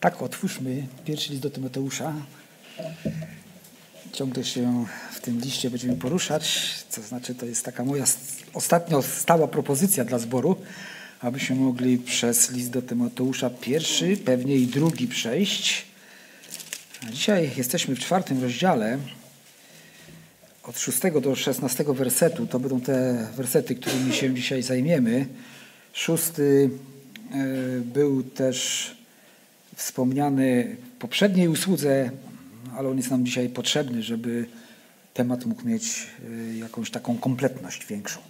Tak, 0.00 0.22
otwórzmy 0.22 0.86
pierwszy 1.04 1.30
list 1.30 1.42
do 1.42 1.50
Tymoteusza. 1.50 2.14
Ciągle 4.12 4.44
się 4.44 4.86
w 5.12 5.20
tym 5.20 5.40
liście 5.40 5.70
będziemy 5.70 5.96
poruszać, 5.96 6.74
to 6.94 7.02
znaczy 7.02 7.34
to 7.34 7.46
jest 7.46 7.64
taka 7.64 7.84
moja 7.84 8.04
ostatnio 8.54 9.02
stała 9.02 9.48
propozycja 9.48 10.04
dla 10.04 10.18
zboru, 10.18 10.56
abyśmy 11.20 11.56
mogli 11.56 11.98
przez 11.98 12.50
list 12.50 12.70
do 12.70 12.82
Tymoteusza 12.82 13.50
pierwszy, 13.50 14.16
pewnie 14.16 14.56
i 14.56 14.66
drugi 14.66 15.08
przejść. 15.08 15.84
A 17.08 17.10
dzisiaj 17.10 17.50
jesteśmy 17.56 17.94
w 17.96 18.00
czwartym 18.00 18.42
rozdziale, 18.42 18.98
od 20.62 20.78
szóstego 20.78 21.20
do 21.20 21.36
szesnastego 21.36 21.94
wersetu. 21.94 22.46
To 22.46 22.60
będą 22.60 22.80
te 22.80 23.28
wersety, 23.36 23.74
którymi 23.74 24.12
się 24.12 24.34
dzisiaj 24.34 24.62
zajmiemy. 24.62 25.26
Szósty 25.92 26.70
e, 27.30 27.80
był 27.80 28.22
też 28.22 28.97
wspomniany 29.78 30.76
w 30.94 30.98
poprzedniej 30.98 31.48
usłudze, 31.48 32.10
ale 32.76 32.88
on 32.88 32.96
jest 32.96 33.10
nam 33.10 33.26
dzisiaj 33.26 33.48
potrzebny, 33.48 34.02
żeby 34.02 34.46
temat 35.14 35.46
mógł 35.46 35.66
mieć 35.66 36.06
y, 36.24 36.56
jakąś 36.56 36.90
taką 36.90 37.18
kompletność 37.18 37.86
większą. 37.86 38.20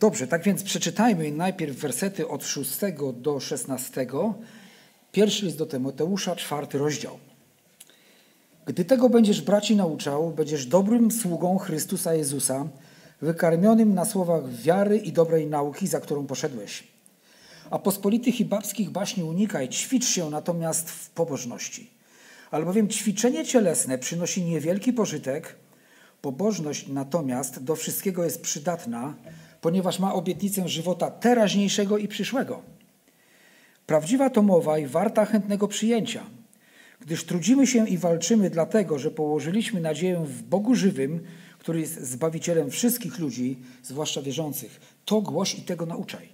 Dobrze, 0.00 0.26
tak 0.26 0.42
więc 0.42 0.62
przeczytajmy 0.62 1.32
najpierw 1.32 1.76
wersety 1.76 2.28
od 2.28 2.44
6 2.44 2.70
do 3.16 3.40
16. 3.40 4.06
Pierwszy 5.12 5.44
jest 5.44 5.58
do 5.58 5.66
Tymoteusza, 5.66 6.36
czwarty 6.36 6.78
rozdział. 6.78 7.18
Gdy 8.66 8.84
tego 8.84 9.08
będziesz 9.08 9.42
braci 9.42 9.76
nauczał, 9.76 10.30
będziesz 10.30 10.66
dobrym 10.66 11.10
sługą 11.10 11.58
Chrystusa 11.58 12.14
Jezusa, 12.14 12.66
wykarmionym 13.22 13.94
na 13.94 14.04
słowach 14.04 14.50
wiary 14.50 14.98
i 14.98 15.12
dobrej 15.12 15.46
nauki, 15.46 15.86
za 15.86 16.00
którą 16.00 16.26
poszedłeś 16.26 16.93
a 17.70 17.78
pospolitych 17.78 18.40
i 18.40 18.44
babskich 18.44 18.90
baśni 18.90 19.22
unikaj, 19.22 19.68
ćwicz 19.68 20.06
się 20.06 20.30
natomiast 20.30 20.90
w 20.90 21.10
pobożności. 21.10 21.90
Albowiem 22.50 22.88
ćwiczenie 22.88 23.44
cielesne 23.44 23.98
przynosi 23.98 24.42
niewielki 24.42 24.92
pożytek, 24.92 25.56
pobożność 26.22 26.88
natomiast 26.88 27.64
do 27.64 27.76
wszystkiego 27.76 28.24
jest 28.24 28.42
przydatna, 28.42 29.14
ponieważ 29.60 29.98
ma 29.98 30.14
obietnicę 30.14 30.68
żywota 30.68 31.10
teraźniejszego 31.10 31.98
i 31.98 32.08
przyszłego. 32.08 32.62
Prawdziwa 33.86 34.30
to 34.30 34.42
mowa 34.42 34.78
i 34.78 34.86
warta 34.86 35.24
chętnego 35.24 35.68
przyjęcia, 35.68 36.24
gdyż 37.00 37.24
trudzimy 37.24 37.66
się 37.66 37.88
i 37.88 37.98
walczymy 37.98 38.50
dlatego, 38.50 38.98
że 38.98 39.10
położyliśmy 39.10 39.80
nadzieję 39.80 40.24
w 40.24 40.42
Bogu 40.42 40.74
żywym, 40.74 41.20
który 41.58 41.80
jest 41.80 42.02
Zbawicielem 42.02 42.70
wszystkich 42.70 43.18
ludzi, 43.18 43.58
zwłaszcza 43.82 44.22
wierzących. 44.22 44.80
To 45.04 45.20
głoś 45.20 45.54
i 45.54 45.62
tego 45.62 45.86
nauczaj. 45.86 46.33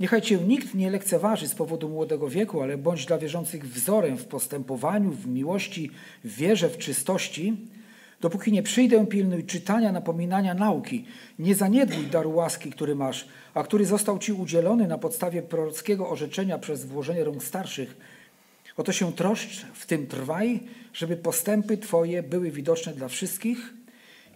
Niechaj 0.00 0.22
cię 0.22 0.36
nikt 0.38 0.74
nie 0.74 0.90
lekceważy 0.90 1.48
z 1.48 1.54
powodu 1.54 1.88
młodego 1.88 2.28
wieku, 2.28 2.62
ale 2.62 2.78
bądź 2.78 3.06
dla 3.06 3.18
wierzących 3.18 3.68
wzorem 3.68 4.18
w 4.18 4.24
postępowaniu, 4.24 5.10
w 5.10 5.26
miłości, 5.26 5.90
w 6.24 6.36
wierze, 6.36 6.68
w 6.68 6.78
czystości. 6.78 7.56
Dopóki 8.20 8.52
nie 8.52 8.62
przyjdę, 8.62 9.06
pilnuj 9.06 9.44
czytania, 9.44 9.92
napominania, 9.92 10.54
nauki. 10.54 11.04
Nie 11.38 11.54
zaniedbuj 11.54 12.06
daru 12.06 12.34
łaski, 12.34 12.70
który 12.70 12.94
masz, 12.94 13.28
a 13.54 13.62
który 13.62 13.86
został 13.86 14.18
ci 14.18 14.32
udzielony 14.32 14.88
na 14.88 14.98
podstawie 14.98 15.42
prorockiego 15.42 16.10
orzeczenia 16.10 16.58
przez 16.58 16.84
włożenie 16.84 17.24
rąk 17.24 17.44
starszych. 17.44 17.96
Oto 18.76 18.92
się 18.92 19.12
troszcz, 19.12 19.66
w 19.74 19.86
tym 19.86 20.06
trwaj, 20.06 20.60
żeby 20.92 21.16
postępy 21.16 21.76
Twoje 21.76 22.22
były 22.22 22.50
widoczne 22.50 22.92
dla 22.92 23.08
wszystkich. 23.08 23.74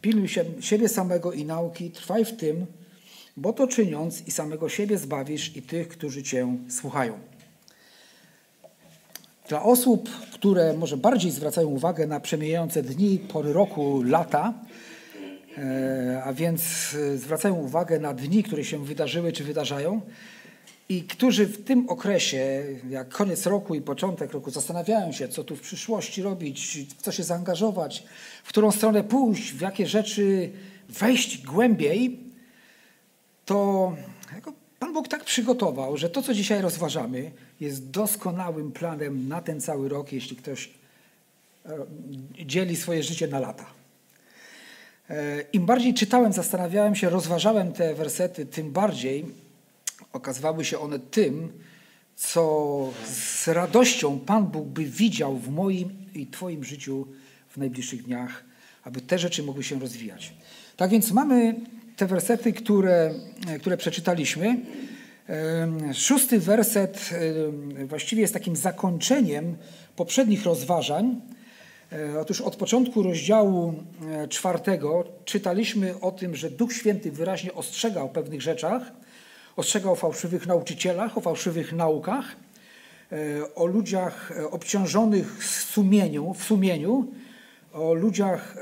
Pilnuj 0.00 0.28
się, 0.28 0.44
siebie 0.60 0.88
samego 0.88 1.32
i 1.32 1.44
nauki, 1.44 1.90
trwaj 1.90 2.24
w 2.24 2.36
tym, 2.36 2.66
bo 3.36 3.52
to 3.52 3.66
czyniąc 3.66 4.26
i 4.26 4.30
samego 4.30 4.68
siebie 4.68 4.98
zbawisz 4.98 5.56
i 5.56 5.62
tych, 5.62 5.88
którzy 5.88 6.22
Cię 6.22 6.56
słuchają. 6.68 7.18
Dla 9.48 9.62
osób, 9.62 10.10
które 10.32 10.72
może 10.72 10.96
bardziej 10.96 11.30
zwracają 11.30 11.68
uwagę 11.68 12.06
na 12.06 12.20
przemijające 12.20 12.82
dni, 12.82 13.18
pory 13.18 13.52
roku, 13.52 14.02
lata, 14.02 14.54
e, 15.58 16.22
a 16.24 16.32
więc 16.32 16.62
e, 16.94 17.18
zwracają 17.18 17.54
uwagę 17.54 17.98
na 17.98 18.14
dni, 18.14 18.42
które 18.42 18.64
się 18.64 18.84
wydarzyły 18.84 19.32
czy 19.32 19.44
wydarzają, 19.44 20.00
i 20.88 21.02
którzy 21.02 21.46
w 21.46 21.64
tym 21.64 21.88
okresie, 21.88 22.64
jak 22.88 23.08
koniec 23.08 23.46
roku 23.46 23.74
i 23.74 23.80
początek 23.80 24.32
roku, 24.32 24.50
zastanawiają 24.50 25.12
się, 25.12 25.28
co 25.28 25.44
tu 25.44 25.56
w 25.56 25.60
przyszłości 25.60 26.22
robić, 26.22 26.78
w 26.98 27.02
co 27.02 27.12
się 27.12 27.22
zaangażować, 27.22 28.04
w 28.44 28.48
którą 28.48 28.70
stronę 28.70 29.04
pójść, 29.04 29.52
w 29.52 29.60
jakie 29.60 29.86
rzeczy 29.86 30.50
wejść 30.88 31.42
głębiej, 31.46 32.29
to 33.50 33.92
Pan 34.78 34.92
Bóg 34.92 35.08
tak 35.08 35.24
przygotował, 35.24 35.96
że 35.96 36.10
to, 36.10 36.22
co 36.22 36.34
dzisiaj 36.34 36.62
rozważamy, 36.62 37.30
jest 37.60 37.90
doskonałym 37.90 38.72
planem 38.72 39.28
na 39.28 39.42
ten 39.42 39.60
cały 39.60 39.88
rok, 39.88 40.12
jeśli 40.12 40.36
ktoś 40.36 40.70
e, 41.66 41.76
dzieli 42.46 42.76
swoje 42.76 43.02
życie 43.02 43.28
na 43.28 43.38
lata. 43.38 43.66
E, 45.10 45.40
Im 45.52 45.66
bardziej 45.66 45.94
czytałem, 45.94 46.32
zastanawiałem 46.32 46.94
się, 46.94 47.10
rozważałem 47.10 47.72
te 47.72 47.94
wersety, 47.94 48.46
tym 48.46 48.72
bardziej 48.72 49.26
okazywały 50.12 50.64
się 50.64 50.78
one 50.78 50.98
tym, 50.98 51.52
co 52.16 52.92
z 53.12 53.48
radością 53.48 54.18
Pan 54.18 54.46
Bóg 54.46 54.66
by 54.66 54.84
widział 54.84 55.36
w 55.36 55.48
moim 55.48 55.90
i 56.14 56.26
Twoim 56.26 56.64
życiu 56.64 57.06
w 57.48 57.56
najbliższych 57.56 58.02
dniach, 58.02 58.44
aby 58.84 59.00
te 59.00 59.18
rzeczy 59.18 59.42
mogły 59.42 59.64
się 59.64 59.78
rozwijać. 59.78 60.32
Tak 60.76 60.90
więc 60.90 61.12
mamy 61.12 61.54
te 62.00 62.06
wersety, 62.06 62.52
które, 62.52 63.14
które 63.60 63.76
przeczytaliśmy. 63.76 64.56
Szósty 65.94 66.38
werset 66.38 67.10
właściwie 67.86 68.22
jest 68.22 68.34
takim 68.34 68.56
zakończeniem 68.56 69.56
poprzednich 69.96 70.44
rozważań. 70.44 71.20
E, 71.92 72.20
otóż 72.20 72.40
od 72.40 72.56
początku 72.56 73.02
rozdziału 73.02 73.74
e, 74.10 74.28
czwartego 74.28 75.04
czytaliśmy 75.24 76.00
o 76.00 76.12
tym, 76.12 76.36
że 76.36 76.50
Duch 76.50 76.72
Święty 76.72 77.12
wyraźnie 77.12 77.54
ostrzegał 77.54 78.06
o 78.06 78.08
pewnych 78.08 78.42
rzeczach, 78.42 78.92
ostrzegał 79.56 79.92
o 79.92 79.96
fałszywych 79.96 80.46
nauczycielach, 80.46 81.18
o 81.18 81.20
fałszywych 81.20 81.72
naukach, 81.72 82.36
e, 83.12 83.54
o 83.54 83.66
ludziach 83.66 84.32
obciążonych 84.50 85.44
w 85.44 85.64
sumieniu, 85.64 86.34
w 86.34 86.44
sumieniu 86.44 87.06
o 87.72 87.94
ludziach, 87.94 88.56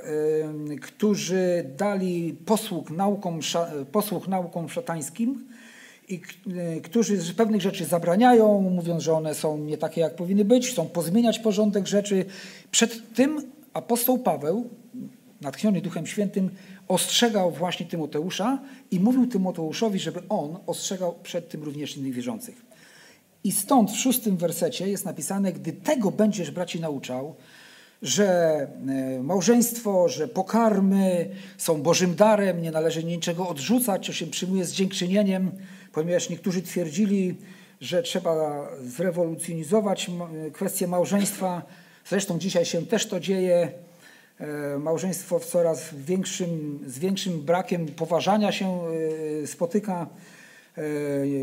którzy 0.82 1.70
dali 1.76 2.36
posług 2.46 2.90
naukom, 2.90 3.40
posług 3.92 4.28
naukom 4.28 4.68
szatańskim 4.68 5.48
i 6.08 6.20
e, 6.56 6.80
którzy 6.80 7.34
pewnych 7.34 7.62
rzeczy 7.62 7.84
zabraniają, 7.84 8.60
mówiąc, 8.60 9.02
że 9.02 9.12
one 9.12 9.34
są 9.34 9.58
nie 9.58 9.78
takie, 9.78 10.00
jak 10.00 10.16
powinny 10.16 10.44
być, 10.44 10.70
chcą 10.70 10.86
pozmieniać 10.88 11.38
porządek 11.38 11.86
rzeczy. 11.86 12.24
Przed 12.70 13.14
tym 13.14 13.42
apostoł 13.72 14.18
Paweł, 14.18 14.70
natchniony 15.40 15.80
Duchem 15.80 16.06
Świętym, 16.06 16.50
ostrzegał 16.88 17.50
właśnie 17.50 17.86
Tymoteusza 17.86 18.58
i 18.90 19.00
mówił 19.00 19.26
Tymoteuszowi, 19.26 19.98
żeby 19.98 20.22
on 20.28 20.58
ostrzegał 20.66 21.14
przed 21.22 21.48
tym 21.48 21.62
również 21.62 21.96
innych 21.96 22.12
wierzących. 22.12 22.66
I 23.44 23.52
stąd 23.52 23.90
w 23.90 23.96
szóstym 23.96 24.36
wersecie 24.36 24.88
jest 24.88 25.04
napisane, 25.04 25.52
gdy 25.52 25.72
tego 25.72 26.10
będziesz 26.10 26.50
braci 26.50 26.80
nauczał, 26.80 27.34
że 28.02 28.26
e, 29.18 29.22
małżeństwo, 29.22 30.08
że 30.08 30.28
pokarmy 30.28 31.30
są 31.58 31.82
Bożym 31.82 32.14
darem, 32.14 32.62
nie 32.62 32.70
należy 32.70 33.04
niczego 33.04 33.48
odrzucać, 33.48 34.06
co 34.06 34.12
się 34.12 34.26
przyjmuje 34.26 34.64
z 34.64 34.72
dziękczynieniem, 34.72 35.50
ponieważ 35.92 36.30
niektórzy 36.30 36.62
twierdzili, 36.62 37.34
że 37.80 38.02
trzeba 38.02 38.68
zrewolucjonizować 38.82 40.10
kwestię 40.52 40.86
małżeństwa. 40.86 41.62
Zresztą 42.06 42.38
dzisiaj 42.38 42.64
się 42.64 42.86
też 42.86 43.06
to 43.06 43.20
dzieje. 43.20 43.72
E, 44.40 44.78
małżeństwo 44.78 45.38
w 45.38 45.46
coraz 45.46 45.94
większym, 45.94 46.80
z 46.86 46.98
większym 46.98 47.40
brakiem 47.42 47.86
poważania 47.86 48.52
się 48.52 48.80
e, 49.42 49.46
spotyka. 49.46 50.06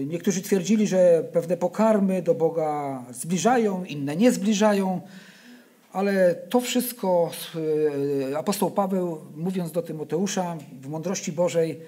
Niektórzy 0.06 0.42
twierdzili, 0.42 0.88
że 0.88 1.24
pewne 1.34 1.58
pokarmy 1.58 2.22
do 2.22 2.36
Boga 2.36 3.04
zbliżają, 3.12 3.86
inne 3.86 4.16
nie 4.16 4.32
zbliżają. 4.32 5.02
Ale 5.96 6.36
to 6.50 6.62
wszystko 6.62 7.32
e, 8.32 8.38
apostoł 8.38 8.72
Paweł, 8.72 9.22
mówiąc 9.36 9.72
do 9.72 9.82
Tymoteusza 9.82 10.58
w 10.82 10.88
mądrości 10.88 11.32
Bożej, 11.32 11.80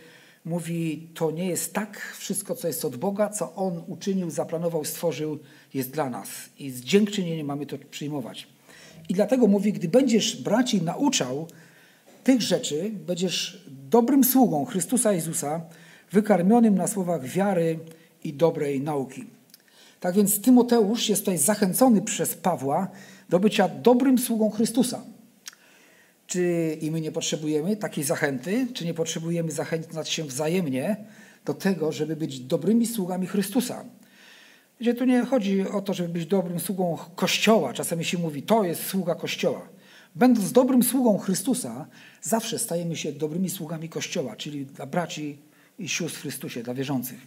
mówi: 0.45 1.07
To 1.13 1.31
nie 1.31 1.47
jest 1.47 1.73
tak, 1.73 2.15
wszystko, 2.17 2.55
co 2.55 2.67
jest 2.67 2.85
od 2.85 2.95
Boga, 2.95 3.29
co 3.29 3.55
On 3.55 3.83
uczynił, 3.87 4.29
zaplanował, 4.29 4.85
stworzył, 4.85 5.39
jest 5.73 5.91
dla 5.91 6.09
nas. 6.09 6.29
I 6.59 6.71
z 6.71 6.81
dziękczynieniem 6.81 7.47
mamy 7.47 7.65
to 7.65 7.77
przyjmować. 7.91 8.47
I 9.09 9.13
dlatego 9.13 9.47
mówi: 9.47 9.73
Gdy 9.73 9.87
będziesz 9.87 10.41
braci 10.41 10.81
nauczał 10.81 11.47
tych 12.23 12.41
rzeczy, 12.41 12.91
będziesz 13.07 13.65
dobrym 13.89 14.23
sługą 14.23 14.65
Chrystusa 14.65 15.13
Jezusa, 15.13 15.61
wykarmionym 16.11 16.75
na 16.75 16.87
słowach 16.87 17.25
wiary 17.25 17.79
i 18.23 18.33
dobrej 18.33 18.81
nauki. 18.81 19.23
Tak 19.99 20.15
więc 20.15 20.41
Tymoteusz 20.41 21.09
jest 21.09 21.21
tutaj 21.21 21.37
zachęcony 21.37 22.01
przez 22.01 22.35
Pawła 22.35 22.87
do 23.29 23.39
bycia 23.39 23.69
dobrym 23.69 24.17
sługą 24.17 24.49
Chrystusa. 24.49 25.01
Czy 26.27 26.77
i 26.81 26.91
my 26.91 27.01
nie 27.01 27.11
potrzebujemy 27.11 27.77
takiej 27.77 28.03
zachęty? 28.03 28.67
Czy 28.73 28.85
nie 28.85 28.93
potrzebujemy 28.93 29.51
zachęcać 29.51 30.09
się 30.09 30.23
wzajemnie 30.23 30.97
do 31.45 31.53
tego, 31.53 31.91
żeby 31.91 32.15
być 32.15 32.39
dobrymi 32.39 32.85
sługami 32.85 33.27
Chrystusa? 33.27 33.85
Gdzie 34.79 34.93
tu 34.93 35.05
nie 35.05 35.25
chodzi 35.25 35.61
o 35.61 35.81
to, 35.81 35.93
żeby 35.93 36.09
być 36.09 36.25
dobrym 36.25 36.59
sługą 36.59 36.97
Kościoła. 37.15 37.73
Czasami 37.73 38.05
się 38.05 38.17
mówi, 38.17 38.43
to 38.43 38.63
jest 38.63 38.85
sługa 38.85 39.15
Kościoła. 39.15 39.67
Będąc 40.15 40.51
dobrym 40.51 40.83
sługą 40.83 41.17
Chrystusa, 41.17 41.87
zawsze 42.21 42.59
stajemy 42.59 42.95
się 42.95 43.11
dobrymi 43.11 43.49
sługami 43.49 43.89
Kościoła, 43.89 44.35
czyli 44.35 44.65
dla 44.65 44.85
braci 44.85 45.37
i 45.79 45.89
sióstr 45.89 46.19
w 46.19 46.21
Chrystusie, 46.21 46.63
dla 46.63 46.73
wierzących. 46.73 47.19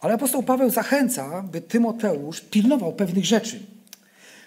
Ale 0.00 0.14
apostoł 0.14 0.42
Paweł 0.42 0.70
zachęca, 0.70 1.42
by 1.42 1.60
Tymoteusz 1.60 2.40
pilnował 2.40 2.92
pewnych 2.92 3.24
rzeczy. 3.24 3.60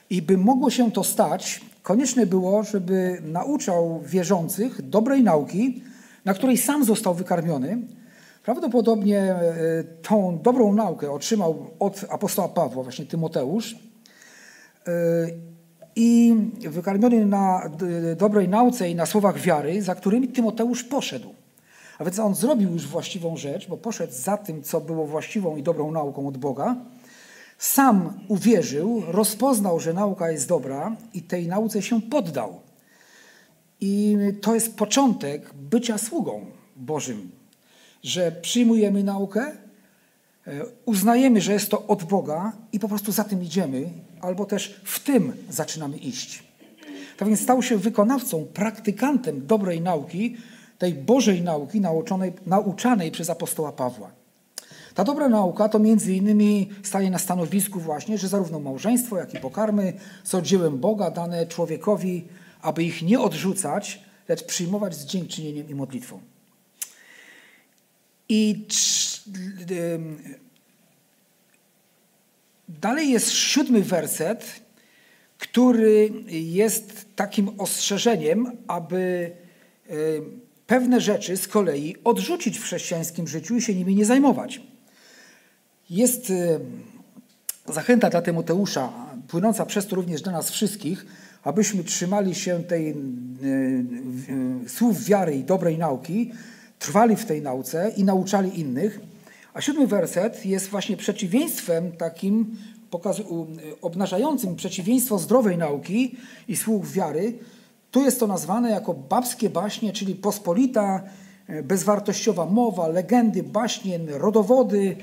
I 0.09 0.21
by 0.21 0.37
mogło 0.37 0.69
się 0.69 0.91
to 0.91 1.03
stać, 1.03 1.61
konieczne 1.83 2.25
było, 2.25 2.63
żeby 2.63 3.21
nauczał 3.25 4.01
wierzących 4.05 4.89
dobrej 4.89 5.23
nauki, 5.23 5.81
na 6.25 6.33
której 6.33 6.57
sam 6.57 6.83
został 6.83 7.13
wykarmiony. 7.13 7.77
Prawdopodobnie 8.43 9.19
e, 9.19 9.83
tą 10.01 10.39
dobrą 10.43 10.73
naukę 10.73 11.11
otrzymał 11.11 11.67
od 11.79 12.05
apostoła 12.09 12.49
Pawła, 12.49 12.83
właśnie 12.83 13.05
Tymoteusz. 13.05 13.75
E, 14.87 14.91
I 15.95 16.35
wykarmiony 16.59 17.25
na 17.25 17.69
dobrej 18.17 18.49
nauce 18.49 18.89
i 18.89 18.95
na 18.95 19.05
słowach 19.05 19.39
wiary, 19.39 19.81
za 19.81 19.95
którymi 19.95 20.27
Tymoteusz 20.27 20.83
poszedł. 20.83 21.33
A 21.99 22.03
więc 22.03 22.19
on 22.19 22.35
zrobił 22.35 22.73
już 22.73 22.87
właściwą 22.87 23.37
rzecz, 23.37 23.67
bo 23.67 23.77
poszedł 23.77 24.13
za 24.13 24.37
tym, 24.37 24.63
co 24.63 24.81
było 24.81 25.07
właściwą 25.07 25.55
i 25.55 25.63
dobrą 25.63 25.91
nauką 25.91 26.27
od 26.27 26.37
Boga. 26.37 26.75
Sam 27.65 28.19
uwierzył, 28.27 29.03
rozpoznał, 29.07 29.79
że 29.79 29.93
nauka 29.93 30.31
jest 30.31 30.47
dobra 30.47 30.95
i 31.13 31.21
tej 31.21 31.47
nauce 31.47 31.81
się 31.81 32.01
poddał. 32.01 32.59
I 33.81 34.17
to 34.41 34.55
jest 34.55 34.77
początek 34.77 35.53
bycia 35.53 35.97
sługą 35.97 36.45
Bożym, 36.75 37.31
że 38.03 38.31
przyjmujemy 38.31 39.03
naukę, 39.03 39.41
e, 40.47 40.65
uznajemy, 40.85 41.41
że 41.41 41.53
jest 41.53 41.71
to 41.71 41.87
od 41.87 42.03
Boga 42.03 42.51
i 42.71 42.79
po 42.79 42.87
prostu 42.87 43.11
za 43.11 43.23
tym 43.23 43.43
idziemy, 43.43 43.89
albo 44.21 44.45
też 44.45 44.81
w 44.83 44.99
tym 44.99 45.33
zaczynamy 45.49 45.97
iść. 45.97 46.43
Tak 47.17 47.27
więc 47.27 47.41
stał 47.41 47.63
się 47.63 47.77
wykonawcą, 47.77 48.45
praktykantem 48.53 49.47
dobrej 49.47 49.81
nauki, 49.81 50.37
tej 50.77 50.93
Bożej 50.93 51.41
nauki 51.41 51.81
nauczonej, 51.81 52.33
nauczanej 52.45 53.11
przez 53.11 53.29
apostoła 53.29 53.71
Pawła. 53.71 54.24
Ta 54.95 55.03
dobra 55.03 55.29
nauka 55.29 55.69
to 55.69 55.79
między 55.79 56.13
innymi 56.13 56.69
staje 56.83 57.09
na 57.09 57.19
stanowisku 57.19 57.79
właśnie, 57.79 58.17
że 58.17 58.27
zarówno 58.27 58.59
małżeństwo, 58.59 59.17
jak 59.17 59.33
i 59.33 59.39
pokarmy 59.39 59.93
są 60.23 60.41
dziełem 60.41 60.77
Boga 60.77 61.11
dane 61.11 61.45
człowiekowi, 61.45 62.27
aby 62.61 62.83
ich 62.83 63.01
nie 63.01 63.19
odrzucać, 63.19 64.01
lecz 64.27 64.43
przyjmować 64.43 64.95
z 64.95 65.05
dziękczynieniem 65.05 65.69
i 65.69 65.75
modlitwą. 65.75 66.19
I 68.29 68.65
dalej 72.69 73.09
jest 73.09 73.31
siódmy 73.31 73.81
werset, 73.81 74.61
który 75.37 76.09
jest 76.27 77.05
takim 77.15 77.59
ostrzeżeniem, 77.59 78.51
aby 78.67 79.31
pewne 80.67 81.01
rzeczy 81.01 81.37
z 81.37 81.47
kolei 81.47 81.95
odrzucić 82.03 82.59
w 82.59 82.63
chrześcijańskim 82.63 83.27
życiu 83.27 83.55
i 83.55 83.61
się 83.61 83.75
nimi 83.75 83.95
nie 83.95 84.05
zajmować. 84.05 84.61
Jest 85.89 86.29
y, 86.29 86.59
zachęta 87.65 88.09
dla 88.09 88.21
Tymoteusza, 88.21 88.93
płynąca 89.27 89.65
przez 89.65 89.87
to 89.87 89.95
również 89.95 90.21
dla 90.21 90.31
nas 90.31 90.49
wszystkich, 90.49 91.05
abyśmy 91.43 91.83
trzymali 91.83 92.35
się 92.35 92.63
tej 92.63 92.89
y, 92.89 92.95
y, 94.65 94.69
słów 94.69 95.03
wiary 95.03 95.35
i 95.35 95.43
dobrej 95.43 95.77
nauki, 95.77 96.31
trwali 96.79 97.15
w 97.15 97.25
tej 97.25 97.41
nauce 97.41 97.91
i 97.97 98.03
nauczali 98.03 98.59
innych. 98.59 98.99
A 99.53 99.61
siódmy 99.61 99.87
werset 99.87 100.45
jest 100.45 100.67
właśnie 100.67 100.97
przeciwieństwem 100.97 101.91
takim, 101.91 102.57
obnażającym 103.81 104.55
przeciwieństwo 104.55 105.19
zdrowej 105.19 105.57
nauki 105.57 106.15
i 106.47 106.55
słów 106.55 106.91
wiary, 106.91 107.33
tu 107.91 108.03
jest 108.03 108.19
to 108.19 108.27
nazwane 108.27 108.69
jako 108.69 108.93
babskie 108.93 109.49
baśnie, 109.49 109.93
czyli 109.93 110.15
pospolita, 110.15 111.03
e, 111.47 111.63
bezwartościowa 111.63 112.45
mowa, 112.45 112.87
legendy, 112.87 113.43
baśnie, 113.43 113.99
rodowody, 114.07 114.95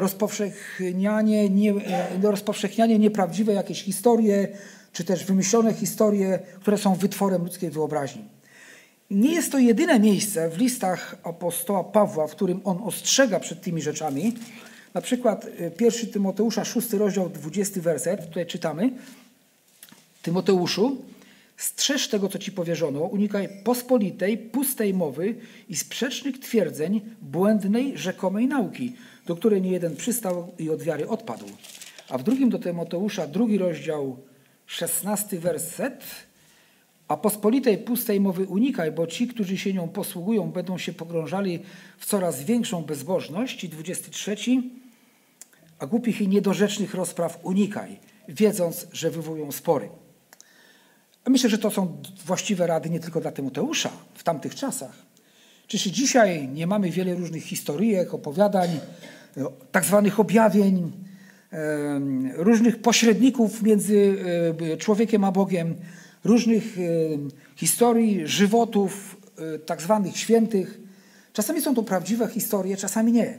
rozpowszechnianie, 0.00 1.50
nie, 1.50 1.72
e, 1.72 2.20
rozpowszechnianie 2.22 2.98
nieprawdziwe 2.98 3.52
jakieś 3.52 3.82
historie, 3.82 4.48
czy 4.92 5.04
też 5.04 5.24
wymyślone 5.24 5.74
historie, 5.74 6.38
które 6.60 6.78
są 6.78 6.94
wytworem 6.94 7.42
ludzkiej 7.42 7.70
wyobraźni. 7.70 8.24
Nie 9.10 9.32
jest 9.32 9.52
to 9.52 9.58
jedyne 9.58 10.00
miejsce 10.00 10.50
w 10.50 10.58
listach 10.58 11.16
apostoła 11.22 11.84
Pawła, 11.84 12.26
w 12.26 12.30
którym 12.30 12.60
on 12.64 12.78
ostrzega 12.82 13.40
przed 13.40 13.60
tymi 13.60 13.82
rzeczami. 13.82 14.34
Na 14.94 15.00
przykład 15.00 15.46
1 15.80 16.08
e, 16.08 16.12
Tymoteusza, 16.12 16.64
6 16.64 16.92
rozdział, 16.92 17.30
20 17.30 17.80
werset, 17.80 18.26
tutaj 18.26 18.46
czytamy. 18.46 18.90
Tymoteuszu, 20.22 20.96
Strzeż 21.58 22.08
tego, 22.08 22.28
co 22.28 22.38
ci 22.38 22.52
powierzono, 22.52 23.00
unikaj 23.00 23.48
pospolitej, 23.64 24.38
pustej 24.38 24.94
mowy 24.94 25.34
i 25.68 25.76
sprzecznych 25.76 26.38
twierdzeń, 26.38 27.00
błędnej, 27.22 27.98
rzekomej 27.98 28.46
nauki, 28.46 28.92
do 29.28 29.36
której 29.36 29.62
nie 29.62 29.70
jeden 29.70 29.96
przystał 29.96 30.52
i 30.58 30.70
od 30.70 30.82
wiary 30.82 31.08
odpadł. 31.08 31.44
A 32.08 32.18
w 32.18 32.22
drugim 32.22 32.50
do 32.50 32.58
Tymoteusza, 32.58 33.26
drugi 33.26 33.58
rozdział, 33.58 34.16
szesnasty 34.66 35.40
werset. 35.40 36.04
A 37.08 37.16
pospolitej, 37.16 37.78
pustej 37.78 38.20
mowy 38.20 38.46
unikaj, 38.46 38.92
bo 38.92 39.06
ci, 39.06 39.28
którzy 39.28 39.58
się 39.58 39.72
nią 39.72 39.88
posługują, 39.88 40.50
będą 40.50 40.78
się 40.78 40.92
pogrążali 40.92 41.58
w 41.98 42.06
coraz 42.06 42.44
większą 42.44 42.82
bezbożność. 42.82 43.64
I 43.64 43.68
dwudziesty 43.68 44.10
trzeci. 44.10 44.70
A 45.78 45.86
głupich 45.86 46.20
i 46.20 46.28
niedorzecznych 46.28 46.94
rozpraw 46.94 47.38
unikaj, 47.42 47.98
wiedząc, 48.28 48.86
że 48.92 49.10
wywołują 49.10 49.52
spory. 49.52 49.88
Myślę, 51.26 51.50
że 51.50 51.58
to 51.58 51.70
są 51.70 52.02
właściwe 52.26 52.66
rady 52.66 52.90
nie 52.90 53.00
tylko 53.00 53.20
dla 53.20 53.32
Tymoteusza 53.32 53.90
w 54.14 54.22
tamtych 54.22 54.54
czasach. 54.54 55.08
Czyż 55.66 55.82
dzisiaj 55.82 56.48
nie 56.48 56.66
mamy 56.66 56.90
wiele 56.90 57.14
różnych 57.14 57.44
historyjek, 57.44 58.14
opowiadań, 58.14 58.80
tak 59.72 59.84
zwanych 59.84 60.20
objawień, 60.20 60.92
różnych 62.36 62.82
pośredników 62.82 63.62
między 63.62 64.16
e, 64.72 64.76
człowiekiem 64.76 65.24
a 65.24 65.32
Bogiem, 65.32 65.74
różnych 66.24 66.76
historii, 67.56 68.26
żywotów 68.26 69.16
e, 69.38 69.58
tak 69.58 69.82
zwanych 69.82 70.16
świętych. 70.16 70.80
Czasami 71.32 71.60
są 71.60 71.74
to 71.74 71.82
prawdziwe 71.82 72.28
historie, 72.28 72.76
czasami 72.76 73.12
nie. 73.12 73.38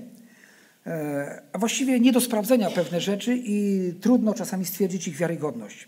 E, 0.87 1.41
a 1.53 1.57
właściwie 1.57 1.99
nie 1.99 2.11
do 2.11 2.21
sprawdzenia 2.21 2.71
pewne 2.71 3.01
rzeczy 3.01 3.39
i 3.43 3.93
trudno 4.01 4.33
czasami 4.33 4.65
stwierdzić 4.65 5.07
ich 5.07 5.17
wiarygodność. 5.17 5.87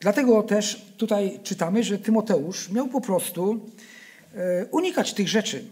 Dlatego 0.00 0.42
też 0.42 0.86
tutaj 0.96 1.40
czytamy, 1.42 1.82
że 1.82 1.98
Tymoteusz 1.98 2.70
miał 2.70 2.88
po 2.88 3.00
prostu 3.00 3.70
e, 4.34 4.66
unikać 4.66 5.14
tych 5.14 5.28
rzeczy. 5.28 5.64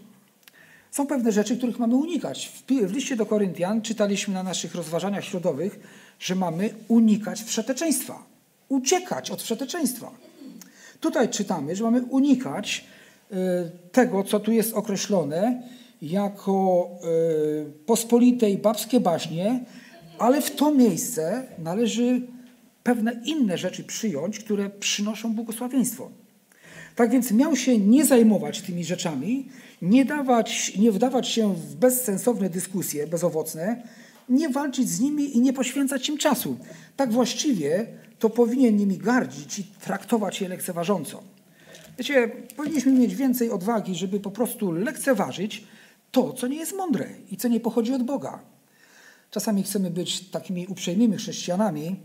Są 0.92 1.06
pewne 1.06 1.32
rzeczy, 1.32 1.56
których 1.56 1.78
mamy 1.78 1.96
unikać. 1.96 2.52
W 2.86 2.92
liście 2.92 3.16
do 3.16 3.26
Koryntian 3.26 3.82
czytaliśmy 3.82 4.34
na 4.34 4.42
naszych 4.42 4.74
rozważaniach 4.74 5.24
środowych, 5.24 5.80
że 6.18 6.34
mamy 6.34 6.74
unikać 6.88 7.42
wszeteczeństwa, 7.42 8.26
uciekać 8.68 9.30
od 9.30 9.42
wszeteczeństwa. 9.42 10.10
Tutaj 11.00 11.28
czytamy, 11.28 11.76
że 11.76 11.84
mamy 11.84 12.02
unikać 12.02 12.84
e, 13.30 13.34
tego, 13.92 14.24
co 14.24 14.40
tu 14.40 14.52
jest 14.52 14.74
określone 14.74 15.62
jako 16.02 16.88
e, 17.02 17.64
pospolite 17.86 18.50
i 18.50 18.58
babskie 18.58 19.00
baśnie, 19.00 19.64
ale 20.18 20.42
w 20.42 20.56
to 20.56 20.74
miejsce 20.74 21.46
należy 21.58 22.20
pewne 22.82 23.12
inne 23.24 23.58
rzeczy 23.58 23.84
przyjąć, 23.84 24.38
które 24.38 24.70
przynoszą 24.70 25.34
błogosławieństwo. 25.34 26.10
Tak 26.96 27.10
więc 27.10 27.32
miał 27.32 27.56
się 27.56 27.78
nie 27.78 28.04
zajmować 28.04 28.60
tymi 28.60 28.84
rzeczami, 28.84 29.48
nie, 29.82 30.04
dawać, 30.04 30.76
nie 30.78 30.92
wdawać 30.92 31.28
się 31.28 31.54
w 31.54 31.74
bezsensowne 31.74 32.50
dyskusje, 32.50 33.06
bezowocne, 33.06 33.82
nie 34.28 34.48
walczyć 34.48 34.88
z 34.88 35.00
nimi 35.00 35.36
i 35.36 35.40
nie 35.40 35.52
poświęcać 35.52 36.08
im 36.08 36.18
czasu. 36.18 36.56
Tak 36.96 37.12
właściwie 37.12 37.86
to 38.18 38.30
powinien 38.30 38.76
nimi 38.76 38.98
gardzić 38.98 39.58
i 39.58 39.64
traktować 39.64 40.40
je 40.40 40.48
lekceważąco. 40.48 41.22
Wiecie, 41.98 42.28
powinniśmy 42.56 42.92
mieć 42.92 43.14
więcej 43.14 43.50
odwagi, 43.50 43.94
żeby 43.94 44.20
po 44.20 44.30
prostu 44.30 44.72
lekceważyć 44.72 45.64
to, 46.10 46.32
co 46.32 46.46
nie 46.46 46.56
jest 46.56 46.76
mądre 46.76 47.08
i 47.30 47.36
co 47.36 47.48
nie 47.48 47.60
pochodzi 47.60 47.94
od 47.94 48.02
Boga. 48.02 48.38
Czasami 49.30 49.62
chcemy 49.62 49.90
być 49.90 50.30
takimi 50.30 50.66
uprzejmymi 50.66 51.16
chrześcijanami, 51.16 51.96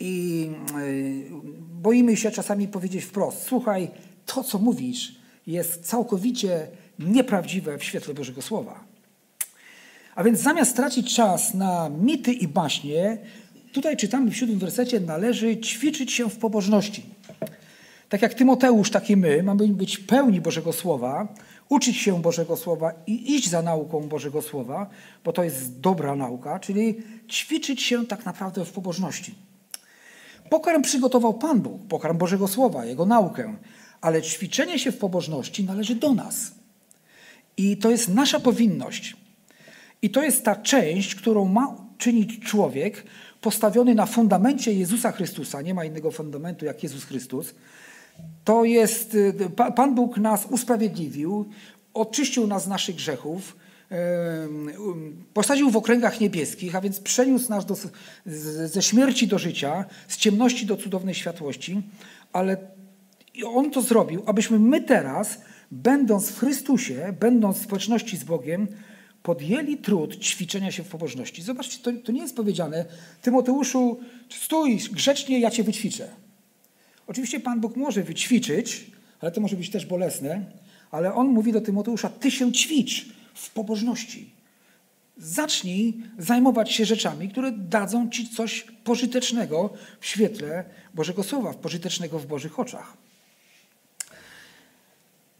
i 0.00 0.46
e, 0.70 1.36
boimy 1.82 2.16
się 2.16 2.30
czasami 2.30 2.68
powiedzieć 2.68 3.04
wprost: 3.04 3.42
Słuchaj, 3.42 3.90
to 4.26 4.44
co 4.44 4.58
mówisz 4.58 5.14
jest 5.46 5.86
całkowicie 5.86 6.68
nieprawdziwe 6.98 7.78
w 7.78 7.84
świetle 7.84 8.14
Bożego 8.14 8.42
Słowa. 8.42 8.84
A 10.14 10.24
więc 10.24 10.40
zamiast 10.40 10.76
tracić 10.76 11.14
czas 11.14 11.54
na 11.54 11.88
mity 11.88 12.32
i 12.32 12.48
baśnie, 12.48 13.18
tutaj 13.72 13.96
czytamy 13.96 14.30
w 14.30 14.36
siódmym 14.36 14.58
wersecie, 14.58 15.00
należy 15.00 15.56
ćwiczyć 15.56 16.12
się 16.12 16.30
w 16.30 16.36
pobożności. 16.36 17.02
Tak 18.08 18.22
jak 18.22 18.34
Tymoteusz, 18.34 18.90
tak 18.90 19.10
i 19.10 19.16
my 19.16 19.42
mamy 19.42 19.68
być 19.68 19.98
pełni 19.98 20.40
Bożego 20.40 20.72
Słowa, 20.72 21.28
uczyć 21.68 21.96
się 21.96 22.22
Bożego 22.22 22.56
Słowa 22.56 22.92
i 23.06 23.34
iść 23.34 23.48
za 23.48 23.62
nauką 23.62 24.00
Bożego 24.00 24.42
Słowa, 24.42 24.90
bo 25.24 25.32
to 25.32 25.44
jest 25.44 25.80
dobra 25.80 26.16
nauka, 26.16 26.60
czyli 26.60 27.02
ćwiczyć 27.30 27.82
się 27.82 28.06
tak 28.06 28.24
naprawdę 28.24 28.64
w 28.64 28.72
pobożności. 28.72 29.34
Pokarm 30.50 30.82
przygotował 30.82 31.34
Pan 31.34 31.60
Bóg, 31.60 31.86
pokarm 31.88 32.18
Bożego 32.18 32.48
Słowa, 32.48 32.84
Jego 32.84 33.06
naukę, 33.06 33.54
ale 34.00 34.22
ćwiczenie 34.22 34.78
się 34.78 34.92
w 34.92 34.98
pobożności 34.98 35.64
należy 35.64 35.94
do 35.94 36.14
nas. 36.14 36.50
I 37.56 37.76
to 37.76 37.90
jest 37.90 38.08
nasza 38.08 38.40
powinność. 38.40 39.16
I 40.02 40.10
to 40.10 40.22
jest 40.22 40.44
ta 40.44 40.56
część, 40.56 41.14
którą 41.14 41.44
ma 41.44 41.76
czynić 41.98 42.40
człowiek 42.40 43.04
postawiony 43.40 43.94
na 43.94 44.06
fundamencie 44.06 44.72
Jezusa 44.72 45.12
Chrystusa. 45.12 45.62
Nie 45.62 45.74
ma 45.74 45.84
innego 45.84 46.10
fundamentu 46.10 46.64
jak 46.64 46.82
Jezus 46.82 47.04
Chrystus. 47.04 47.54
To 48.44 48.64
jest, 48.64 49.14
y, 49.14 49.34
Pan 49.76 49.94
Bóg 49.94 50.18
nas 50.18 50.46
usprawiedliwił, 50.50 51.48
oczyścił 51.94 52.46
nas 52.46 52.64
z 52.64 52.68
naszych 52.68 52.96
grzechów, 52.96 53.56
posadził 55.34 55.70
w 55.70 55.76
okręgach 55.76 56.20
niebieskich, 56.20 56.76
a 56.76 56.80
więc 56.80 57.00
przeniósł 57.00 57.50
nas 57.50 57.66
do, 57.66 57.76
ze 58.66 58.82
śmierci 58.82 59.26
do 59.26 59.38
życia, 59.38 59.84
z 60.08 60.16
ciemności 60.16 60.66
do 60.66 60.76
cudownej 60.76 61.14
światłości, 61.14 61.82
ale 62.32 62.56
On 63.44 63.70
to 63.70 63.82
zrobił, 63.82 64.22
abyśmy 64.26 64.58
my 64.58 64.80
teraz, 64.80 65.40
będąc 65.70 66.30
w 66.30 66.38
Chrystusie, 66.38 67.14
będąc 67.20 67.58
w 67.58 67.62
społeczności 67.62 68.16
z 68.16 68.24
Bogiem, 68.24 68.68
podjęli 69.22 69.76
trud 69.76 70.16
ćwiczenia 70.24 70.72
się 70.72 70.84
w 70.84 70.88
pobożności. 70.88 71.42
Zobaczcie, 71.42 71.78
to, 71.82 71.92
to 72.04 72.12
nie 72.12 72.20
jest 72.20 72.36
powiedziane, 72.36 72.84
Tymoteuszu, 73.22 74.00
stój 74.30 74.80
grzecznie, 74.92 75.40
ja 75.40 75.50
cię 75.50 75.62
wyćwiczę. 75.62 76.08
Oczywiście 77.06 77.40
Pan 77.40 77.60
Bóg 77.60 77.76
może 77.76 78.02
wyćwiczyć, 78.02 78.90
ale 79.20 79.32
to 79.32 79.40
może 79.40 79.56
być 79.56 79.70
też 79.70 79.86
bolesne, 79.86 80.44
ale 80.90 81.14
On 81.14 81.28
mówi 81.28 81.52
do 81.52 81.60
Tymoteusza, 81.60 82.08
ty 82.08 82.30
się 82.30 82.52
ćwicz 82.52 83.06
w 83.34 83.50
pobożności. 83.50 84.30
Zacznij 85.18 86.02
zajmować 86.18 86.72
się 86.72 86.84
rzeczami, 86.84 87.28
które 87.28 87.52
dadzą 87.52 88.10
ci 88.10 88.28
coś 88.28 88.66
pożytecznego 88.84 89.70
w 90.00 90.06
świetle 90.06 90.64
Bożego 90.94 91.22
Słowa, 91.22 91.54
pożytecznego 91.54 92.18
w 92.18 92.26
Bożych 92.26 92.58
oczach. 92.58 93.05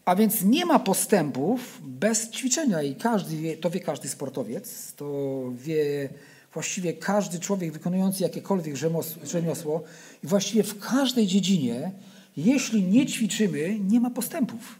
A 0.07 0.15
więc 0.15 0.43
nie 0.43 0.65
ma 0.65 0.79
postępów 0.79 1.81
bez 1.81 2.29
ćwiczenia 2.29 2.81
i 2.81 2.95
każdy 2.95 3.37
wie, 3.37 3.57
to 3.57 3.69
wie 3.69 3.79
każdy 3.79 4.09
sportowiec, 4.09 4.93
to 4.93 5.43
wie 5.51 6.09
właściwie 6.53 6.93
każdy 6.93 7.39
człowiek 7.39 7.71
wykonujący 7.71 8.23
jakiekolwiek 8.23 8.75
rzemiosło 9.23 9.83
i 10.23 10.27
właściwie 10.27 10.63
w 10.63 10.79
każdej 10.79 11.27
dziedzinie, 11.27 11.91
jeśli 12.37 12.83
nie 12.83 13.05
ćwiczymy, 13.05 13.79
nie 13.79 13.99
ma 13.99 14.09
postępów. 14.09 14.79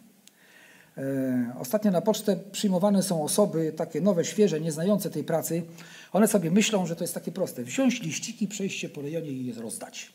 E, 0.98 1.54
ostatnio 1.60 1.92
na 1.92 2.02
pocztę 2.02 2.40
przyjmowane 2.52 3.04
są 3.04 3.24
osoby 3.24 3.74
takie 3.78 4.02
nowe, 4.02 4.26
świeże, 4.26 4.62
nieznające 4.62 5.10
tej 5.10 5.24
pracy. 5.24 5.64
One 6.14 6.28
sobie 6.28 6.52
myślą, 6.52 6.86
że 6.86 6.96
to 6.96 7.04
jest 7.04 7.14
takie 7.14 7.32
proste. 7.32 7.64
Wziąć 7.64 8.02
liściki, 8.02 8.48
przejść 8.48 8.80
się 8.80 8.90
po 8.90 9.02
rejonie 9.02 9.30
i 9.30 9.46
je 9.46 9.54
rozdać. 9.54 10.14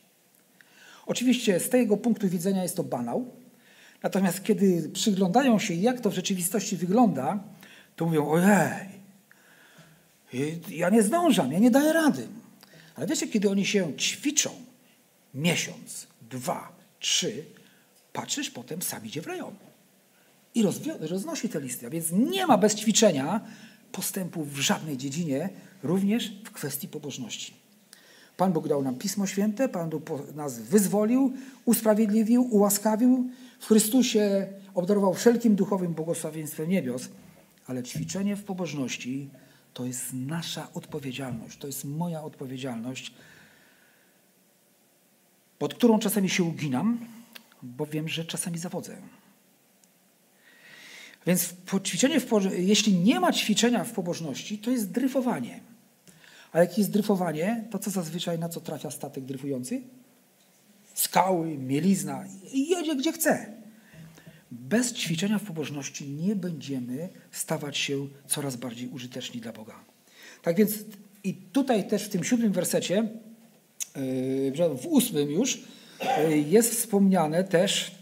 Oczywiście 1.06 1.60
z 1.60 1.68
tego 1.68 1.96
punktu 1.96 2.28
widzenia 2.28 2.62
jest 2.62 2.76
to 2.76 2.84
banał, 2.84 3.41
Natomiast 4.02 4.42
kiedy 4.42 4.88
przyglądają 4.88 5.58
się, 5.58 5.74
jak 5.74 6.00
to 6.00 6.10
w 6.10 6.14
rzeczywistości 6.14 6.76
wygląda, 6.76 7.38
to 7.96 8.04
mówią: 8.04 8.28
Ojej, 8.30 9.02
ja 10.68 10.90
nie 10.90 11.02
zdążam, 11.02 11.52
ja 11.52 11.58
nie 11.58 11.70
daję 11.70 11.92
rady. 11.92 12.28
Ale 12.94 13.06
wiecie, 13.06 13.28
kiedy 13.28 13.50
oni 13.50 13.66
się 13.66 13.96
ćwiczą 13.96 14.50
miesiąc, 15.34 16.06
dwa, 16.30 16.72
trzy, 17.00 17.44
patrzysz, 18.12 18.50
potem 18.50 18.82
sam 18.82 19.06
idzie 19.06 19.22
w 19.22 19.26
rejon. 19.26 19.54
I 20.54 20.62
roznosi 21.00 21.48
te 21.48 21.60
listy. 21.60 21.86
A 21.86 21.90
więc 21.90 22.06
nie 22.12 22.46
ma 22.46 22.58
bez 22.58 22.74
ćwiczenia 22.74 23.40
postępu 23.92 24.44
w 24.44 24.58
żadnej 24.58 24.96
dziedzinie, 24.96 25.48
również 25.82 26.32
w 26.44 26.50
kwestii 26.50 26.88
pobożności. 26.88 27.54
Pan 28.42 28.52
Bóg 28.52 28.68
dał 28.68 28.82
nam 28.82 28.94
Pismo 28.94 29.26
Święte, 29.26 29.68
Pan 29.68 29.90
Bóg 29.90 30.34
nas 30.34 30.58
wyzwolił, 30.58 31.32
usprawiedliwił, 31.64 32.48
ułaskawił, 32.50 33.30
w 33.60 33.66
Chrystusie 33.66 34.46
obdarował 34.74 35.14
wszelkim 35.14 35.54
duchowym 35.54 35.94
błogosławieństwem 35.94 36.68
niebios, 36.68 37.08
ale 37.66 37.82
ćwiczenie 37.82 38.36
w 38.36 38.44
pobożności 38.44 39.30
to 39.74 39.84
jest 39.84 40.12
nasza 40.12 40.68
odpowiedzialność, 40.74 41.58
to 41.58 41.66
jest 41.66 41.84
moja 41.84 42.22
odpowiedzialność, 42.22 43.14
pod 45.58 45.74
którą 45.74 45.98
czasami 45.98 46.28
się 46.28 46.44
uginam, 46.44 46.98
bo 47.62 47.86
wiem, 47.86 48.08
że 48.08 48.24
czasami 48.24 48.58
zawodzę. 48.58 48.96
Więc 51.26 51.54
ćwiczenie 51.84 52.20
w, 52.20 52.30
jeśli 52.58 52.94
nie 52.94 53.20
ma 53.20 53.32
ćwiczenia 53.32 53.84
w 53.84 53.92
pobożności, 53.92 54.58
to 54.58 54.70
jest 54.70 54.90
dryfowanie. 54.90 55.71
A 56.52 56.60
jak 56.60 56.78
jest 56.78 56.90
dryfowanie, 56.90 57.64
to 57.70 57.78
co 57.78 57.90
zazwyczaj 57.90 58.38
na 58.38 58.48
co 58.48 58.60
trafia 58.60 58.90
statek 58.90 59.24
dryfujący? 59.24 59.82
skały, 60.94 61.58
mielizna 61.58 62.24
i 62.52 62.68
jedzie 62.68 62.96
gdzie 62.96 63.12
chce. 63.12 63.46
Bez 64.50 64.92
ćwiczenia 64.92 65.38
w 65.38 65.42
pobożności 65.42 66.08
nie 66.08 66.36
będziemy 66.36 67.08
stawać 67.30 67.76
się 67.76 68.08
coraz 68.26 68.56
bardziej 68.56 68.88
użyteczni 68.88 69.40
dla 69.40 69.52
Boga. 69.52 69.74
Tak 70.42 70.56
więc 70.56 70.72
i 71.24 71.34
tutaj 71.34 71.88
też 71.88 72.04
w 72.04 72.08
tym 72.08 72.24
siódmym 72.24 72.52
wersecie, 72.52 73.08
yy, 73.96 74.76
w 74.76 74.86
ósmym 74.86 75.30
już, 75.30 75.60
yy, 76.28 76.38
jest 76.38 76.74
wspomniane 76.74 77.44
też, 77.44 77.94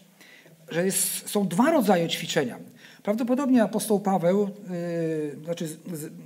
że 0.69 0.85
jest, 0.85 1.28
są 1.28 1.49
dwa 1.49 1.71
rodzaje 1.71 2.09
ćwiczenia. 2.09 2.59
Prawdopodobnie 3.02 3.62
apostoł 3.62 4.00
Paweł, 4.00 4.40
yy, 4.40 5.45
znaczy 5.45 5.69
z, 5.69 5.78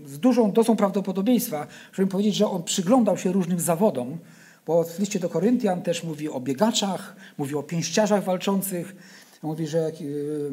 z, 0.07 0.19
dużą 0.19 0.53
dozą 0.53 0.77
prawdopodobieństwa, 0.77 1.67
żeby 1.93 2.11
powiedzieć, 2.11 2.35
że 2.35 2.47
on 2.47 2.63
przyglądał 2.63 3.19
się 3.19 3.33
różnym 3.33 3.61
zawodom, 3.61 4.19
bo 4.67 4.85
w 4.85 4.99
liście 4.99 5.21
do 5.21 5.29
Koryntian 5.29 5.83
też 5.83 6.05
mówi 6.05 6.29
o 6.29 6.41
biegaczach, 6.41 7.17
mówi 7.39 7.55
o 7.55 7.63
pięściarzach 7.63 8.25
walczących. 8.25 8.97
Mówi, 9.43 9.67
że 9.67 9.79
y, 9.79 10.05
y, 10.05 10.53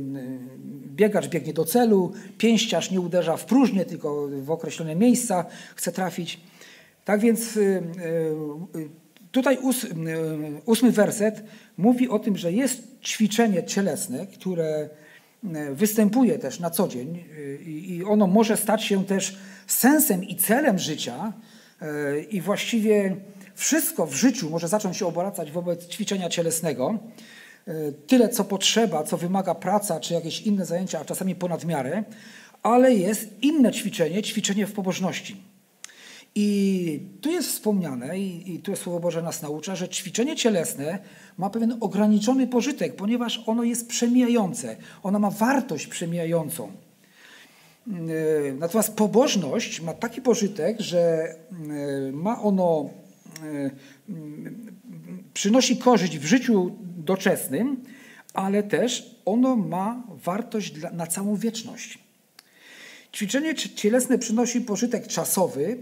biegacz 0.96 1.28
biegnie 1.28 1.54
do 1.54 1.66
celu, 1.66 2.12
pięściarz 2.38 2.92
nie 2.92 3.02
uderza 3.02 3.38
w 3.38 3.46
próżnię, 3.46 3.86
tylko 3.86 4.28
w 4.28 4.52
określone 4.52 4.96
miejsca 4.96 5.46
chce 5.76 5.92
trafić. 5.92 6.40
Tak 7.06 7.20
więc 7.20 7.58
y, 7.58 7.84
tutaj 9.32 9.58
ósmy 10.66 10.92
werset 10.92 11.44
mówi 11.78 12.10
o 12.10 12.20
tym, 12.20 12.38
że 12.38 12.52
jest 12.52 12.84
ćwiczenie 13.04 13.64
cielesne, 13.64 14.28
które 14.28 14.90
występuje 15.72 16.40
też 16.40 16.60
na 16.60 16.70
co 16.70 16.88
dzień 16.88 17.24
i 17.66 18.04
ono 18.08 18.28
może 18.28 18.58
stać 18.58 18.84
się 18.84 19.06
też 19.06 19.38
sensem 19.68 20.24
i 20.24 20.36
celem 20.36 20.80
życia 20.80 21.34
i 22.30 22.42
właściwie 22.42 23.16
wszystko 23.56 24.06
w 24.06 24.14
życiu 24.14 24.50
może 24.50 24.68
zacząć 24.68 24.98
się 24.98 25.06
obracać 25.06 25.52
wobec 25.52 25.88
ćwiczenia 25.88 26.30
cielesnego. 26.30 27.00
E, 27.68 27.92
tyle, 27.92 28.30
co 28.30 28.44
potrzeba, 28.44 29.04
co 29.04 29.18
wymaga 29.18 29.56
praca, 29.56 30.00
czy 30.00 30.14
jakieś 30.14 30.42
inne 30.42 30.66
zajęcia, 30.66 31.00
a 31.00 31.06
czasami 31.06 31.36
ponad 31.36 31.66
miarę, 31.66 32.04
ale 32.64 32.94
jest 32.94 33.44
inne 33.44 33.72
ćwiczenie, 33.72 34.24
ćwiczenie 34.24 34.68
w 34.68 34.74
pobożności. 34.74 35.51
I 36.36 37.00
tu 37.22 37.32
jest 37.32 37.50
wspomniane, 37.50 38.20
i, 38.20 38.56
i 38.56 38.60
tu 38.60 38.76
Słowo 38.76 39.00
Boże 39.00 39.22
nas 39.22 39.42
naucza, 39.42 39.76
że 39.76 39.90
ćwiczenie 39.90 40.36
cielesne 40.36 41.00
ma 41.38 41.50
pewien 41.50 41.78
ograniczony 41.80 42.48
pożytek, 42.48 42.96
ponieważ 42.96 43.44
ono 43.46 43.64
jest 43.64 43.88
przemijające, 43.88 44.78
ono 45.04 45.20
ma 45.20 45.30
wartość 45.30 45.88
przemijającą. 45.88 46.72
E, 47.88 48.54
natomiast 48.54 48.96
pobożność 48.96 49.82
ma 49.82 49.94
taki 49.94 50.22
pożytek, 50.22 50.80
że 50.80 51.00
e, 51.00 52.12
ma 52.12 52.42
ono 52.42 52.90
E, 53.44 53.70
przynosi 55.34 55.78
korzyść 55.78 56.18
w 56.18 56.26
życiu 56.26 56.72
doczesnym, 56.82 57.84
ale 58.34 58.64
też 58.64 59.16
ono 59.26 59.56
ma 59.56 60.04
wartość 60.24 60.74
na 60.94 61.08
całą 61.08 61.36
wieczność. 61.36 62.00
Ćwiczenie 63.14 63.56
cielesne 63.56 64.18
przynosi 64.18 64.62
pożytek 64.62 65.08
czasowy, 65.08 65.78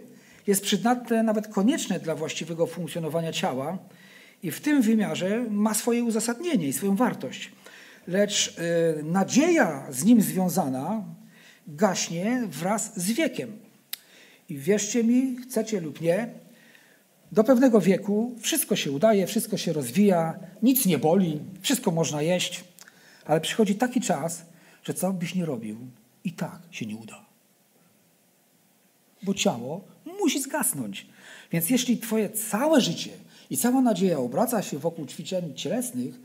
jest 0.49 0.63
przydatne, 0.63 1.23
nawet 1.23 1.47
konieczne 1.47 1.99
dla 1.99 2.15
właściwego 2.15 2.67
funkcjonowania 2.67 3.31
ciała 3.31 3.77
i 4.43 4.51
w 4.51 4.61
tym 4.61 4.81
wymiarze 4.81 5.45
ma 5.49 5.73
swoje 5.73 6.03
uzasadnienie 6.03 6.67
i 6.67 6.73
swoją 6.73 6.95
wartość. 6.95 7.51
Lecz 8.07 8.55
y, 8.99 9.03
nadzieja 9.03 9.87
z 9.89 10.03
nim 10.03 10.21
związana 10.21 11.03
gaśnie 11.67 12.43
wraz 12.47 12.99
z 12.99 13.11
wiekiem. 13.11 13.57
I 14.49 14.57
wierzcie 14.57 15.03
mi, 15.03 15.37
chcecie 15.37 15.81
lub 15.81 16.01
nie, 16.01 16.29
do 17.31 17.43
pewnego 17.43 17.81
wieku 17.81 18.35
wszystko 18.41 18.75
się 18.75 18.91
udaje, 18.91 19.27
wszystko 19.27 19.57
się 19.57 19.73
rozwija, 19.73 20.39
nic 20.63 20.85
nie 20.85 20.97
boli, 20.97 21.39
wszystko 21.61 21.91
można 21.91 22.21
jeść, 22.21 22.63
ale 23.25 23.41
przychodzi 23.41 23.75
taki 23.75 24.01
czas, 24.01 24.45
że 24.83 24.93
co 24.93 25.13
byś 25.13 25.35
nie 25.35 25.45
robił, 25.45 25.77
i 26.23 26.31
tak 26.31 26.59
się 26.71 26.85
nie 26.85 26.95
uda. 26.95 27.25
Bo 29.23 29.33
ciało 29.33 29.81
musi 30.19 30.41
zgasnąć. 30.41 31.07
Więc 31.51 31.69
jeśli 31.69 31.97
Twoje 31.97 32.29
całe 32.29 32.81
życie 32.81 33.11
i 33.49 33.57
cała 33.57 33.81
nadzieja 33.81 34.19
obraca 34.19 34.61
się 34.61 34.79
wokół 34.79 35.05
ćwiczeń 35.05 35.55
cielesnych, 35.55 36.19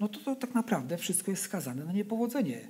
no 0.00 0.08
to, 0.08 0.18
to 0.18 0.36
tak 0.36 0.54
naprawdę 0.54 0.98
wszystko 0.98 1.30
jest 1.30 1.42
skazane 1.42 1.84
na 1.84 1.92
niepowodzenie, 1.92 2.60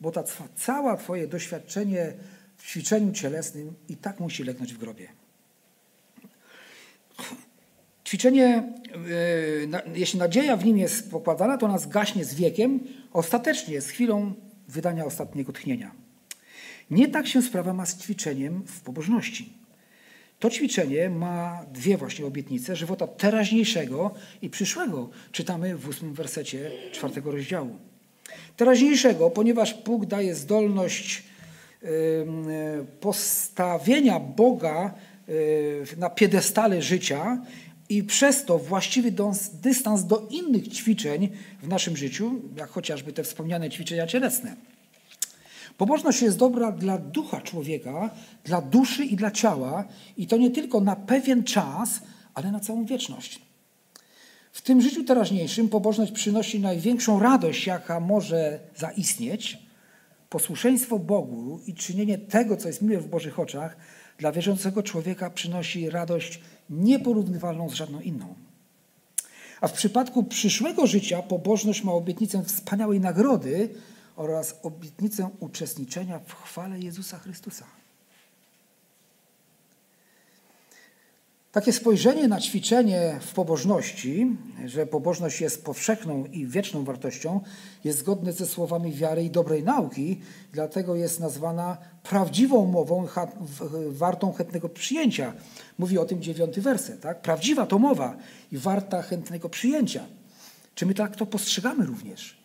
bo 0.00 0.10
ta 0.10 0.24
cała 0.56 0.96
Twoje 0.96 1.28
doświadczenie 1.28 2.12
w 2.56 2.66
ćwiczeniu 2.66 3.12
cielesnym 3.12 3.74
i 3.88 3.96
tak 3.96 4.20
musi 4.20 4.44
legnąć 4.44 4.74
w 4.74 4.78
grobie. 4.78 5.08
Ćwiczenie, 8.06 8.72
yy, 9.64 9.82
jeśli 9.94 10.18
nadzieja 10.18 10.56
w 10.56 10.64
nim 10.64 10.78
jest 10.78 11.10
pokładana, 11.10 11.58
to 11.58 11.68
nas 11.68 11.88
gaśnie 11.88 12.24
z 12.24 12.34
wiekiem, 12.34 12.80
ostatecznie 13.12 13.80
z 13.80 13.88
chwilą 13.88 14.34
wydania 14.68 15.04
ostatniego 15.04 15.52
tchnienia. 15.52 15.92
Nie 16.90 17.08
tak 17.08 17.26
się 17.26 17.42
sprawa 17.42 17.72
ma 17.72 17.86
z 17.86 17.98
ćwiczeniem 17.98 18.62
w 18.66 18.80
pobożności. 18.80 19.61
To 20.42 20.50
ćwiczenie 20.50 21.10
ma 21.10 21.66
dwie 21.72 21.96
właśnie 21.96 22.26
obietnice 22.26 22.76
żywota 22.76 23.06
teraźniejszego 23.06 24.14
i 24.42 24.50
przyszłego. 24.50 25.10
Czytamy 25.32 25.76
w 25.76 25.88
ósmym 25.88 26.14
wersecie 26.14 26.70
czwartego 26.92 27.30
rozdziału. 27.30 27.76
Teraźniejszego, 28.56 29.30
ponieważ 29.30 29.74
Bóg 29.84 30.06
daje 30.06 30.34
zdolność 30.34 31.22
postawienia 33.00 34.20
Boga 34.20 34.94
na 35.96 36.10
piedestale 36.10 36.82
życia 36.82 37.42
i 37.88 38.02
przez 38.02 38.44
to 38.44 38.58
właściwy 38.58 39.12
dystans 39.62 40.04
do 40.04 40.26
innych 40.30 40.68
ćwiczeń 40.68 41.28
w 41.62 41.68
naszym 41.68 41.96
życiu, 41.96 42.40
jak 42.56 42.70
chociażby 42.70 43.12
te 43.12 43.22
wspomniane 43.22 43.70
ćwiczenia 43.70 44.06
cielesne. 44.06 44.56
Pobożność 45.76 46.22
jest 46.22 46.38
dobra 46.38 46.72
dla 46.72 46.98
ducha 46.98 47.40
człowieka, 47.40 48.10
dla 48.44 48.60
duszy 48.60 49.04
i 49.04 49.16
dla 49.16 49.30
ciała 49.30 49.84
i 50.16 50.26
to 50.26 50.36
nie 50.36 50.50
tylko 50.50 50.80
na 50.80 50.96
pewien 50.96 51.44
czas, 51.44 52.00
ale 52.34 52.52
na 52.52 52.60
całą 52.60 52.84
wieczność. 52.84 53.40
W 54.52 54.62
tym 54.62 54.80
życiu 54.80 55.04
teraźniejszym 55.04 55.68
pobożność 55.68 56.12
przynosi 56.12 56.60
największą 56.60 57.20
radość, 57.20 57.66
jaka 57.66 58.00
może 58.00 58.60
zaistnieć. 58.76 59.58
Posłuszeństwo 60.28 60.98
Bogu 60.98 61.60
i 61.66 61.74
czynienie 61.74 62.18
tego, 62.18 62.56
co 62.56 62.68
jest 62.68 62.82
miłe 62.82 63.00
w 63.00 63.08
Bożych 63.08 63.38
oczach, 63.40 63.76
dla 64.18 64.32
wierzącego 64.32 64.82
człowieka 64.82 65.30
przynosi 65.30 65.90
radość 65.90 66.40
nieporównywalną 66.70 67.70
z 67.70 67.74
żadną 67.74 68.00
inną. 68.00 68.34
A 69.60 69.68
w 69.68 69.72
przypadku 69.72 70.24
przyszłego 70.24 70.86
życia 70.86 71.22
pobożność 71.22 71.84
ma 71.84 71.92
obietnicę 71.92 72.44
wspaniałej 72.44 73.00
nagrody 73.00 73.68
oraz 74.22 74.54
obietnicę 74.62 75.30
uczestniczenia 75.40 76.18
w 76.18 76.34
chwale 76.34 76.78
Jezusa 76.78 77.18
Chrystusa. 77.18 77.66
Takie 81.52 81.72
spojrzenie 81.72 82.28
na 82.28 82.40
ćwiczenie 82.40 83.18
w 83.20 83.32
pobożności, 83.32 84.36
że 84.66 84.86
pobożność 84.86 85.40
jest 85.40 85.64
powszechną 85.64 86.24
i 86.24 86.46
wieczną 86.46 86.84
wartością, 86.84 87.40
jest 87.84 87.98
zgodne 87.98 88.32
ze 88.32 88.46
słowami 88.46 88.92
wiary 88.92 89.24
i 89.24 89.30
dobrej 89.30 89.62
nauki, 89.62 90.20
dlatego 90.52 90.96
jest 90.96 91.20
nazwana 91.20 91.76
prawdziwą 92.02 92.66
mową 92.66 93.06
wartą 93.88 94.32
chętnego 94.32 94.68
przyjęcia. 94.68 95.32
Mówi 95.78 95.98
o 95.98 96.04
tym 96.04 96.22
dziewiąty 96.22 96.62
werset. 96.62 97.00
Tak? 97.00 97.22
Prawdziwa 97.22 97.66
to 97.66 97.78
mowa 97.78 98.16
i 98.52 98.58
warta 98.58 99.02
chętnego 99.02 99.48
przyjęcia. 99.48 100.04
Czy 100.74 100.86
my 100.86 100.94
tak 100.94 101.16
to 101.16 101.26
postrzegamy 101.26 101.86
również? 101.86 102.41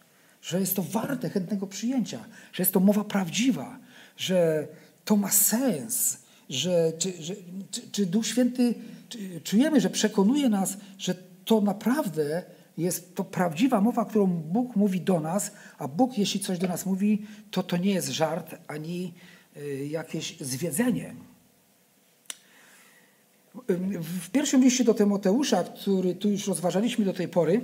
Że 0.48 0.60
jest 0.60 0.76
to 0.76 0.84
warte 0.84 1.30
chętnego 1.30 1.68
przyjęcia, 1.68 2.26
że 2.54 2.64
jest 2.64 2.74
to 2.74 2.80
mowa 2.80 3.04
prawdziwa, 3.04 3.80
że 4.18 4.68
to 5.06 5.16
ma 5.16 5.32
sens, 5.32 6.18
że 6.50 6.94
czy, 6.98 7.24
że, 7.24 7.36
czy, 7.72 7.82
czy 7.92 8.06
Duch 8.06 8.28
Święty 8.28 8.74
czujemy, 9.44 9.82
że 9.82 9.90
przekonuje 9.90 10.50
nas, 10.50 10.78
że 10.98 11.16
to 11.46 11.62
naprawdę 11.62 12.44
jest 12.78 13.16
to 13.16 13.24
prawdziwa 13.24 13.82
mowa, 13.82 14.06
którą 14.06 14.28
Bóg 14.28 14.76
mówi 14.76 15.02
do 15.02 15.20
nas, 15.20 15.52
a 15.78 15.88
Bóg, 15.88 16.18
jeśli 16.18 16.40
coś 16.40 16.58
do 16.60 16.68
nas 16.68 16.86
mówi, 16.86 17.26
to 17.52 17.64
to 17.64 17.78
nie 17.78 17.94
jest 17.94 18.10
żart 18.10 18.56
ani 18.68 19.14
y, 19.58 19.88
jakieś 19.88 20.38
zwiedzenie. 20.40 21.16
W 24.02 24.30
pierwszym 24.30 24.64
liście 24.64 24.84
do 24.84 24.94
Tymoteusza, 24.94 25.64
który 25.64 26.16
tu 26.16 26.30
już 26.30 26.48
rozważaliśmy 26.48 27.06
do 27.06 27.14
tej 27.14 27.28
pory, 27.28 27.62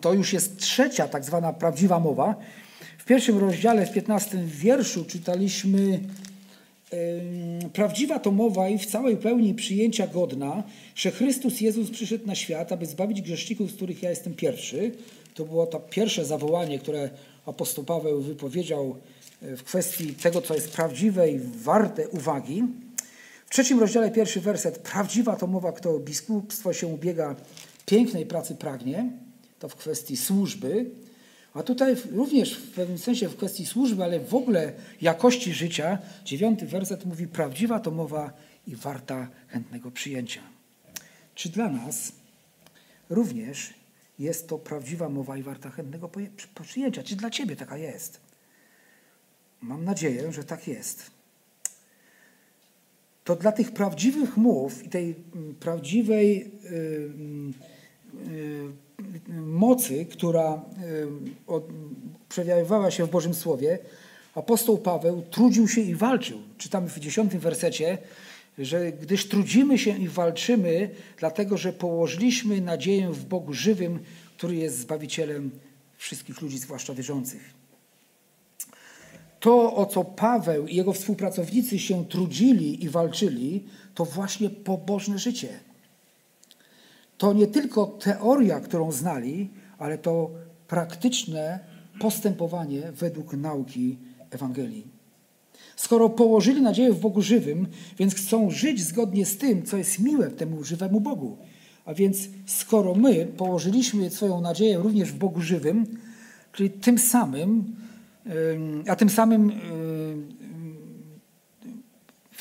to 0.00 0.14
już 0.14 0.32
jest 0.32 0.58
trzecia 0.58 1.08
tak 1.08 1.24
zwana 1.24 1.52
prawdziwa 1.52 2.00
mowa. 2.00 2.34
W 2.98 3.04
pierwszym 3.04 3.38
rozdziale, 3.38 3.86
w 3.86 3.92
15 3.92 4.38
wierszu 4.46 5.04
czytaliśmy 5.04 6.00
Prawdziwa 7.72 8.18
to 8.18 8.30
mowa 8.30 8.68
i 8.68 8.78
w 8.78 8.86
całej 8.86 9.16
pełni 9.16 9.54
przyjęcia 9.54 10.06
godna, 10.06 10.62
że 10.94 11.10
Chrystus 11.10 11.60
Jezus 11.60 11.90
przyszedł 11.90 12.26
na 12.26 12.34
świat, 12.34 12.72
aby 12.72 12.86
zbawić 12.86 13.22
grzeszników, 13.22 13.70
z 13.70 13.74
których 13.74 14.02
ja 14.02 14.10
jestem 14.10 14.34
pierwszy. 14.34 14.92
To 15.34 15.44
było 15.44 15.66
to 15.66 15.80
pierwsze 15.80 16.24
zawołanie, 16.24 16.78
które 16.78 17.10
apostoł 17.46 17.84
Paweł 17.84 18.20
wypowiedział 18.20 18.96
e, 19.42 19.56
w 19.56 19.62
kwestii 19.62 20.14
tego, 20.14 20.42
co 20.42 20.54
jest 20.54 20.72
prawdziwe 20.72 21.30
i 21.30 21.38
warte 21.38 22.08
uwagi. 22.08 22.62
W 23.46 23.50
trzecim 23.50 23.80
rozdziale, 23.80 24.10
pierwszy 24.10 24.40
werset. 24.40 24.78
Prawdziwa 24.78 25.36
to 25.36 25.46
mowa, 25.46 25.72
kto 25.72 25.90
o 25.90 25.98
biskupstwo 25.98 26.72
się 26.72 26.86
ubiega, 26.86 27.36
pięknej 27.86 28.26
pracy 28.26 28.54
pragnie. 28.54 29.10
To 29.62 29.68
w 29.68 29.76
kwestii 29.76 30.16
służby. 30.16 30.90
A 31.54 31.62
tutaj 31.62 31.96
również 32.12 32.54
w 32.58 32.74
pewnym 32.74 32.98
sensie 32.98 33.28
w 33.28 33.36
kwestii 33.36 33.66
służby, 33.66 34.04
ale 34.04 34.20
w 34.20 34.34
ogóle 34.34 34.72
jakości 35.00 35.52
życia, 35.52 35.98
dziewiąty 36.24 36.66
werset 36.66 37.04
mówi: 37.04 37.26
Prawdziwa 37.28 37.80
to 37.80 37.90
mowa 37.90 38.32
i 38.66 38.76
warta 38.76 39.28
chętnego 39.48 39.90
przyjęcia. 39.90 40.40
Czy 41.34 41.48
dla 41.48 41.68
nas 41.68 42.12
również 43.10 43.74
jest 44.18 44.48
to 44.48 44.58
prawdziwa 44.58 45.08
mowa 45.08 45.36
i 45.36 45.42
warta 45.42 45.70
chętnego 45.70 46.10
przyjęcia? 46.62 47.02
Czy 47.02 47.16
dla 47.16 47.30
Ciebie 47.30 47.56
taka 47.56 47.76
jest? 47.76 48.20
Mam 49.60 49.84
nadzieję, 49.84 50.32
że 50.32 50.44
tak 50.44 50.68
jest. 50.68 51.10
To 53.24 53.36
dla 53.36 53.52
tych 53.52 53.72
prawdziwych 53.72 54.36
mów 54.36 54.86
i 54.86 54.88
tej 54.88 55.14
mm, 55.34 55.54
prawdziwej. 55.54 56.50
Yy, 56.64 57.12
yy, 58.32 58.72
mocy, 59.46 60.06
która 60.06 60.62
przejawowała 62.28 62.90
się 62.90 63.06
w 63.06 63.10
Bożym 63.10 63.34
Słowie, 63.34 63.78
apostoł 64.34 64.78
Paweł 64.78 65.22
trudził 65.30 65.68
się 65.68 65.80
i 65.80 65.94
walczył. 65.94 66.38
Czytamy 66.58 66.88
w 66.88 66.98
dziesiątym 66.98 67.40
wersecie, 67.40 67.98
że 68.58 68.92
gdyż 68.92 69.28
trudzimy 69.28 69.78
się 69.78 69.98
i 69.98 70.08
walczymy, 70.08 70.90
dlatego 71.18 71.56
że 71.56 71.72
położyliśmy 71.72 72.60
nadzieję 72.60 73.10
w 73.10 73.24
Bogu 73.24 73.52
żywym, 73.52 73.98
który 74.36 74.56
jest 74.56 74.78
Zbawicielem 74.78 75.50
wszystkich 75.96 76.40
ludzi, 76.40 76.58
zwłaszcza 76.58 76.94
wierzących. 76.94 77.62
To, 79.40 79.74
o 79.74 79.86
co 79.86 80.04
Paweł 80.04 80.66
i 80.66 80.76
jego 80.76 80.92
współpracownicy 80.92 81.78
się 81.78 82.04
trudzili 82.04 82.84
i 82.84 82.88
walczyli, 82.88 83.64
to 83.94 84.04
właśnie 84.04 84.50
pobożne 84.50 85.18
życie 85.18 85.48
to 87.18 87.32
nie 87.32 87.46
tylko 87.46 87.86
teoria, 87.86 88.60
którą 88.60 88.92
znali, 88.92 89.50
ale 89.78 89.98
to 89.98 90.30
praktyczne 90.68 91.58
postępowanie 92.00 92.92
według 92.92 93.32
nauki 93.32 93.98
Ewangelii. 94.30 94.86
Skoro 95.76 96.10
położyli 96.10 96.62
nadzieję 96.62 96.92
w 96.92 97.00
Bogu 97.00 97.22
żywym, 97.22 97.66
więc 97.98 98.14
chcą 98.14 98.50
żyć 98.50 98.82
zgodnie 98.82 99.26
z 99.26 99.36
tym, 99.36 99.62
co 99.62 99.76
jest 99.76 99.98
miłe 99.98 100.30
temu 100.30 100.64
żywemu 100.64 101.00
Bogu. 101.00 101.36
A 101.84 101.94
więc 101.94 102.18
skoro 102.46 102.94
my 102.94 103.26
położyliśmy 103.26 104.10
swoją 104.10 104.40
nadzieję 104.40 104.78
również 104.78 105.12
w 105.12 105.18
Bogu 105.18 105.40
żywym, 105.40 105.86
czyli 106.52 106.70
tym 106.70 106.98
samym, 106.98 107.76
a 108.88 108.96
tym 108.96 109.10
samym 109.10 109.52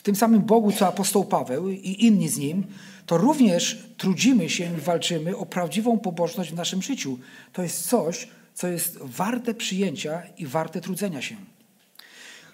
w 0.02 0.04
tym 0.04 0.16
samym 0.16 0.42
Bogu, 0.42 0.72
co 0.72 0.88
apostoł 0.88 1.26
Paweł 1.26 1.70
i 1.70 2.06
inni 2.06 2.30
z 2.30 2.38
nim, 2.38 2.64
to 3.06 3.18
również 3.18 3.78
trudzimy 3.98 4.50
się 4.50 4.74
i 4.78 4.82
walczymy 4.82 5.38
o 5.38 5.46
prawdziwą 5.46 6.00
pobożność 6.00 6.52
w 6.52 6.56
naszym 6.56 6.82
życiu. 6.82 7.20
To 7.54 7.64
jest 7.64 7.88
coś, 7.90 8.28
co 8.54 8.68
jest 8.68 8.98
warte 8.98 9.54
przyjęcia 9.54 10.24
i 10.38 10.46
warte 10.46 10.82
trudzenia 10.82 11.22
się. 11.22 11.36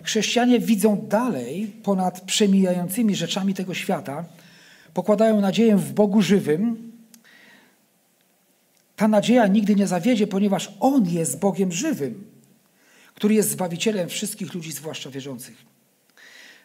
Chrześcijanie 0.03 0.60
widzą 0.60 1.07
dalej 1.10 1.67
ponad 1.83 2.21
przemijającymi 2.21 3.15
rzeczami 3.15 3.53
tego 3.53 3.73
świata, 3.73 4.25
pokładają 4.93 5.41
nadzieję 5.41 5.77
w 5.77 5.93
Bogu 5.93 6.21
żywym. 6.21 6.91
Ta 8.95 9.07
nadzieja 9.07 9.47
nigdy 9.47 9.75
nie 9.75 9.88
zawiedzie, 9.88 10.27
ponieważ 10.27 10.73
On 10.79 11.10
jest 11.10 11.39
Bogiem 11.39 11.71
żywym, 11.71 12.23
który 13.13 13.36
jest 13.36 13.49
Zbawicielem 13.49 14.10
wszystkich 14.10 14.53
ludzi, 14.53 14.71
zwłaszcza 14.71 15.10
wierzących. 15.10 15.76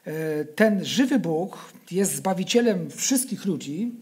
E, 0.07 0.45
ten 0.45 0.85
żywy 0.85 1.19
Bóg 1.19 1.73
jest 1.91 2.15
zbawicielem 2.15 2.91
wszystkich 2.91 3.45
ludzi, 3.45 3.93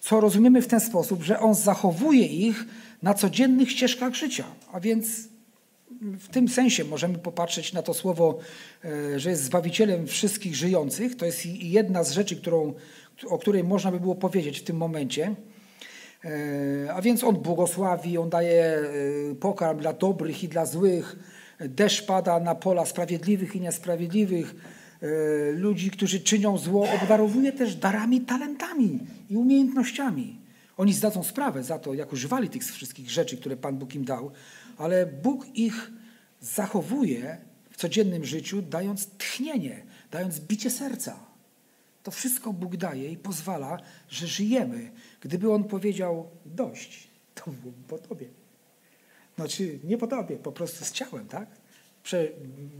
co 0.00 0.20
rozumiemy 0.20 0.62
w 0.62 0.66
ten 0.66 0.80
sposób, 0.80 1.22
że 1.22 1.40
On 1.40 1.54
zachowuje 1.54 2.26
ich 2.26 2.64
na 3.02 3.14
codziennych 3.14 3.70
ścieżkach 3.70 4.14
życia. 4.14 4.44
A 4.72 4.80
więc 4.80 5.08
w 6.00 6.28
tym 6.28 6.48
sensie 6.48 6.84
możemy 6.84 7.18
popatrzeć 7.18 7.72
na 7.72 7.82
to 7.82 7.94
słowo, 7.94 8.38
e, 8.84 9.20
że 9.20 9.30
jest 9.30 9.44
zbawicielem 9.44 10.06
wszystkich 10.06 10.56
żyjących. 10.56 11.16
To 11.16 11.26
jest 11.26 11.46
jedna 11.46 12.04
z 12.04 12.12
rzeczy, 12.12 12.36
którą, 12.36 12.74
o 13.26 13.38
której 13.38 13.64
można 13.64 13.92
by 13.92 14.00
było 14.00 14.14
powiedzieć 14.14 14.60
w 14.60 14.64
tym 14.64 14.76
momencie. 14.76 15.34
E, 16.24 16.94
a 16.94 17.02
więc 17.02 17.24
On 17.24 17.36
błogosławi, 17.36 18.18
On 18.18 18.30
daje 18.30 18.78
pokarm 19.40 19.78
dla 19.78 19.92
dobrych 19.92 20.44
i 20.44 20.48
dla 20.48 20.66
złych, 20.66 21.16
deszcz 21.60 22.06
pada 22.06 22.40
na 22.40 22.54
pola 22.54 22.86
sprawiedliwych 22.86 23.56
i 23.56 23.60
niesprawiedliwych, 23.60 24.54
ludzi, 25.54 25.90
którzy 25.90 26.20
czynią 26.20 26.58
zło, 26.58 26.88
obdarowuje 27.02 27.52
też 27.52 27.76
darami, 27.76 28.20
talentami 28.20 28.98
i 29.30 29.36
umiejętnościami. 29.36 30.38
Oni 30.76 30.92
zdadzą 30.92 31.24
sprawę 31.24 31.64
za 31.64 31.78
to, 31.78 31.94
jak 31.94 32.12
używali 32.12 32.48
tych 32.48 32.64
wszystkich 32.64 33.10
rzeczy, 33.10 33.36
które 33.36 33.56
Pan 33.56 33.78
Bóg 33.78 33.94
im 33.94 34.04
dał, 34.04 34.30
ale 34.76 35.06
Bóg 35.06 35.46
ich 35.54 35.90
zachowuje 36.40 37.38
w 37.70 37.76
codziennym 37.76 38.24
życiu, 38.24 38.62
dając 38.62 39.06
tchnienie, 39.06 39.82
dając 40.10 40.40
bicie 40.40 40.70
serca. 40.70 41.20
To 42.02 42.10
wszystko 42.10 42.52
Bóg 42.52 42.76
daje 42.76 43.12
i 43.12 43.16
pozwala, 43.16 43.80
że 44.08 44.26
żyjemy. 44.26 44.90
Gdyby 45.20 45.52
On 45.52 45.64
powiedział 45.64 46.30
dość, 46.46 47.08
to 47.34 47.50
byłoby 47.50 47.82
po 47.88 47.98
Tobie. 47.98 48.26
Znaczy, 49.36 49.78
nie 49.84 49.98
po 49.98 50.06
Tobie, 50.06 50.36
po 50.36 50.52
prostu 50.52 50.84
z 50.84 50.92
ciałem, 50.92 51.26
tak? 51.26 51.48
Prze 52.02 52.28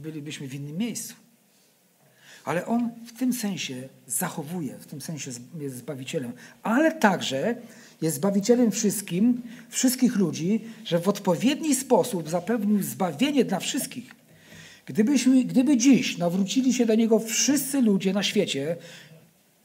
bylibyśmy 0.03 0.49
w 0.49 0.55
innym 0.55 0.77
miejscu. 0.77 1.15
Ale 2.49 2.67
On 2.67 2.91
w 3.07 3.19
tym 3.19 3.33
sensie 3.33 3.89
zachowuje, 4.07 4.79
w 4.79 4.87
tym 4.87 5.01
sensie 5.01 5.31
jest 5.61 5.77
Zbawicielem, 5.77 6.33
ale 6.63 6.93
także 6.93 7.55
jest 8.03 8.17
Zbawicielem 8.17 8.71
wszystkim, 8.71 9.43
wszystkich 9.69 10.17
ludzi, 10.17 10.65
że 10.85 10.99
w 10.99 11.09
odpowiedni 11.09 11.75
sposób 11.75 12.29
zapewnił 12.29 12.83
zbawienie 12.83 13.45
dla 13.45 13.59
wszystkich. 13.61 14.15
Gdybyśmy, 14.87 15.45
gdyby 15.45 15.77
dziś 15.77 16.19
nawrócili 16.19 16.75
się 16.75 16.87
do 16.87 16.95
Niego 16.95 17.19
wszyscy 17.19 17.83
ludzie 17.83 18.13
na 18.13 18.23
świecie, 18.23 18.77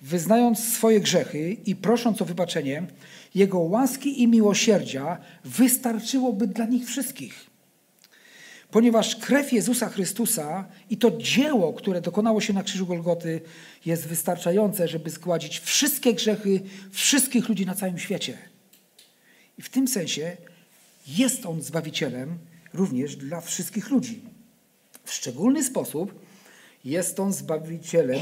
wyznając 0.02 0.60
swoje 0.60 1.00
grzechy 1.00 1.58
i 1.66 1.76
prosząc 1.76 2.22
o 2.22 2.26
wybaczenie, 2.26 2.88
Jego 3.36 3.60
łaski 3.60 4.22
i 4.22 4.28
miłosierdzia 4.28 5.18
wystarczyłoby 5.46 6.48
dla 6.48 6.66
nich 6.66 6.86
wszystkich. 6.86 7.53
Ponieważ 8.74 9.16
krew 9.16 9.54
Jezusa 9.54 9.90
Chrystusa 9.90 10.66
i 10.90 10.98
to 10.98 11.12
dzieło, 11.18 11.74
które 11.74 12.02
dokonało 12.02 12.42
się 12.42 12.54
na 12.54 12.64
krzyżu 12.64 12.86
Golgoty, 12.86 13.42
jest 13.86 14.08
wystarczające, 14.08 14.88
żeby 14.88 15.10
zgładzić 15.10 15.60
wszystkie 15.60 16.14
grzechy 16.14 16.62
wszystkich 16.92 17.50
ludzi 17.50 17.66
na 17.66 17.76
całym 17.76 18.00
świecie. 18.00 18.38
I 19.58 19.62
w 19.62 19.70
tym 19.70 19.88
sensie 19.88 20.38
jest 21.08 21.46
On 21.46 21.62
Zbawicielem 21.62 22.38
również 22.74 23.16
dla 23.16 23.42
wszystkich 23.42 23.90
ludzi. 23.90 24.22
W 25.04 25.14
szczególny 25.14 25.64
sposób 25.64 26.20
jest 26.86 27.20
On 27.20 27.34
Zbawicielem 27.34 28.20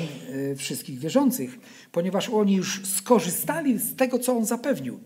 e, 0.52 0.56
wszystkich 0.56 1.00
wierzących, 1.00 1.60
ponieważ 1.92 2.30
oni 2.30 2.56
już 2.56 2.88
skorzystali 2.88 3.80
z 3.80 3.96
tego, 3.96 4.20
co 4.20 4.38
On 4.38 4.46
zapewnił. 4.46 5.00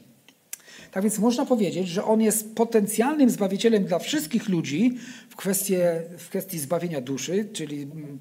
Tak 0.96 1.04
więc 1.04 1.20
można 1.20 1.46
powiedzieć, 1.46 1.88
że 1.88 2.04
On 2.04 2.22
jest 2.22 2.56
potencjalnym 2.56 3.30
Zbawicielem 3.30 3.86
dla 3.86 4.00
wszystkich 4.00 4.50
ludzi 4.50 4.98
w, 5.30 5.36
kwestie, 5.36 6.04
w 6.18 6.30
kwestii 6.30 6.60
zbawienia 6.60 7.02
duszy, 7.02 7.50
czyli 7.54 7.82
mm, 7.82 8.20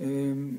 mm, 0.00 0.58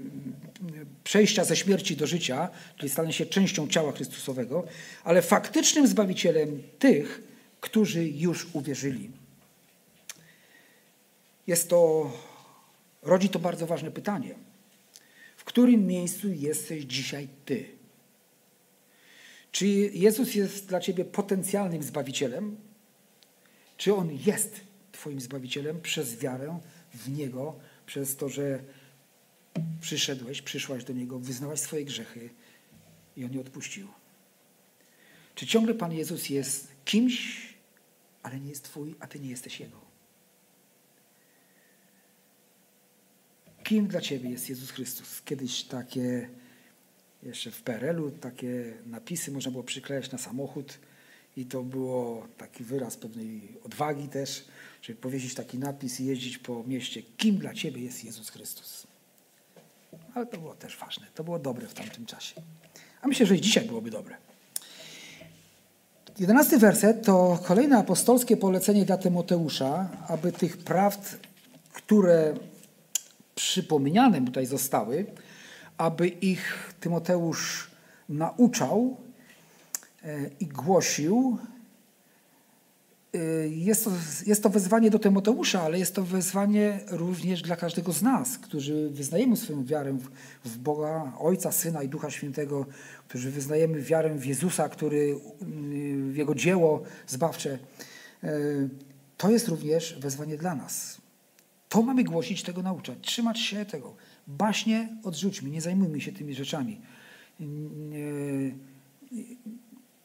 przejścia 1.04 1.44
ze 1.44 1.56
śmierci 1.56 1.96
do 1.96 2.08
życia, 2.08 2.50
czyli 2.78 2.90
stanie 2.90 3.14
się 3.14 3.26
częścią 3.26 3.68
ciała 3.68 3.92
Chrystusowego, 3.92 4.64
ale 5.04 5.22
faktycznym 5.22 5.88
Zbawicielem 5.88 6.64
tych, 6.80 7.24
którzy 7.62 8.08
już 8.08 8.48
uwierzyli. 8.54 9.10
Jest 11.48 11.70
to, 11.70 12.12
rodzi 13.04 13.30
to 13.30 13.40
bardzo 13.40 13.68
ważne 13.68 13.92
pytanie. 13.92 14.36
W 15.38 15.44
którym 15.44 15.88
miejscu 15.88 16.28
jesteś 16.34 16.84
dzisiaj 16.84 17.28
Ty? 17.46 17.75
Czy 19.56 19.68
Jezus 19.94 20.36
jest 20.36 20.68
dla 20.68 20.80
ciebie 20.80 21.06
potencjalnym 21.06 21.84
zbawicielem? 21.84 22.58
Czy 23.78 23.96
on 23.96 24.10
jest 24.26 24.62
Twoim 24.92 25.22
zbawicielem 25.22 25.82
przez 25.82 26.20
wiarę 26.20 26.60
w 26.94 27.10
Niego, 27.10 27.60
przez 27.86 28.16
to, 28.16 28.30
że 28.30 28.64
przyszedłeś, 29.82 30.42
przyszłaś 30.42 30.84
do 30.84 30.94
Niego, 30.94 31.20
wyznałaś 31.20 31.60
swoje 31.60 31.86
grzechy 31.86 32.30
i 33.18 33.26
On 33.26 33.34
je 33.34 33.42
odpuścił? 33.42 33.88
Czy 35.36 35.48
ciągle 35.48 35.74
Pan 35.74 35.94
Jezus 35.94 36.30
jest 36.30 36.68
kimś, 36.86 37.48
ale 38.24 38.40
nie 38.40 38.50
jest 38.50 38.64
Twój, 38.64 38.96
a 39.00 39.08
Ty 39.08 39.20
nie 39.20 39.30
jesteś 39.30 39.60
Jego? 39.60 39.82
Kim 43.64 43.88
dla 43.88 44.02
Ciebie 44.02 44.30
jest 44.30 44.50
Jezus 44.50 44.72
Chrystus? 44.72 45.22
Kiedyś 45.22 45.64
takie 45.64 46.30
jeszcze 47.26 47.52
w 47.52 47.62
PRL-u 47.62 48.12
takie 48.12 48.74
napisy 48.86 49.32
można 49.32 49.52
było 49.52 49.64
przyklejać 49.64 50.12
na 50.12 50.18
samochód 50.18 50.80
i 51.38 51.46
to 51.46 51.64
było 51.64 52.28
taki 52.38 52.64
wyraz 52.64 52.98
pewnej 52.98 53.42
odwagi 53.64 54.08
też, 54.08 54.46
żeby 54.82 55.00
powiedzieć 55.00 55.34
taki 55.34 55.60
napis 55.60 56.00
i 56.00 56.06
jeździć 56.06 56.38
po 56.38 56.64
mieście, 56.64 57.02
kim 57.18 57.38
dla 57.38 57.54
Ciebie 57.54 57.82
jest 57.82 58.04
Jezus 58.04 58.30
Chrystus. 58.30 58.88
Ale 60.14 60.26
to 60.26 60.38
było 60.38 60.56
też 60.56 60.78
ważne, 60.78 61.08
to 61.16 61.24
było 61.24 61.40
dobre 61.40 61.68
w 61.68 61.74
tamtym 61.74 62.06
czasie. 62.06 62.42
A 63.02 63.08
myślę, 63.08 63.26
że 63.26 63.36
i 63.36 63.42
dzisiaj 63.42 63.66
byłoby 63.66 63.92
dobre. 63.92 64.18
Jedenasty 66.20 66.58
werset 66.58 67.06
to 67.06 67.40
kolejne 67.44 67.78
apostolskie 67.78 68.38
polecenie 68.38 68.86
dla 68.86 68.98
Tymoteusza, 68.98 69.90
aby 70.08 70.32
tych 70.32 70.58
prawd, 70.58 71.18
które 71.74 72.36
przypomniane 73.36 74.26
tutaj 74.26 74.46
zostały, 74.46 75.06
aby 75.78 76.08
ich 76.08 76.74
Tymoteusz 76.80 77.72
nauczał 78.10 78.98
e, 80.04 80.30
i 80.40 80.48
głosił. 80.48 81.38
E, 83.14 83.48
jest 83.48 83.84
to, 83.84 83.92
jest 84.26 84.44
to 84.44 84.50
wezwanie 84.50 84.90
do 84.90 85.00
Tymoteusza, 85.00 85.62
ale 85.62 85.80
jest 85.80 85.96
to 85.96 86.04
wezwanie 86.04 86.80
również 86.88 87.42
dla 87.42 87.56
każdego 87.56 87.94
z 87.94 88.02
nas, 88.02 88.38
którzy 88.38 88.90
wyznajemy 88.90 89.38
swoją 89.38 89.66
wiarę 89.66 89.98
w, 90.46 90.58
Boga, 90.58 91.14
Ojca, 91.20 91.52
Syna 91.52 91.84
i 91.84 91.90
Ducha 91.90 92.12
Świętego, 92.12 92.66
którzy 93.08 93.32
wyznajemy 93.32 93.82
wiarę 93.82 94.16
w 94.16 94.26
Jezusa, 94.26 94.70
który, 94.70 95.20
w 96.12 96.16
Jego 96.16 96.36
dzieło 96.36 96.84
zbawcze. 97.08 97.58
E, 98.24 98.30
to 99.18 99.30
jest 99.30 99.48
również 99.48 100.00
wezwanie 100.00 100.38
dla 100.38 100.56
nas. 100.56 100.98
To 101.70 101.82
mamy 101.82 102.04
głosić, 102.04 102.44
tego 102.44 102.62
nauczać, 102.62 102.98
trzymać 103.02 103.40
się 103.40 103.66
tego. 103.66 103.96
Baśnie 104.28 104.90
odrzućmy, 105.04 105.50
nie 105.50 105.62
zajmujmy 105.62 106.02
się 106.02 106.12
tymi 106.12 106.34
rzeczami. 106.34 106.82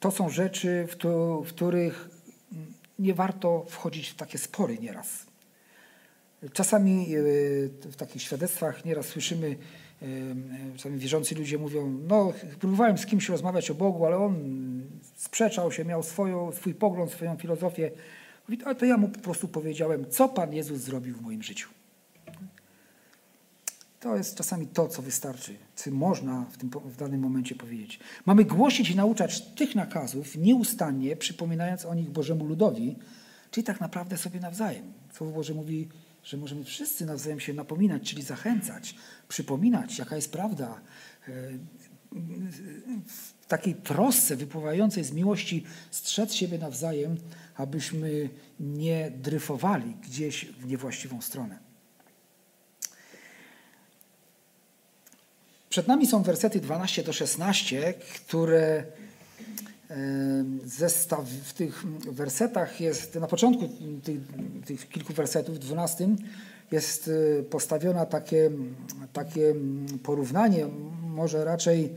To 0.00 0.10
są 0.10 0.28
rzeczy, 0.28 0.86
w, 0.88 0.96
to, 0.96 1.42
w 1.42 1.48
których 1.48 2.08
nie 2.98 3.14
warto 3.14 3.64
wchodzić 3.68 4.08
w 4.08 4.14
takie 4.14 4.38
spory 4.38 4.78
nieraz. 4.78 5.26
Czasami 6.52 7.14
e, 7.14 7.22
w 7.90 7.96
takich 7.96 8.22
świadectwach 8.22 8.84
nieraz 8.84 9.06
słyszymy, 9.06 9.56
e, 10.02 10.06
czasami 10.76 10.98
wierzący 10.98 11.34
ludzie 11.34 11.58
mówią, 11.58 11.98
no 12.08 12.32
próbowałem 12.60 12.98
z 12.98 13.06
kimś 13.06 13.28
rozmawiać 13.28 13.70
o 13.70 13.74
Bogu, 13.74 14.06
ale 14.06 14.16
on 14.16 14.34
sprzeczał 15.16 15.72
się, 15.72 15.84
miał 15.84 16.02
swoją, 16.02 16.52
swój 16.52 16.74
pogląd, 16.74 17.10
swoją 17.10 17.36
filozofię. 17.36 17.90
Mówi, 18.48 18.62
to 18.78 18.84
ja 18.84 18.96
mu 18.96 19.08
po 19.08 19.18
prostu 19.18 19.48
powiedziałem, 19.48 20.10
co 20.10 20.28
Pan 20.28 20.52
Jezus 20.52 20.80
zrobił 20.80 21.14
w 21.14 21.20
moim 21.20 21.42
życiu. 21.42 21.68
To 24.00 24.16
jest 24.16 24.34
czasami 24.34 24.66
to, 24.66 24.88
co 24.88 25.02
wystarczy, 25.02 25.56
co 25.74 25.90
można 25.90 26.44
w, 26.50 26.56
tym, 26.56 26.70
w 26.70 26.96
danym 26.96 27.20
momencie 27.20 27.54
powiedzieć. 27.54 28.00
Mamy 28.26 28.44
głosić 28.44 28.90
i 28.90 28.96
nauczać 28.96 29.40
tych 29.40 29.74
nakazów 29.74 30.36
nieustannie, 30.36 31.16
przypominając 31.16 31.86
o 31.86 31.94
nich 31.94 32.10
Bożemu 32.10 32.44
ludowi, 32.44 32.96
czyli 33.50 33.64
tak 33.64 33.80
naprawdę 33.80 34.16
sobie 34.16 34.40
nawzajem. 34.40 34.92
Słowo 35.12 35.32
Boże 35.32 35.54
mówi, 35.54 35.88
że 36.24 36.36
możemy 36.36 36.64
wszyscy 36.64 37.06
nawzajem 37.06 37.40
się 37.40 37.54
napominać, 37.54 38.10
czyli 38.10 38.22
zachęcać, 38.22 38.94
przypominać, 39.28 39.98
jaka 39.98 40.16
jest 40.16 40.32
prawda. 40.32 40.80
E, 41.28 41.32
w 43.06 43.46
takiej 43.48 43.74
trosce 43.74 44.36
wypływającej 44.36 45.04
z 45.04 45.12
miłości 45.12 45.64
strzec 45.90 46.34
siebie 46.34 46.58
nawzajem, 46.58 47.16
abyśmy 47.56 48.28
nie 48.60 49.10
dryfowali 49.10 49.94
gdzieś 49.94 50.46
w 50.46 50.66
niewłaściwą 50.66 51.20
stronę. 51.20 51.69
Przed 55.70 55.88
nami 55.88 56.06
są 56.06 56.22
wersety 56.22 56.60
12 56.60 57.02
do 57.02 57.12
16, 57.12 57.94
które 58.14 58.84
zestaw, 60.64 61.28
w 61.28 61.52
tych 61.52 61.84
wersetach 62.12 62.80
jest, 62.80 63.14
na 63.14 63.26
początku 63.26 63.68
tych, 64.04 64.18
tych 64.66 64.88
kilku 64.88 65.12
wersetów, 65.12 65.54
w 65.54 65.58
12 65.58 66.08
jest 66.72 67.10
e, 67.38 67.42
postawiona 67.42 68.06
takie, 68.06 68.50
takie 69.12 69.54
porównanie, 70.02 70.66
może 71.02 71.44
raczej 71.44 71.92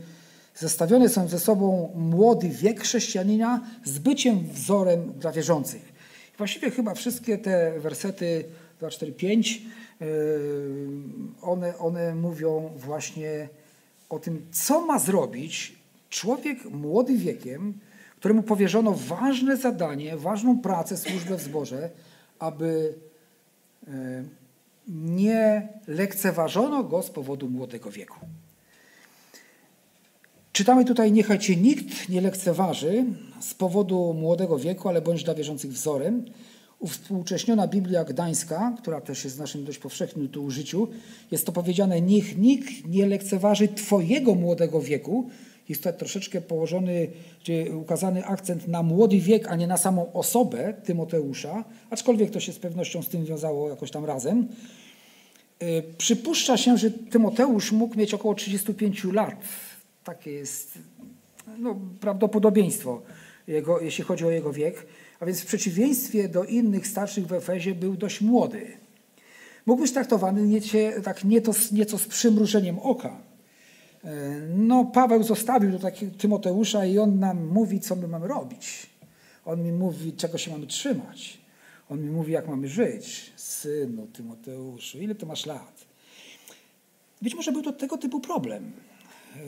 zestawione 0.54 1.08
są 1.08 1.28
ze 1.28 1.40
sobą 1.40 1.92
młody 1.94 2.48
wiek 2.48 2.80
chrześcijanina 2.80 3.60
z 3.84 3.98
byciem 3.98 4.48
wzorem 4.48 5.12
dla 5.12 5.32
wierzących. 5.32 5.92
Właściwie 6.38 6.70
chyba 6.70 6.94
wszystkie 6.94 7.38
te 7.38 7.80
wersety 7.80 8.44
2, 8.78 8.90
4, 8.90 9.12
5, 9.12 9.62
one, 11.42 11.78
one 11.78 12.14
mówią 12.14 12.72
właśnie 12.76 13.48
o 14.14 14.18
tym, 14.18 14.46
co 14.52 14.86
ma 14.86 14.98
zrobić 14.98 15.76
człowiek 16.10 16.64
młody 16.64 17.16
wiekiem, 17.16 17.74
któremu 18.18 18.42
powierzono 18.42 18.92
ważne 18.92 19.56
zadanie, 19.56 20.16
ważną 20.16 20.58
pracę, 20.58 20.96
służbę 20.96 21.36
w 21.38 21.42
zborze, 21.42 21.90
aby 22.38 22.94
nie 24.88 25.68
lekceważono 25.86 26.84
go 26.84 27.02
z 27.02 27.10
powodu 27.10 27.48
młodego 27.48 27.90
wieku. 27.90 28.18
Czytamy 30.52 30.84
tutaj, 30.84 31.12
niechaj 31.12 31.38
cię 31.38 31.56
nikt 31.56 32.08
nie 32.08 32.20
lekceważy 32.20 33.04
z 33.40 33.54
powodu 33.54 34.14
młodego 34.14 34.58
wieku, 34.58 34.88
ale 34.88 35.02
bądź 35.02 35.24
dla 35.24 35.34
wierzących 35.34 35.72
wzorem. 35.72 36.24
Uwspółcześniona 36.78 37.68
Biblia 37.68 38.04
Gdańska, 38.04 38.74
która 38.82 39.00
też 39.00 39.24
jest 39.24 39.36
w 39.36 39.38
naszym 39.38 39.64
dość 39.64 39.78
powszechnym 39.78 40.28
tu 40.28 40.44
użyciu, 40.44 40.88
jest 41.30 41.46
to 41.46 41.52
powiedziane, 41.52 42.00
niech 42.00 42.38
nikt 42.38 42.86
nie 42.88 43.06
lekceważy 43.06 43.68
twojego 43.68 44.34
młodego 44.34 44.80
wieku. 44.80 45.30
Jest 45.68 45.80
tutaj 45.82 45.98
troszeczkę 45.98 46.40
położony, 46.40 47.08
czy 47.42 47.76
ukazany 47.76 48.26
akcent 48.26 48.68
na 48.68 48.82
młody 48.82 49.18
wiek, 49.18 49.48
a 49.48 49.56
nie 49.56 49.66
na 49.66 49.76
samą 49.76 50.12
osobę 50.12 50.74
Tymoteusza, 50.84 51.64
aczkolwiek 51.90 52.30
to 52.30 52.40
się 52.40 52.52
z 52.52 52.58
pewnością 52.58 53.02
z 53.02 53.08
tym 53.08 53.24
wiązało 53.24 53.68
jakoś 53.68 53.90
tam 53.90 54.04
razem. 54.04 54.48
E, 55.58 55.82
przypuszcza 55.98 56.56
się, 56.56 56.78
że 56.78 56.90
Tymoteusz 56.90 57.72
mógł 57.72 57.98
mieć 57.98 58.14
około 58.14 58.34
35 58.34 59.04
lat. 59.04 59.44
Takie 60.04 60.30
jest 60.30 60.78
no, 61.58 61.76
prawdopodobieństwo, 62.00 63.02
jego, 63.46 63.80
jeśli 63.80 64.04
chodzi 64.04 64.26
o 64.26 64.30
jego 64.30 64.52
wiek. 64.52 64.86
A 65.24 65.26
więc 65.26 65.40
w 65.40 65.46
przeciwieństwie 65.46 66.28
do 66.28 66.44
innych 66.44 66.86
starszych 66.86 67.26
w 67.26 67.32
Efezie 67.32 67.74
był 67.74 67.96
dość 67.96 68.20
młody. 68.20 68.66
Mógł 69.66 69.82
być 69.82 69.92
traktowany 69.92 70.42
nieco, 70.42 70.78
tak 71.04 71.24
nieco, 71.24 71.52
nieco 71.72 71.98
z 71.98 72.06
przymrużeniem 72.06 72.78
oka. 72.78 73.20
E, 74.04 74.10
no, 74.56 74.84
Paweł 74.84 75.22
zostawił 75.22 75.70
do 75.70 75.78
takiego 75.78 76.18
Tymoteusza 76.18 76.84
i 76.84 76.98
on 76.98 77.18
nam 77.18 77.46
mówi, 77.46 77.80
co 77.80 77.96
my 77.96 78.08
mamy 78.08 78.28
robić. 78.28 78.86
On 79.44 79.62
mi 79.62 79.72
mówi, 79.72 80.12
czego 80.12 80.38
się 80.38 80.50
mamy 80.50 80.66
trzymać. 80.66 81.38
On 81.88 82.02
mi 82.02 82.10
mówi, 82.10 82.32
jak 82.32 82.48
mamy 82.48 82.68
żyć. 82.68 83.32
Synu 83.36 84.06
Tymoteuszu, 84.06 84.98
ile 84.98 85.14
ty 85.14 85.26
masz 85.26 85.46
lat? 85.46 85.84
Być 87.22 87.34
może 87.34 87.52
był 87.52 87.62
to 87.62 87.72
tego 87.72 87.98
typu 87.98 88.20
problem. 88.20 88.72
E, 89.36 89.40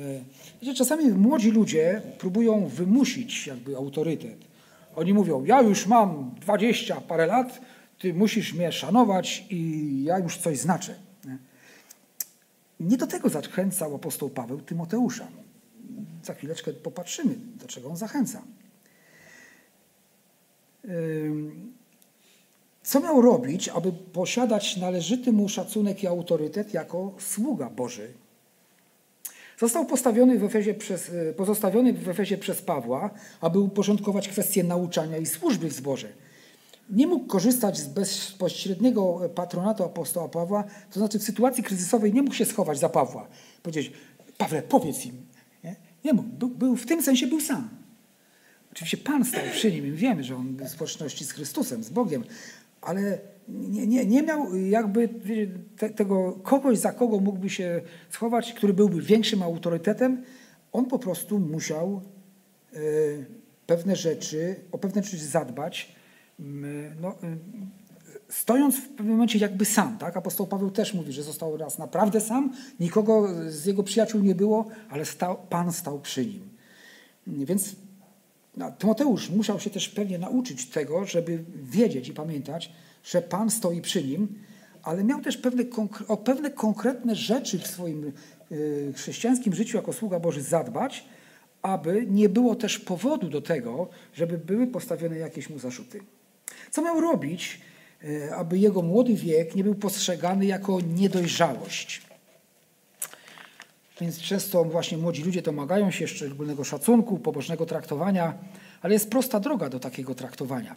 wiecie, 0.62 0.74
czasami 0.74 1.08
młodzi 1.08 1.50
ludzie 1.50 2.02
próbują 2.18 2.66
wymusić 2.66 3.46
jakby 3.46 3.76
autorytet. 3.76 4.55
Oni 4.96 5.14
mówią, 5.14 5.44
ja 5.44 5.62
już 5.62 5.86
mam 5.86 6.34
dwadzieścia 6.40 7.00
parę 7.00 7.26
lat, 7.26 7.60
ty 7.98 8.14
musisz 8.14 8.54
mnie 8.54 8.72
szanować 8.72 9.44
i 9.50 10.02
ja 10.04 10.18
już 10.18 10.38
coś 10.38 10.58
znaczę. 10.58 10.94
Nie 12.80 12.96
do 12.96 13.06
tego 13.06 13.28
zachęcał 13.28 13.94
apostoł 13.94 14.30
Paweł 14.30 14.60
Tymoteusza. 14.60 15.28
Za 16.22 16.34
chwileczkę 16.34 16.72
popatrzymy, 16.72 17.34
do 17.56 17.66
czego 17.66 17.88
on 17.90 17.96
zachęca. 17.96 18.42
Co 22.82 23.00
miał 23.00 23.22
robić, 23.22 23.68
aby 23.68 23.92
posiadać 23.92 24.76
należyty 24.76 25.32
mu 25.32 25.48
szacunek 25.48 26.02
i 26.02 26.06
autorytet 26.06 26.74
jako 26.74 27.14
sługa 27.18 27.70
Boży? 27.70 28.12
Został 29.58 29.86
postawiony 29.86 30.38
w 30.38 30.44
Efezie 30.44 30.74
przez, 30.74 31.10
e, 31.10 31.32
pozostawiony 31.32 31.92
w 31.92 32.08
Efezie 32.08 32.38
przez 32.38 32.62
Pawła, 32.62 33.10
aby 33.40 33.58
uporządkować 33.58 34.28
kwestie 34.28 34.64
nauczania 34.64 35.18
i 35.18 35.26
służby 35.26 35.68
w 35.68 35.72
zborze. 35.72 36.08
Nie 36.90 37.06
mógł 37.06 37.26
korzystać 37.26 37.78
z 37.78 37.86
bezpośredniego 37.86 39.30
patronatu 39.34 39.84
apostoła 39.84 40.28
Pawła, 40.28 40.64
to 40.90 41.00
znaczy 41.00 41.18
w 41.18 41.22
sytuacji 41.22 41.62
kryzysowej 41.62 42.12
nie 42.12 42.22
mógł 42.22 42.34
się 42.34 42.44
schować 42.44 42.78
za 42.78 42.88
Pawła. 42.88 43.28
Powiedzieć, 43.62 43.92
Pawle, 44.38 44.62
powiedz 44.62 45.06
im. 45.06 45.26
Nie, 45.64 45.76
nie 46.04 46.12
mógł, 46.12 46.28
był, 46.28 46.48
był, 46.48 46.76
w 46.76 46.86
tym 46.86 47.02
sensie 47.02 47.26
był 47.26 47.40
sam. 47.40 47.68
Oczywiście 48.72 48.96
Pan 48.96 49.24
stał 49.24 49.42
przy 49.52 49.72
nim 49.72 49.96
wiemy, 49.96 50.24
że 50.24 50.36
on 50.36 50.48
był 50.48 50.66
w 50.66 50.70
społeczności 50.70 51.24
z 51.24 51.32
Chrystusem, 51.32 51.84
z 51.84 51.90
Bogiem, 51.90 52.24
ale 52.80 53.18
nie, 53.48 53.86
nie, 53.86 54.06
nie 54.06 54.22
miał 54.22 54.56
jakby 54.56 55.08
te, 55.78 55.90
tego 55.90 56.32
kogoś, 56.32 56.78
za 56.78 56.92
kogo 56.92 57.20
mógłby 57.20 57.50
się 57.50 57.80
schować, 58.10 58.52
który 58.52 58.72
byłby 58.72 59.02
większym 59.02 59.42
autorytetem. 59.42 60.22
On 60.72 60.86
po 60.86 60.98
prostu 60.98 61.38
musiał 61.38 62.00
y, 62.74 63.26
pewne 63.66 63.96
rzeczy, 63.96 64.56
o 64.72 64.78
pewne 64.78 65.02
rzeczy 65.02 65.18
zadbać, 65.18 65.92
y, 66.40 66.44
no, 67.00 67.10
y, 67.12 67.14
stojąc 68.28 68.76
w 68.76 68.88
pewnym 68.88 69.14
momencie 69.14 69.38
jakby 69.38 69.64
sam. 69.64 69.98
Tak? 69.98 70.16
Apostoł 70.16 70.46
Paweł 70.46 70.70
też 70.70 70.94
mówi, 70.94 71.12
że 71.12 71.22
został 71.22 71.56
raz 71.56 71.78
naprawdę 71.78 72.20
sam, 72.20 72.52
nikogo 72.80 73.28
z 73.48 73.66
jego 73.66 73.82
przyjaciół 73.82 74.20
nie 74.22 74.34
było, 74.34 74.66
ale 74.90 75.04
stał, 75.04 75.36
Pan 75.50 75.72
stał 75.72 76.00
przy 76.00 76.26
nim. 76.26 76.48
Więc 77.26 77.76
no, 78.56 78.72
Tymoteusz 78.72 79.30
musiał 79.30 79.60
się 79.60 79.70
też 79.70 79.88
pewnie 79.88 80.18
nauczyć 80.18 80.70
tego, 80.70 81.04
żeby 81.04 81.44
wiedzieć 81.62 82.08
i 82.08 82.12
pamiętać, 82.12 82.72
że 83.06 83.22
Pan 83.22 83.50
stoi 83.50 83.80
przy 83.80 84.04
nim, 84.04 84.42
ale 84.82 85.04
miał 85.04 85.20
też 85.20 85.36
pewne, 85.36 85.64
o 86.08 86.16
pewne 86.16 86.50
konkretne 86.50 87.14
rzeczy 87.14 87.58
w 87.58 87.66
swoim 87.66 88.12
y, 88.52 88.92
chrześcijańskim 88.96 89.54
życiu 89.54 89.76
jako 89.76 89.92
sługa 89.92 90.20
Boży 90.20 90.42
zadbać, 90.42 91.04
aby 91.62 92.06
nie 92.10 92.28
było 92.28 92.54
też 92.54 92.78
powodu 92.78 93.28
do 93.28 93.40
tego, 93.40 93.88
żeby 94.14 94.38
były 94.38 94.66
postawione 94.66 95.18
jakieś 95.18 95.50
mu 95.50 95.58
zarzuty. 95.58 96.00
Co 96.70 96.82
miał 96.82 97.00
robić, 97.00 97.60
y, 98.04 98.34
aby 98.34 98.58
jego 98.58 98.82
młody 98.82 99.14
wiek 99.14 99.54
nie 99.54 99.64
był 99.64 99.74
postrzegany 99.74 100.46
jako 100.46 100.78
niedojrzałość? 100.80 102.02
Więc 104.00 104.20
często 104.20 104.64
właśnie 104.64 104.98
młodzi 104.98 105.22
ludzie 105.22 105.42
domagają 105.42 105.90
się 105.90 106.08
szczególnego 106.08 106.64
szacunku, 106.64 107.18
pobożnego 107.18 107.66
traktowania, 107.66 108.34
ale 108.82 108.94
jest 108.94 109.10
prosta 109.10 109.40
droga 109.40 109.68
do 109.68 109.80
takiego 109.80 110.14
traktowania 110.14 110.74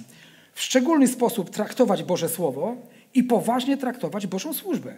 w 0.54 0.62
szczególny 0.62 1.08
sposób 1.08 1.50
traktować 1.50 2.04
Boże 2.04 2.30
Słowo 2.30 2.76
i 3.14 3.24
poważnie 3.24 3.78
traktować 3.78 4.28
Bożą 4.28 4.54
służbę, 4.54 4.96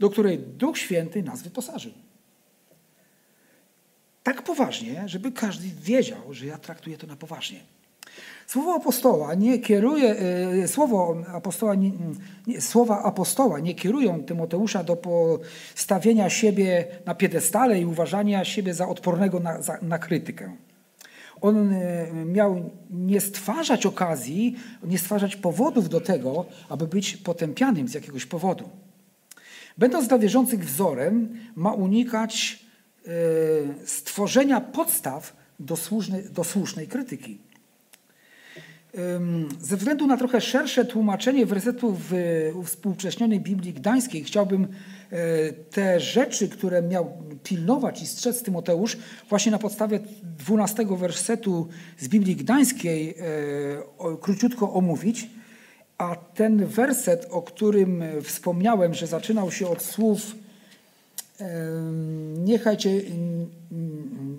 do 0.00 0.10
której 0.10 0.38
Duch 0.38 0.78
Święty 0.78 1.22
nas 1.22 1.42
wyposażył. 1.42 1.92
Tak 4.22 4.42
poważnie, 4.42 5.02
żeby 5.06 5.32
każdy 5.32 5.68
wiedział, 5.82 6.34
że 6.34 6.46
ja 6.46 6.58
traktuję 6.58 6.98
to 6.98 7.06
na 7.06 7.16
poważnie. 7.16 7.60
Słowo 8.46 8.74
apostoła 8.74 9.34
nie 9.34 9.58
kieruje, 9.58 10.16
e, 10.62 10.68
słowo 10.68 11.16
apostoła, 11.32 11.74
nie, 11.74 11.92
nie, 12.46 12.60
słowa 12.60 13.02
apostoła 13.02 13.60
nie 13.60 13.74
kierują 13.74 14.24
Tymoteusza 14.24 14.84
do 14.84 14.96
postawienia 14.96 16.30
siebie 16.30 16.86
na 17.06 17.14
piedestale 17.14 17.80
i 17.80 17.84
uważania 17.84 18.44
siebie 18.44 18.74
za 18.74 18.88
odpornego 18.88 19.40
na, 19.40 19.62
za, 19.62 19.78
na 19.82 19.98
krytykę 19.98 20.56
on 21.40 21.72
e, 21.72 22.06
miał 22.24 22.70
nie 22.90 23.20
stwarzać 23.20 23.86
okazji, 23.86 24.56
nie 24.84 24.98
stwarzać 24.98 25.36
powodów 25.36 25.88
do 25.88 26.00
tego, 26.00 26.46
aby 26.68 26.86
być 26.86 27.16
potępianym 27.16 27.88
z 27.88 27.94
jakiegoś 27.94 28.26
powodu. 28.26 28.68
Będąc 29.78 30.08
dla 30.08 30.18
wierzących 30.18 30.64
wzorem, 30.64 31.38
ma 31.56 31.72
unikać 31.72 32.64
e, 33.06 33.10
stworzenia 33.86 34.60
podstaw 34.60 35.36
do 35.60 35.76
słusznej, 35.76 36.24
do 36.30 36.44
słusznej 36.44 36.88
krytyki. 36.88 37.38
Ze 39.60 39.76
względu 39.76 40.06
na 40.06 40.16
trochę 40.16 40.40
szersze 40.40 40.84
tłumaczenie 40.84 41.46
wersetu 41.46 41.96
w 42.10 42.12
współcześnionej 42.64 43.40
Biblii 43.40 43.72
Gdańskiej 43.72 44.24
chciałbym 44.24 44.62
E, 44.62 44.93
te 45.70 46.00
rzeczy, 46.00 46.48
które 46.48 46.82
miał 46.82 47.12
pilnować 47.42 48.02
i 48.02 48.06
strzec 48.06 48.42
Tymoteusz, 48.42 48.96
właśnie 49.28 49.52
na 49.52 49.58
podstawie 49.58 50.00
12 50.38 50.86
wersetu 50.86 51.68
z 51.98 52.08
Biblii 52.08 52.36
Gdańskiej 52.36 53.10
e, 53.10 53.14
króciutko 54.20 54.72
omówić. 54.72 55.30
A 55.98 56.16
ten 56.16 56.66
werset, 56.66 57.26
o 57.30 57.42
którym 57.42 58.04
wspomniałem, 58.22 58.94
że 58.94 59.06
zaczynał 59.06 59.50
się 59.50 59.68
od 59.68 59.82
słów 59.82 60.34
niechaj 62.44 62.76
cię, 62.76 63.00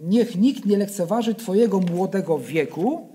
niech 0.04 0.36
nikt 0.36 0.66
nie 0.66 0.78
lekceważy 0.78 1.36
Twojego 1.36 1.80
młodego 1.80 2.40
wieku, 2.40 3.14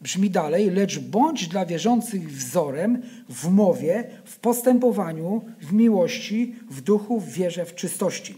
Brzmi 0.00 0.30
dalej, 0.30 0.70
lecz 0.70 0.98
bądź 0.98 1.48
dla 1.48 1.66
wierzących 1.66 2.32
wzorem 2.32 3.02
w 3.28 3.48
mowie, 3.48 4.04
w 4.24 4.38
postępowaniu, 4.38 5.44
w 5.60 5.72
miłości, 5.72 6.54
w 6.70 6.80
duchu, 6.80 7.20
w 7.20 7.32
wierze, 7.32 7.64
w 7.64 7.74
czystości. 7.74 8.34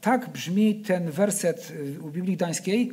Tak 0.00 0.28
brzmi 0.28 0.74
ten 0.74 1.10
werset 1.10 1.72
y, 1.96 2.02
u 2.02 2.10
Biblii 2.10 2.36
Gdańskiej. 2.36 2.92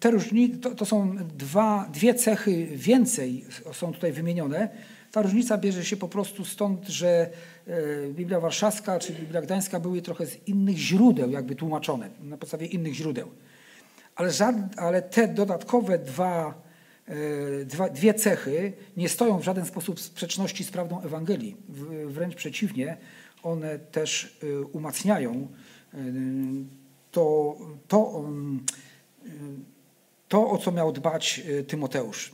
Te 0.00 0.10
różni, 0.10 0.50
to, 0.50 0.70
to 0.70 0.84
są 0.84 1.16
dwa, 1.38 1.90
dwie 1.92 2.14
cechy 2.14 2.66
więcej 2.66 3.44
są 3.72 3.92
tutaj 3.92 4.12
wymienione. 4.12 4.68
Ta 5.12 5.22
różnica 5.22 5.58
bierze 5.58 5.84
się 5.84 5.96
po 5.96 6.08
prostu 6.08 6.44
stąd, 6.44 6.88
że 6.88 7.30
y, 7.68 8.12
Biblia 8.12 8.40
Warszawska 8.40 8.98
czy 8.98 9.12
Biblia 9.12 9.42
Gdańska 9.42 9.80
były 9.80 10.02
trochę 10.02 10.26
z 10.26 10.48
innych 10.48 10.76
źródeł 10.76 11.30
jakby 11.30 11.54
tłumaczone, 11.54 12.10
na 12.22 12.36
podstawie 12.36 12.66
innych 12.66 12.94
źródeł. 12.94 13.28
Ale, 14.16 14.30
ale 14.76 15.02
te 15.02 15.28
dodatkowe 15.28 15.98
dwa, 15.98 16.62
e, 17.06 17.64
dwa, 17.64 17.88
dwie 17.88 18.14
cechy 18.14 18.72
nie 18.96 19.08
stoją 19.08 19.38
w 19.38 19.44
żaden 19.44 19.66
sposób 19.66 19.96
w 19.96 20.02
sprzeczności 20.02 20.64
z 20.64 20.70
prawdą 20.70 21.02
Ewangelii. 21.02 21.56
Wręcz 22.06 22.34
przeciwnie, 22.34 22.96
one 23.42 23.78
też 23.78 24.38
e, 24.42 24.60
umacniają 24.60 25.48
e, 25.94 25.98
to, 27.10 27.56
to, 27.88 28.24
to, 30.28 30.50
o 30.50 30.58
co 30.58 30.72
miał 30.72 30.92
dbać 30.92 31.42
Tymoteusz. 31.68 32.32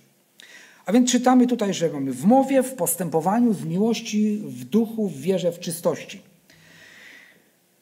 A 0.86 0.92
więc 0.92 1.10
czytamy 1.10 1.46
tutaj, 1.46 1.74
że 1.74 1.90
mamy 1.90 2.12
w 2.12 2.24
mowie, 2.24 2.62
w 2.62 2.74
postępowaniu, 2.74 3.52
w 3.52 3.66
miłości, 3.66 4.42
w 4.46 4.64
duchu, 4.64 5.08
w 5.08 5.20
wierze, 5.20 5.52
w 5.52 5.60
czystości. 5.60 6.22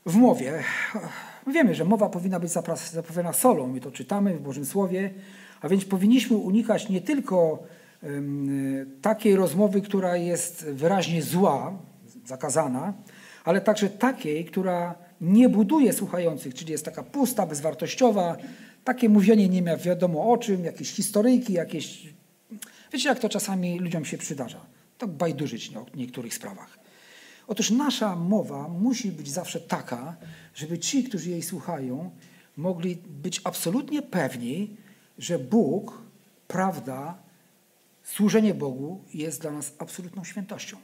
W 0.07 0.15
mowie. 0.15 0.65
Wiemy, 1.47 1.75
że 1.75 1.85
mowa 1.85 2.09
powinna 2.09 2.41
być 2.41 2.51
zapowiadana 2.93 3.33
solą. 3.33 3.67
My 3.67 3.81
to 3.81 3.91
czytamy 3.91 4.35
w 4.35 4.41
Bożym 4.41 4.65
Słowie. 4.65 5.11
A 5.61 5.69
więc 5.69 5.85
powinniśmy 5.85 6.37
unikać 6.37 6.89
nie 6.89 7.01
tylko 7.01 7.63
takiej 9.03 9.37
rozmowy, 9.37 9.81
która 9.81 10.17
jest 10.17 10.65
wyraźnie 10.65 11.23
zła, 11.23 11.79
zakazana, 12.27 12.95
ale 13.45 13.61
także 13.61 13.91
takiej, 13.91 14.45
która 14.45 14.95
nie 15.21 15.49
buduje 15.49 15.93
słuchających, 15.93 16.55
czyli 16.55 16.73
jest 16.73 16.85
taka 16.85 17.03
pusta, 17.03 17.47
bezwartościowa, 17.47 18.37
takie 18.85 19.09
mówienie 19.09 19.49
nie 19.49 19.63
ma 19.63 19.77
wiadomo 19.77 20.33
o 20.33 20.39
czym, 20.39 20.65
jakieś 20.65 20.91
historyjki, 20.91 21.53
jakieś... 21.53 22.15
Wiecie, 22.93 23.09
jak 23.09 23.19
to 23.19 23.29
czasami 23.29 23.79
ludziom 23.79 24.05
się 24.05 24.19
przydarza. 24.19 24.61
Tak 24.99 25.11
bajdurzyć 25.11 25.77
o 25.77 25.87
niektórych 25.95 26.35
sprawach. 26.35 26.80
Otóż 27.51 27.71
nasza 27.71 28.17
mowa 28.17 28.69
musi 28.69 29.13
być 29.13 29.31
zawsze 29.31 29.61
taka, 29.61 30.17
żeby 30.55 30.79
ci, 30.79 31.05
którzy 31.05 31.31
jej 31.31 31.43
słuchają, 31.43 32.11
mogli 32.57 32.97
być 33.07 33.41
absolutnie 33.45 34.03
pewni, 34.03 34.77
że 35.19 35.39
Bóg, 35.39 36.03
prawda, 36.49 37.19
służenie 38.03 38.55
Bogu 38.55 39.05
jest 39.15 39.41
dla 39.41 39.51
nas 39.51 39.73
absolutną 39.79 40.25
świętością. 40.25 40.77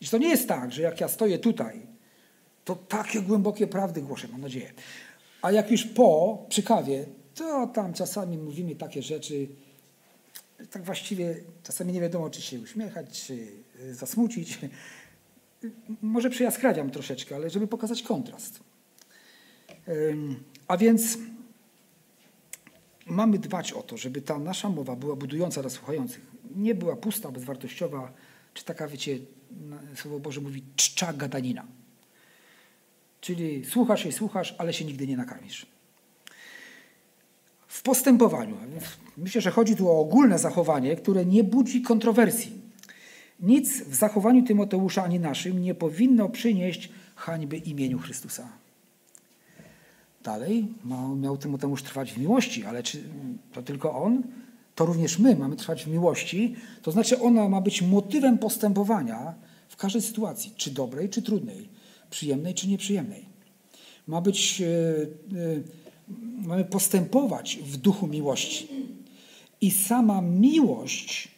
I 0.00 0.06
to 0.06 0.18
nie 0.18 0.28
jest 0.28 0.48
tak, 0.48 0.72
że 0.72 0.82
jak 0.82 1.00
ja 1.00 1.08
stoję 1.08 1.38
tutaj, 1.38 1.86
to 2.64 2.76
takie 2.76 3.22
głębokie 3.22 3.66
prawdy 3.66 4.02
głoszę, 4.02 4.28
mam 4.28 4.40
nadzieję. 4.40 4.72
A 5.42 5.52
jak 5.52 5.70
już 5.70 5.84
po, 5.84 6.38
przy 6.48 6.62
kawie, 6.62 7.04
to 7.34 7.66
tam 7.66 7.92
czasami 7.92 8.38
mówimy 8.38 8.76
takie 8.76 9.02
rzeczy, 9.02 9.48
tak 10.70 10.84
właściwie 10.84 11.36
czasami 11.62 11.92
nie 11.92 12.00
wiadomo, 12.00 12.30
czy 12.30 12.42
się 12.42 12.60
uśmiechać, 12.60 13.26
czy 13.26 13.34
y, 13.80 13.94
zasmucić. 13.94 14.58
Może 16.02 16.30
przyjaskrawiam 16.30 16.90
troszeczkę, 16.90 17.34
ale 17.34 17.50
żeby 17.50 17.66
pokazać 17.66 18.02
kontrast. 18.02 18.60
A 20.68 20.76
więc 20.76 21.18
mamy 23.06 23.38
dbać 23.38 23.72
o 23.72 23.82
to, 23.82 23.96
żeby 23.96 24.22
ta 24.22 24.38
nasza 24.38 24.68
mowa 24.68 24.96
była 24.96 25.16
budująca 25.16 25.60
dla 25.60 25.70
słuchających. 25.70 26.26
Nie 26.56 26.74
była 26.74 26.96
pusta, 26.96 27.30
bezwartościowa, 27.30 28.12
czy 28.54 28.64
taka, 28.64 28.88
wiecie, 28.88 29.18
Słowo 29.94 30.20
Boże 30.20 30.40
mówi 30.40 30.62
czcza 30.76 31.12
gadanina. 31.12 31.66
Czyli 33.20 33.64
słuchasz 33.64 34.06
i 34.06 34.12
słuchasz, 34.12 34.54
ale 34.58 34.72
się 34.72 34.84
nigdy 34.84 35.06
nie 35.06 35.16
nakarmisz. 35.16 35.66
W 37.66 37.82
postępowaniu, 37.82 38.56
myślę, 39.16 39.40
że 39.40 39.50
chodzi 39.50 39.76
tu 39.76 39.88
o 39.88 40.00
ogólne 40.00 40.38
zachowanie, 40.38 40.96
które 40.96 41.24
nie 41.24 41.44
budzi 41.44 41.82
kontrowersji. 41.82 42.59
Nic 43.42 43.82
w 43.82 43.94
zachowaniu 43.94 44.42
Tymoteusza 44.42 45.04
ani 45.04 45.20
naszym 45.20 45.62
nie 45.62 45.74
powinno 45.74 46.28
przynieść 46.28 46.88
hańby 47.14 47.56
imieniu 47.56 47.98
Chrystusa. 47.98 48.48
Dalej 50.22 50.68
miał 51.16 51.36
Tymoteusz 51.36 51.82
trwać 51.82 52.12
w 52.12 52.18
miłości, 52.18 52.64
ale 52.64 52.82
czy 52.82 53.02
to 53.52 53.62
tylko 53.62 54.02
on? 54.02 54.22
To 54.74 54.86
również 54.86 55.18
my 55.18 55.36
mamy 55.36 55.56
trwać 55.56 55.84
w 55.84 55.88
miłości. 55.88 56.56
To 56.82 56.92
znaczy 56.92 57.20
ona 57.20 57.48
ma 57.48 57.60
być 57.60 57.82
motywem 57.82 58.38
postępowania 58.38 59.34
w 59.68 59.76
każdej 59.76 60.02
sytuacji, 60.02 60.52
czy 60.56 60.70
dobrej, 60.70 61.08
czy 61.08 61.22
trudnej, 61.22 61.68
przyjemnej, 62.10 62.54
czy 62.54 62.68
nieprzyjemnej. 62.68 63.24
Ma 64.06 64.20
być, 64.20 64.62
e, 64.62 64.66
e, 64.66 65.60
mamy 66.42 66.64
postępować 66.64 67.58
w 67.62 67.76
duchu 67.76 68.06
miłości. 68.06 68.68
I 69.60 69.70
sama 69.70 70.22
miłość 70.22 71.28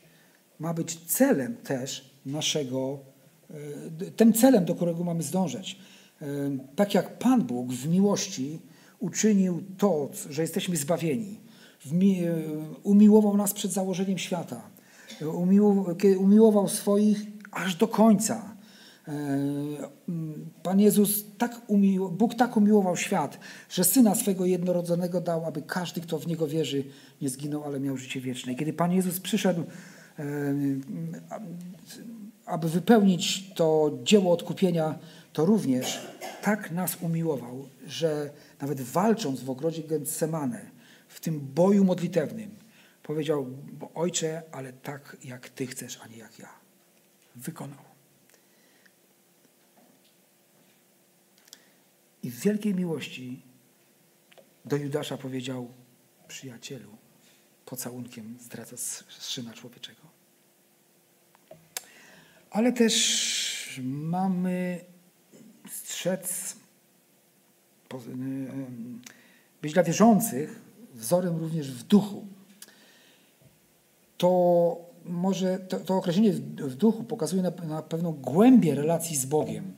ma 0.63 0.75
być 0.75 1.01
celem 1.07 1.57
też 1.57 2.11
naszego, 2.27 2.99
e, 3.51 4.11
tym 4.11 4.33
celem, 4.33 4.65
do 4.65 4.75
którego 4.75 5.05
mamy 5.05 5.23
zdążyć. 5.23 5.79
Tak 6.77 6.95
jak 6.95 7.19
Pan 7.19 7.43
Bóg 7.43 7.73
w 7.73 7.89
miłości 7.89 8.59
uczynił 8.99 9.63
to, 9.79 10.11
że 10.31 10.43
jesteśmy 10.43 10.77
zbawieni. 10.77 11.41
Umiłował 12.83 13.37
nas 13.37 13.53
przed 13.53 13.73
założeniem 13.73 14.19
świata. 14.19 14.71
Umiłował 16.19 16.69
swoich 16.69 17.27
aż 17.51 17.75
do 17.75 17.89
końca. 17.89 18.57
E, 19.09 19.13
Pan 20.63 20.81
Jezus 20.81 21.25
tak 21.39 21.61
umiłował, 21.67 22.17
Bóg 22.17 22.35
tak 22.35 22.57
umiłował 22.57 22.97
świat, 22.97 23.39
że 23.71 23.85
Syna 23.85 24.15
swego 24.15 24.47
jednorodzonego 24.47 25.21
dał, 25.21 25.45
aby 25.45 25.63
każdy, 25.63 26.01
kto 26.01 26.19
w 26.19 26.27
Niego 26.27 26.47
wierzy, 26.47 26.85
nie 27.23 27.29
zginął, 27.29 27.65
ale 27.65 27.81
miał 27.81 27.97
życie 27.97 28.21
wieczne. 28.21 28.55
Kiedy 28.55 28.73
Pan 28.73 28.93
Jezus 28.93 29.21
przyszedł, 29.21 29.61
e, 29.61 29.65
aby 32.47 32.69
wypełnić 32.69 33.55
to 33.55 33.99
dzieło 34.03 34.33
odkupienia, 34.33 34.99
to 35.33 35.45
również 35.45 36.07
tak 36.43 36.71
nas 36.71 36.97
umiłował, 37.01 37.69
że 37.87 38.31
nawet 38.61 38.81
walcząc 38.81 39.43
w 39.43 39.51
ogrodzie 39.51 39.83
Getsemane, 39.83 40.71
w 41.09 41.21
tym 41.21 41.41
boju 41.41 41.85
modlitewnym, 41.85 42.51
powiedział, 43.03 43.47
Ojcze, 43.95 44.43
ale 44.53 44.73
tak 44.73 45.17
jak 45.25 45.49
Ty 45.49 45.67
chcesz, 45.67 46.01
a 46.05 46.07
nie 46.07 46.17
jak 46.17 46.39
ja. 46.39 46.49
Wykonał. 47.37 47.79
I 52.23 52.31
w 52.31 52.41
wielkiej 52.41 52.75
miłości 52.75 53.43
do 54.65 54.77
Judasza 54.77 55.17
powiedział, 55.17 55.69
przyjacielu, 56.29 57.02
pocałunkiem 57.73 58.37
zdradza 58.41 58.77
syna 59.19 59.53
człowieczego. 59.53 60.01
Ale 62.51 62.73
też 62.73 63.81
mamy 63.83 64.81
strzec 65.71 66.57
być 69.63 69.73
dla 69.73 69.83
wierzących 69.83 70.61
wzorem 70.95 71.37
również 71.37 71.73
w 71.73 71.83
duchu. 71.83 72.27
To 74.19 74.77
może 75.05 75.59
to, 75.59 75.81
to 75.81 75.97
określenie 75.97 76.33
w 76.33 76.75
duchu 76.75 77.05
pokazuje 77.05 77.43
na, 77.43 77.51
na 77.51 77.83
pewną 77.83 78.13
głębię 78.13 78.75
relacji 78.75 79.17
z 79.17 79.27
Bogiem. 79.27 79.77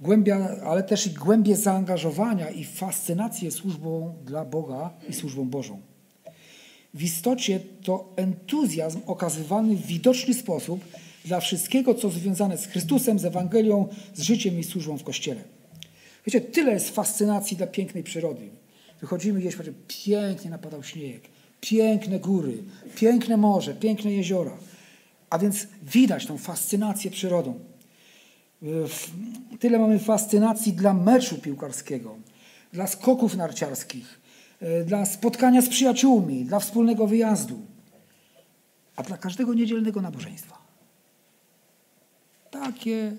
Głębia, 0.00 0.36
ale 0.64 0.82
też 0.82 1.06
i 1.06 1.10
głębię 1.10 1.56
zaangażowania 1.56 2.50
i 2.50 2.64
fascynację 2.64 3.50
służbą 3.50 4.14
dla 4.24 4.44
Boga 4.44 4.90
i 5.08 5.14
służbą 5.14 5.48
Bożą. 5.48 5.91
W 6.94 7.02
istocie 7.02 7.60
to 7.82 8.12
entuzjazm 8.16 9.00
okazywany 9.06 9.76
w 9.76 9.86
widoczny 9.86 10.34
sposób 10.34 10.84
dla 11.24 11.40
wszystkiego, 11.40 11.94
co 11.94 12.10
związane 12.10 12.58
z 12.58 12.66
Chrystusem, 12.66 13.18
z 13.18 13.24
Ewangelią, 13.24 13.88
z 14.14 14.22
życiem 14.22 14.58
i 14.58 14.64
służbą 14.64 14.98
w 14.98 15.04
Kościele. 15.04 15.40
Wiecie, 16.26 16.40
tyle 16.40 16.72
jest 16.72 16.90
fascynacji 16.90 17.56
dla 17.56 17.66
pięknej 17.66 18.04
przyrody. 18.04 18.48
Wychodzimy 19.00 19.40
gdzieś, 19.40 19.56
patrzę, 19.56 19.72
pięknie 19.88 20.50
napadał 20.50 20.82
śnieg, 20.82 21.22
piękne 21.60 22.20
góry, 22.20 22.62
piękne 22.96 23.36
morze, 23.36 23.74
piękne 23.74 24.12
jeziora. 24.12 24.56
A 25.30 25.38
więc 25.38 25.66
widać 25.82 26.26
tą 26.26 26.38
fascynację 26.38 27.10
przyrodą. 27.10 27.60
Tyle 29.60 29.78
mamy 29.78 29.98
fascynacji 29.98 30.72
dla 30.72 30.94
meczu 30.94 31.38
piłkarskiego, 31.38 32.16
dla 32.72 32.86
skoków 32.86 33.36
narciarskich, 33.36 34.20
dla 34.86 35.06
spotkania 35.06 35.62
z 35.62 35.68
przyjaciółmi, 35.68 36.44
dla 36.44 36.60
wspólnego 36.60 37.06
wyjazdu, 37.06 37.66
a 38.96 39.02
dla 39.02 39.18
każdego 39.18 39.54
niedzielnego 39.54 40.02
nabożeństwa. 40.02 40.58
Takie 42.50 43.16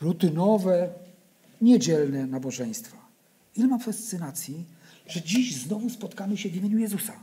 rutynowe, 0.00 0.88
niedzielne 1.60 2.26
nabożeństwa. 2.26 2.96
Ile 3.56 3.66
mam 3.68 3.80
fascynacji, 3.80 4.64
że 5.06 5.22
dziś 5.22 5.56
znowu 5.56 5.90
spotkamy 5.90 6.36
się 6.36 6.48
w 6.48 6.56
imieniu 6.56 6.78
Jezusa. 6.78 7.20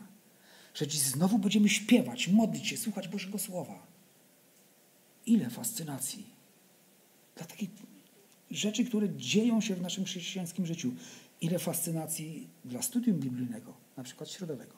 Że 0.73 0.87
dziś 0.87 0.99
znowu 0.99 1.37
będziemy 1.37 1.69
śpiewać, 1.69 2.27
modlić 2.27 2.67
się, 2.67 2.77
słuchać 2.77 3.07
Bożego 3.07 3.39
Słowa. 3.39 3.87
Ile 5.25 5.49
fascynacji 5.49 6.25
dla 7.35 7.45
takich 7.45 7.69
rzeczy, 8.51 8.85
które 8.85 9.09
dzieją 9.15 9.61
się 9.61 9.75
w 9.75 9.81
naszym 9.81 10.05
chrześcijańskim 10.05 10.65
życiu. 10.65 10.91
Ile 11.41 11.59
fascynacji 11.59 12.49
dla 12.65 12.81
studium 12.81 13.19
biblijnego, 13.19 13.73
na 13.97 14.03
przykład 14.03 14.29
środowego. 14.29 14.73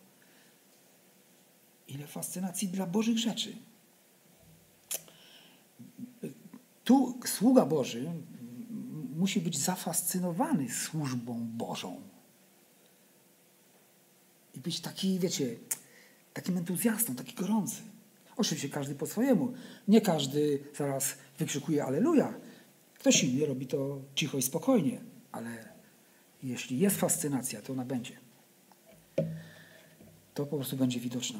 Ile 1.87 2.07
fascynacji 2.07 2.67
dla 2.67 2.85
Bożych 2.85 3.17
rzeczy. 3.17 3.55
Tu 6.83 7.19
sługa 7.25 7.65
Boży 7.65 8.11
musi 9.15 9.41
być 9.41 9.57
zafascynowany 9.57 10.69
służbą 10.69 11.47
Bożą. 11.57 12.01
I 14.53 14.59
być 14.59 14.79
taki, 14.79 15.19
wiecie, 15.19 15.55
takim 16.33 16.57
entuzjastą, 16.57 17.15
taki 17.15 17.35
gorący. 17.35 17.81
Oczywiście 18.37 18.69
każdy 18.69 18.95
po 18.95 19.07
swojemu. 19.07 19.53
Nie 19.87 20.01
każdy 20.01 20.63
zaraz 20.77 21.15
wykrzykuje 21.39 21.85
Aleluja. 21.85 22.33
Ktoś 22.93 23.23
inny 23.23 23.45
robi 23.45 23.67
to 23.67 24.01
cicho 24.15 24.37
i 24.37 24.41
spokojnie, 24.41 25.01
ale 25.31 25.70
jeśli 26.43 26.79
jest 26.79 26.97
fascynacja, 26.97 27.61
to 27.61 27.73
ona 27.73 27.85
będzie. 27.85 28.13
To 30.33 30.45
po 30.45 30.55
prostu 30.55 30.77
będzie 30.77 30.99
widoczna. 30.99 31.39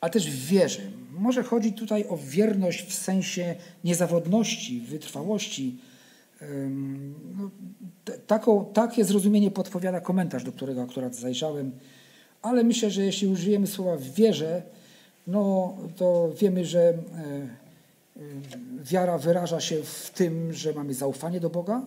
ale 0.00 0.10
też 0.10 0.30
w 0.30 0.46
wierze. 0.46 0.82
Może 1.12 1.42
chodzi 1.42 1.72
tutaj 1.72 2.08
o 2.08 2.16
wierność 2.16 2.86
w 2.86 2.94
sensie 2.94 3.54
niezawodności, 3.84 4.80
wytrwałości. 4.80 5.78
No, 7.38 7.50
taką, 8.26 8.64
takie 8.64 9.04
zrozumienie 9.04 9.50
podpowiada 9.50 10.00
komentarz, 10.00 10.44
do 10.44 10.52
którego 10.52 10.82
akurat 10.82 11.14
zajrzałem, 11.14 11.72
ale 12.42 12.64
myślę, 12.64 12.90
że 12.90 13.04
jeśli 13.04 13.28
użyjemy 13.28 13.66
słowa 13.66 13.96
w 13.96 14.02
wierze, 14.02 14.62
no 15.26 15.76
to 15.96 16.32
wiemy, 16.40 16.64
że 16.64 16.80
e, 16.80 16.92
e, 16.92 18.20
wiara 18.84 19.18
wyraża 19.18 19.60
się 19.60 19.82
w 19.82 20.10
tym, 20.10 20.52
że 20.52 20.72
mamy 20.72 20.94
zaufanie 20.94 21.40
do 21.40 21.50
Boga, 21.50 21.86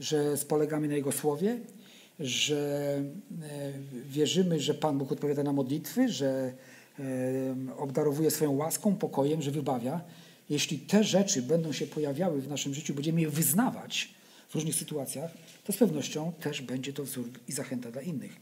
że 0.00 0.36
spolegamy 0.36 0.88
na 0.88 0.94
Jego 0.94 1.12
Słowie, 1.12 1.58
że 2.20 3.02
e, 3.42 3.72
wierzymy, 4.08 4.60
że 4.60 4.74
Pan 4.74 4.98
Bóg 4.98 5.12
odpowiada 5.12 5.42
na 5.42 5.52
modlitwy, 5.52 6.08
że 6.08 6.52
obdarowuje 7.78 8.30
swoją 8.30 8.52
łaską, 8.52 8.96
pokojem, 8.96 9.42
że 9.42 9.50
wybawia. 9.50 10.00
Jeśli 10.50 10.78
te 10.78 11.04
rzeczy 11.04 11.42
będą 11.42 11.72
się 11.72 11.86
pojawiały 11.86 12.40
w 12.40 12.48
naszym 12.48 12.74
życiu, 12.74 12.94
będziemy 12.94 13.20
je 13.20 13.28
wyznawać 13.30 14.14
w 14.48 14.54
różnych 14.54 14.74
sytuacjach, 14.74 15.30
to 15.64 15.72
z 15.72 15.76
pewnością 15.76 16.32
też 16.40 16.62
będzie 16.62 16.92
to 16.92 17.04
wzór 17.04 17.30
i 17.48 17.52
zachęta 17.52 17.90
dla 17.90 18.02
innych. 18.02 18.36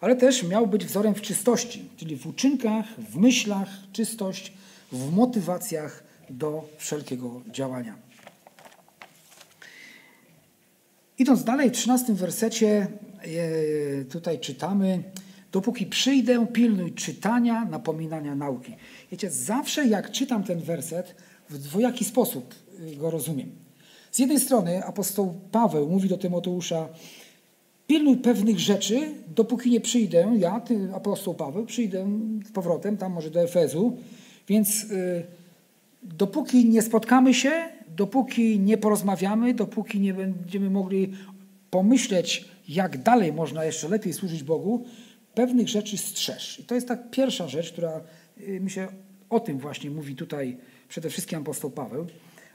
Ale 0.00 0.16
też 0.16 0.42
miał 0.42 0.66
być 0.66 0.84
wzorem 0.84 1.14
w 1.14 1.22
czystości, 1.22 1.88
czyli 1.96 2.16
w 2.16 2.26
uczynkach, 2.26 2.86
w 3.10 3.16
myślach, 3.16 3.68
czystość, 3.92 4.52
w 4.92 5.12
motywacjach 5.12 6.04
do 6.30 6.68
wszelkiego 6.78 7.42
działania. 7.50 7.96
Idąc 11.18 11.44
dalej, 11.44 11.70
w 11.70 11.72
13 11.72 12.14
wersecie 12.14 12.86
e, 14.00 14.04
tutaj 14.04 14.38
czytamy, 14.38 15.02
dopóki 15.52 15.86
przyjdę, 15.86 16.46
pilnuj 16.52 16.92
czytania, 16.92 17.64
napominania 17.64 18.34
nauki. 18.34 18.72
Wiecie, 19.10 19.30
zawsze 19.30 19.86
jak 19.86 20.10
czytam 20.10 20.44
ten 20.44 20.60
werset, 20.60 21.14
w 21.50 21.58
dwojaki 21.58 22.04
sposób 22.04 22.54
y, 22.92 22.96
go 22.96 23.10
rozumiem. 23.10 23.50
Z 24.12 24.18
jednej 24.18 24.40
strony 24.40 24.84
apostoł 24.84 25.34
Paweł 25.52 25.88
mówi 25.88 26.08
do 26.08 26.18
Tymoteusza, 26.18 26.88
pilnuj 27.86 28.16
pewnych 28.16 28.58
rzeczy, 28.58 29.14
dopóki 29.34 29.70
nie 29.70 29.80
przyjdę, 29.80 30.34
ja, 30.38 30.60
ty, 30.60 30.88
apostoł 30.94 31.34
Paweł, 31.34 31.66
przyjdę 31.66 32.08
z 32.46 32.52
powrotem, 32.52 32.96
tam 32.96 33.12
może 33.12 33.30
do 33.30 33.40
Efezu, 33.40 33.96
więc 34.48 34.84
y, 34.84 35.26
dopóki 36.04 36.64
nie 36.64 36.82
spotkamy 36.82 37.34
się, 37.34 37.52
dopóki 37.88 38.60
nie 38.60 38.78
porozmawiamy, 38.78 39.54
dopóki 39.54 40.00
nie 40.00 40.14
będziemy 40.14 40.70
mogli 40.70 41.12
pomyśleć, 41.70 42.48
jak 42.68 43.02
dalej 43.02 43.32
można 43.32 43.64
jeszcze 43.64 43.88
lepiej 43.88 44.12
służyć 44.12 44.42
Bogu, 44.42 44.84
pewnych 45.34 45.68
rzeczy 45.68 45.98
strzeż. 45.98 46.60
I 46.60 46.64
to 46.64 46.74
jest 46.74 46.88
tak 46.88 47.10
pierwsza 47.10 47.48
rzecz, 47.48 47.72
która 47.72 48.00
y, 48.40 48.60
myślę 48.62 48.88
o 49.30 49.40
tym 49.40 49.58
właśnie 49.58 49.90
mówi 49.90 50.16
tutaj 50.16 50.56
przede 50.88 51.10
wszystkim 51.10 51.38
apostoł 51.38 51.70
Paweł. 51.70 52.06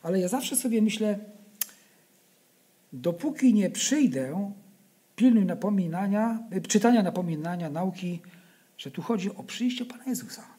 Ale 0.03 0.19
ja 0.19 0.27
zawsze 0.27 0.55
sobie 0.55 0.81
myślę, 0.81 1.19
dopóki 2.93 3.53
nie 3.53 3.69
przyjdę, 3.69 4.51
pilnuj 5.15 5.45
napominania, 5.45 6.43
y, 6.55 6.61
czytania 6.61 7.03
napominania, 7.03 7.69
nauki, 7.69 8.19
że 8.77 8.91
tu 8.91 9.01
chodzi 9.01 9.35
o 9.35 9.43
przyjście 9.43 9.85
Pana 9.85 10.03
Jezusa. 10.07 10.58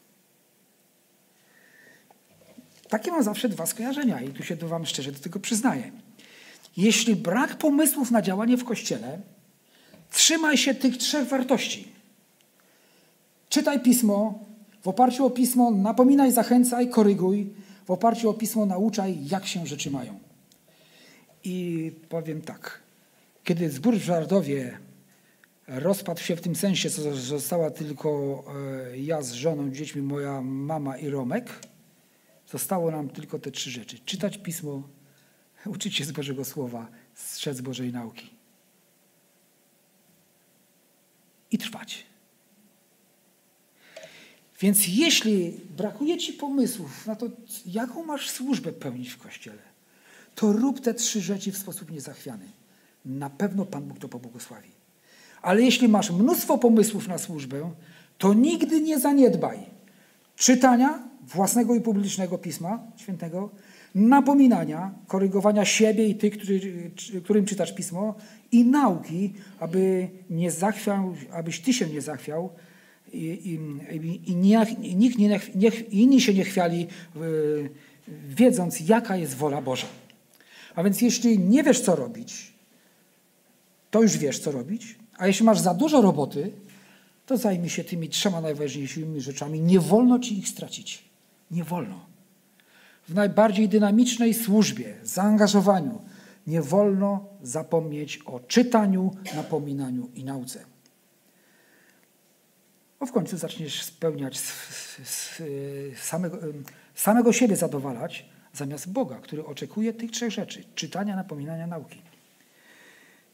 Takie 2.91 3.11
mam 3.11 3.23
zawsze 3.23 3.49
dwa 3.49 3.65
skojarzenia 3.65 4.21
i 4.21 4.29
tu 4.29 4.43
się 4.43 4.55
do 4.55 4.67
Wam 4.67 4.85
szczerze 4.85 5.11
do 5.11 5.19
tego 5.19 5.39
przyznaję. 5.39 5.91
Jeśli 6.77 7.15
brak 7.15 7.57
pomysłów 7.57 8.11
na 8.11 8.21
działanie 8.21 8.57
w 8.57 8.63
Kościele, 8.63 9.19
trzymaj 10.11 10.57
się 10.57 10.73
tych 10.73 10.97
trzech 10.97 11.27
wartości. 11.27 11.87
Czytaj 13.49 13.79
Pismo, 13.79 14.39
w 14.81 14.87
oparciu 14.87 15.25
o 15.25 15.29
Pismo 15.29 15.71
napominaj, 15.71 16.31
zachęcaj, 16.31 16.89
koryguj, 16.89 17.53
w 17.85 17.91
oparciu 17.91 18.29
o 18.29 18.33
Pismo 18.33 18.65
nauczaj, 18.65 19.27
jak 19.27 19.47
się 19.47 19.67
rzeczy 19.67 19.91
mają. 19.91 20.19
I 21.43 21.91
powiem 22.09 22.41
tak, 22.41 22.79
kiedy 23.43 23.69
zbór 23.69 23.95
w 23.95 24.03
Żardowie 24.03 24.77
rozpadł 25.67 26.21
się 26.21 26.35
w 26.35 26.41
tym 26.41 26.55
sensie, 26.55 26.89
co 26.89 27.15
została 27.15 27.71
tylko 27.71 28.43
e, 28.91 28.97
ja 28.97 29.21
z 29.21 29.31
żoną, 29.31 29.71
dziećmi, 29.71 30.01
moja 30.01 30.41
mama 30.41 30.97
i 30.97 31.09
Romek, 31.09 31.70
zostało 32.51 32.91
nam 32.91 33.09
tylko 33.09 33.39
te 33.39 33.51
trzy 33.51 33.71
rzeczy. 33.71 33.99
Czytać 34.05 34.37
Pismo, 34.37 34.83
uczyć 35.65 35.95
się 35.95 36.05
z 36.05 36.11
Bożego 36.11 36.45
Słowa, 36.45 36.87
strzec 37.13 37.61
Bożej 37.61 37.93
nauki. 37.93 38.29
I 41.51 41.57
trwać. 41.57 42.05
Więc 44.61 44.87
jeśli 44.87 45.59
brakuje 45.77 46.17
Ci 46.17 46.33
pomysłów 46.33 47.07
na 47.07 47.15
to, 47.15 47.29
jaką 47.65 48.03
masz 48.03 48.29
służbę 48.29 48.71
pełnić 48.71 49.09
w 49.09 49.17
Kościele, 49.17 49.61
to 50.35 50.53
rób 50.53 50.81
te 50.81 50.93
trzy 50.93 51.21
rzeczy 51.21 51.51
w 51.51 51.57
sposób 51.57 51.91
niezachwiany. 51.91 52.45
Na 53.05 53.29
pewno 53.29 53.65
Pan 53.65 53.83
Bóg 53.83 53.99
to 53.99 54.09
pobłogosławi. 54.09 54.69
Ale 55.41 55.61
jeśli 55.61 55.87
masz 55.87 56.11
mnóstwo 56.11 56.57
pomysłów 56.57 57.07
na 57.07 57.17
służbę, 57.17 57.71
to 58.17 58.33
nigdy 58.33 58.81
nie 58.81 58.99
zaniedbaj 58.99 59.59
czytania 60.35 61.10
własnego 61.33 61.75
i 61.75 61.81
publicznego 61.81 62.37
Pisma 62.37 62.79
Świętego, 62.95 63.49
napominania, 63.95 64.91
korygowania 65.07 65.65
siebie 65.65 66.07
i 66.07 66.15
tych, 66.15 66.33
którym 67.23 67.45
czytasz 67.45 67.73
Pismo 67.73 68.15
i 68.51 68.65
nauki, 68.65 69.33
aby 69.59 70.09
nie 70.29 70.51
zachwiał, 70.51 71.15
abyś 71.31 71.59
Ty 71.59 71.73
się 71.73 71.87
nie 71.87 72.01
zachwiał 72.01 72.49
i, 73.13 73.59
i, 73.91 74.31
i 74.31 74.35
niech, 74.35 74.77
nikt 74.77 75.17
nie, 75.17 75.39
niech 75.55 75.93
inni 75.93 76.21
się 76.21 76.33
nie 76.33 76.43
chwiali, 76.43 76.87
wiedząc, 78.27 78.79
jaka 78.79 79.17
jest 79.17 79.35
wola 79.35 79.61
Boża. 79.61 79.87
A 80.75 80.83
więc 80.83 81.01
jeśli 81.01 81.39
nie 81.39 81.63
wiesz, 81.63 81.81
co 81.81 81.95
robić, 81.95 82.53
to 83.91 84.01
już 84.01 84.17
wiesz, 84.17 84.39
co 84.39 84.51
robić. 84.51 84.95
A 85.17 85.27
jeśli 85.27 85.45
masz 85.45 85.59
za 85.59 85.73
dużo 85.73 86.01
roboty, 86.01 86.51
to 87.25 87.37
zajmij 87.37 87.69
się 87.69 87.83
tymi 87.83 88.09
trzema 88.09 88.41
najważniejszymi 88.41 89.21
rzeczami. 89.21 89.61
Nie 89.61 89.79
wolno 89.79 90.19
ci 90.19 90.39
ich 90.39 90.47
stracić. 90.47 91.10
Nie 91.51 91.63
wolno. 91.63 92.05
W 93.09 93.13
najbardziej 93.13 93.69
dynamicznej 93.69 94.33
służbie, 94.33 94.95
zaangażowaniu, 95.03 96.01
nie 96.47 96.61
wolno 96.61 97.25
zapomnieć 97.41 98.17
o 98.25 98.39
czytaniu, 98.39 99.15
napominaniu 99.35 100.09
i 100.15 100.23
nauce. 100.23 100.65
Bo 102.99 103.05
w 103.05 103.11
końcu 103.11 103.37
zaczniesz 103.37 103.83
spełniać 103.83 104.39
samego, 106.01 106.37
samego 106.95 107.33
siebie 107.33 107.55
zadowalać, 107.55 108.25
zamiast 108.53 108.91
Boga, 108.91 109.19
który 109.19 109.45
oczekuje 109.45 109.93
tych 109.93 110.11
trzech 110.11 110.31
rzeczy: 110.31 110.63
czytania, 110.75 111.15
napominania, 111.15 111.67
nauki. 111.67 112.01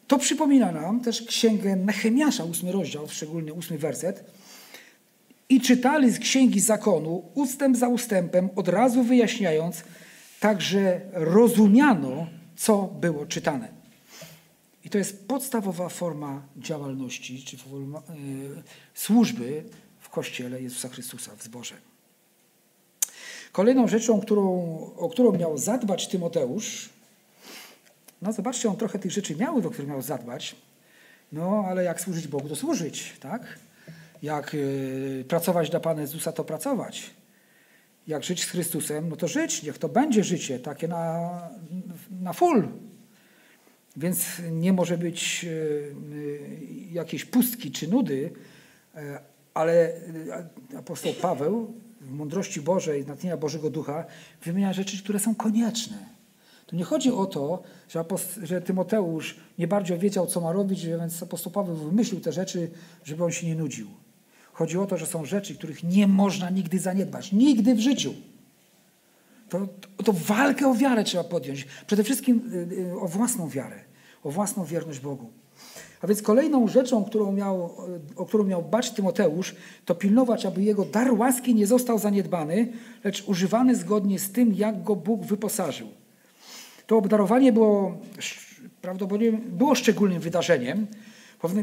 To 0.06 0.18
przypomina 0.18 0.72
nam 0.72 1.00
też 1.00 1.22
księgę 1.22 1.76
Nehemiasza, 1.76 2.44
ósmy 2.44 2.72
rozdział, 2.72 3.08
szczególnie 3.08 3.52
ósmy 3.52 3.78
werset. 3.78 4.24
I 5.48 5.60
czytali 5.60 6.10
z 6.10 6.18
księgi 6.18 6.60
zakonu, 6.60 7.22
ustęp 7.34 7.76
za 7.76 7.88
ustępem, 7.88 8.50
od 8.56 8.68
razu 8.68 9.02
wyjaśniając, 9.02 9.82
także 10.40 11.00
rozumiano, 11.12 12.26
co 12.56 12.82
było 12.82 13.26
czytane. 13.26 13.68
I 14.84 14.90
to 14.90 14.98
jest 14.98 15.28
podstawowa 15.28 15.88
forma 15.88 16.42
działalności, 16.56 17.44
czy 17.44 17.56
forma, 17.56 17.98
y, 17.98 18.02
służby 18.94 19.64
w 20.00 20.08
Kościele 20.08 20.62
Jezusa 20.62 20.88
Chrystusa, 20.88 21.36
w 21.36 21.42
zborze. 21.42 21.74
Kolejną 23.52 23.88
rzeczą, 23.88 24.20
którą, 24.20 24.44
o 24.96 25.08
którą 25.08 25.32
miał 25.32 25.58
zadbać 25.58 26.08
Tymoteusz, 26.08 26.88
no 28.22 28.32
zobaczcie, 28.32 28.68
on 28.68 28.76
trochę 28.76 28.98
tych 28.98 29.12
rzeczy 29.12 29.36
miał, 29.36 29.60
do 29.60 29.70
których 29.70 29.88
miał 29.88 30.02
zadbać, 30.02 30.56
no 31.32 31.64
ale 31.68 31.84
jak 31.84 32.00
służyć 32.00 32.28
Bogu, 32.28 32.48
to 32.48 32.56
służyć, 32.56 33.12
tak? 33.20 33.58
Jak 34.22 34.54
y, 34.54 35.24
pracować 35.28 35.70
dla 35.70 35.80
Pana 35.80 36.00
Jezusa, 36.00 36.32
to 36.32 36.44
pracować. 36.44 37.10
Jak 38.06 38.24
żyć 38.24 38.44
z 38.44 38.50
Chrystusem, 38.50 39.08
no 39.08 39.16
to 39.16 39.28
żyć, 39.28 39.62
niech 39.62 39.78
to 39.78 39.88
będzie 39.88 40.24
życie, 40.24 40.58
takie 40.58 40.88
na, 40.88 41.30
na 42.20 42.32
full. 42.32 42.68
Więc 43.96 44.26
nie 44.50 44.72
może 44.72 44.98
być 44.98 45.44
y, 45.44 45.48
y, 46.12 46.40
jakiejś 46.92 47.24
pustki 47.24 47.70
czy 47.70 47.88
nudy, 47.88 48.30
ale 49.54 49.92
apostoł 50.78 51.12
Paweł 51.14 51.74
w 52.00 52.10
mądrości 52.10 52.60
Bożej, 52.60 53.06
natchnienia 53.06 53.36
Bożego 53.36 53.70
Ducha 53.70 54.04
wymienia 54.42 54.72
rzeczy, 54.72 55.02
które 55.02 55.18
są 55.18 55.34
konieczne. 55.34 56.18
Tu 56.66 56.76
nie 56.76 56.84
chodzi 56.84 57.12
o 57.12 57.26
to, 57.26 57.62
że, 57.88 58.04
że 58.42 58.60
Tymoteusz 58.60 59.36
nie 59.58 59.68
bardziej 59.68 59.98
wiedział, 59.98 60.26
co 60.26 60.40
ma 60.40 60.52
robić, 60.52 60.86
więc 60.86 61.22
apostoł 61.22 61.52
Paweł 61.52 61.76
wymyślił 61.76 62.20
te 62.20 62.32
rzeczy, 62.32 62.70
żeby 63.04 63.24
on 63.24 63.32
się 63.32 63.46
nie 63.46 63.54
nudził. 63.54 63.86
Chodzi 64.58 64.78
o 64.78 64.86
to, 64.86 64.96
że 64.96 65.06
są 65.06 65.24
rzeczy, 65.24 65.54
których 65.54 65.84
nie 65.84 66.06
można 66.06 66.50
nigdy 66.50 66.78
zaniedbać. 66.78 67.32
Nigdy 67.32 67.74
w 67.74 67.80
życiu. 67.80 68.14
To, 69.48 69.68
to, 69.96 70.02
to 70.02 70.12
walkę 70.12 70.68
o 70.68 70.74
wiarę 70.74 71.04
trzeba 71.04 71.24
podjąć. 71.24 71.66
Przede 71.86 72.04
wszystkim 72.04 72.50
y, 72.72 72.74
y, 72.74 73.00
o 73.00 73.08
własną 73.08 73.48
wiarę, 73.48 73.80
o 74.24 74.30
własną 74.30 74.64
wierność 74.64 75.00
Bogu. 75.00 75.30
A 76.02 76.06
więc 76.06 76.22
kolejną 76.22 76.68
rzeczą, 76.68 77.04
którą 77.04 77.32
miał, 77.32 77.74
o 78.16 78.26
którą 78.26 78.44
miał 78.44 78.62
bać 78.62 78.90
Tymoteusz, 78.90 79.54
to 79.84 79.94
pilnować, 79.94 80.46
aby 80.46 80.62
jego 80.62 80.84
dar 80.84 81.12
łaski 81.14 81.54
nie 81.54 81.66
został 81.66 81.98
zaniedbany, 81.98 82.72
lecz 83.04 83.28
używany 83.28 83.76
zgodnie 83.76 84.18
z 84.18 84.32
tym, 84.32 84.54
jak 84.54 84.82
go 84.82 84.96
Bóg 84.96 85.24
wyposażył. 85.24 85.88
To 86.86 86.96
obdarowanie 86.96 87.52
było 87.52 87.98
prawdopodobnie 88.82 89.32
było 89.32 89.74
szczególnym 89.74 90.20
wydarzeniem, 90.20 90.86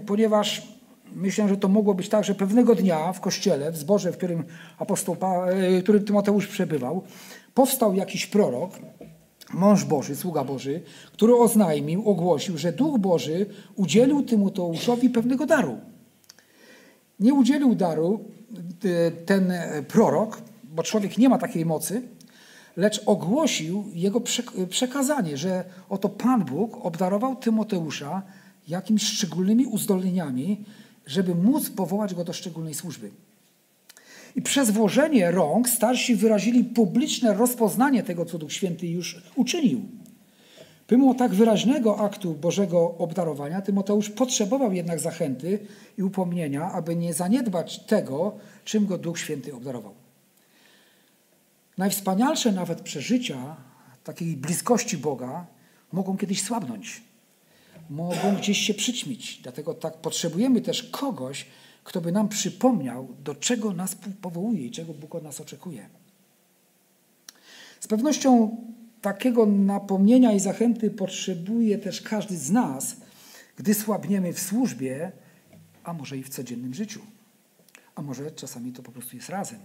ponieważ 0.06 0.76
myślę, 1.14 1.50
że 1.50 1.58
to 1.58 1.68
mogło 1.68 1.94
być 1.94 2.10
tak, 2.10 2.24
że 2.24 2.36
pewnego 2.36 2.76
dnia 2.76 3.14
w 3.14 3.22
kościele, 3.22 3.72
w 3.72 3.78
zborze, 3.78 4.12
w 4.12 4.18
którym 4.18 4.44
apostoł, 4.80 5.18
w 5.80 5.84
którym 5.84 6.04
Tymoteusz 6.04 6.48
przebywał, 6.48 7.04
powstał 7.54 7.94
jakiś 7.94 8.26
prorok, 8.26 8.80
mąż 9.54 9.86
Boży, 9.86 10.16
sługa 10.16 10.44
Boży, 10.44 10.82
który 11.14 11.36
oznajmił, 11.36 12.10
ogłosił, 12.10 12.58
że 12.58 12.72
Duch 12.72 13.00
Boży 13.00 13.46
udzielił 13.76 14.24
Tymoteuszowi 14.24 15.10
pewnego 15.10 15.46
daru. 15.46 15.78
Nie 17.20 17.34
udzielił 17.34 17.76
daru 17.76 18.20
e, 18.86 19.12
ten 19.12 19.54
prorok, 19.88 20.42
bo 20.64 20.84
człowiek 20.84 21.18
nie 21.18 21.30
ma 21.30 21.38
takiej 21.38 21.66
mocy, 21.66 22.02
lecz 22.78 23.02
ogłosił 23.06 23.86
jego 23.94 24.22
przekazanie, 24.70 25.38
że 25.38 25.64
oto 25.90 26.10
Pan 26.10 26.46
Bóg 26.46 26.86
obdarował 26.86 27.36
Tymoteusza 27.36 28.22
jakimiś 28.68 29.04
szczególnymi 29.04 29.66
uzdolnieniami, 29.66 30.66
żeby 31.06 31.36
móc 31.36 31.70
powołać 31.70 32.16
go 32.16 32.24
do 32.24 32.34
szczególnej 32.34 32.74
służby. 32.74 33.12
I 34.36 34.42
przez 34.42 34.72
włożenie 34.72 35.32
rąk 35.32 35.70
starsi 35.70 36.16
wyrazili 36.16 36.64
publiczne 36.64 37.34
rozpoznanie 37.34 38.04
tego, 38.04 38.26
co 38.26 38.38
Duch 38.38 38.54
Święty 38.54 38.88
już 38.88 39.24
uczynił. 39.36 39.82
Pomimo 40.88 41.14
tak 41.14 41.34
wyraźnego 41.34 42.00
aktu 42.00 42.34
Bożego 42.34 42.96
obdarowania, 42.98 43.62
Tymoteusz 43.62 44.10
potrzebował 44.10 44.74
jednak 44.74 45.00
zachęty 45.00 45.60
i 45.98 46.04
upomnienia, 46.04 46.72
aby 46.72 46.96
nie 46.96 47.14
zaniedbać 47.14 47.80
tego, 47.80 48.36
czym 48.66 48.86
go 48.86 48.98
Duch 48.98 49.20
Święty 49.20 49.56
obdarował. 49.56 49.94
Najwspanialsze 51.78 52.52
nawet 52.52 52.82
przeżycia 52.82 53.56
takiej 54.04 54.38
bliskości 54.38 54.98
Boga 54.98 55.46
mogą 55.92 56.18
kiedyś 56.18 56.44
słabnąć, 56.44 57.02
mogą 57.90 58.36
gdzieś 58.36 58.58
się 58.58 58.74
przyćmić. 58.74 59.40
Dlatego 59.44 59.74
tak 59.74 59.98
potrzebujemy 59.98 60.62
też 60.62 60.84
kogoś, 60.84 61.46
kto 61.84 62.02
by 62.02 62.12
nam 62.12 62.30
przypomniał, 62.30 63.08
do 63.24 63.36
czego 63.36 63.74
nas 63.74 63.96
powołuje 64.22 64.66
i 64.66 64.72
czego 64.72 64.94
Bóg 64.94 65.16
od 65.16 65.24
nas 65.24 65.42
oczekuje. 65.42 65.90
Z 67.80 67.88
pewnością 67.88 68.58
takiego 69.02 69.46
napomnienia 69.46 70.32
i 70.32 70.40
zachęty 70.40 70.92
potrzebuje 70.92 71.78
też 71.78 72.02
każdy 72.02 72.38
z 72.38 72.52
nas, 72.52 72.96
gdy 73.58 73.74
słabniemy 73.74 74.34
w 74.34 74.40
służbie, 74.40 75.12
a 75.84 75.94
może 75.94 76.18
i 76.18 76.24
w 76.24 76.30
codziennym 76.30 76.74
życiu. 76.74 77.02
A 77.96 78.02
może 78.02 78.32
czasami 78.32 78.72
to 78.72 78.84
po 78.84 78.92
prostu 78.92 79.16
jest 79.16 79.30
razem, 79.30 79.60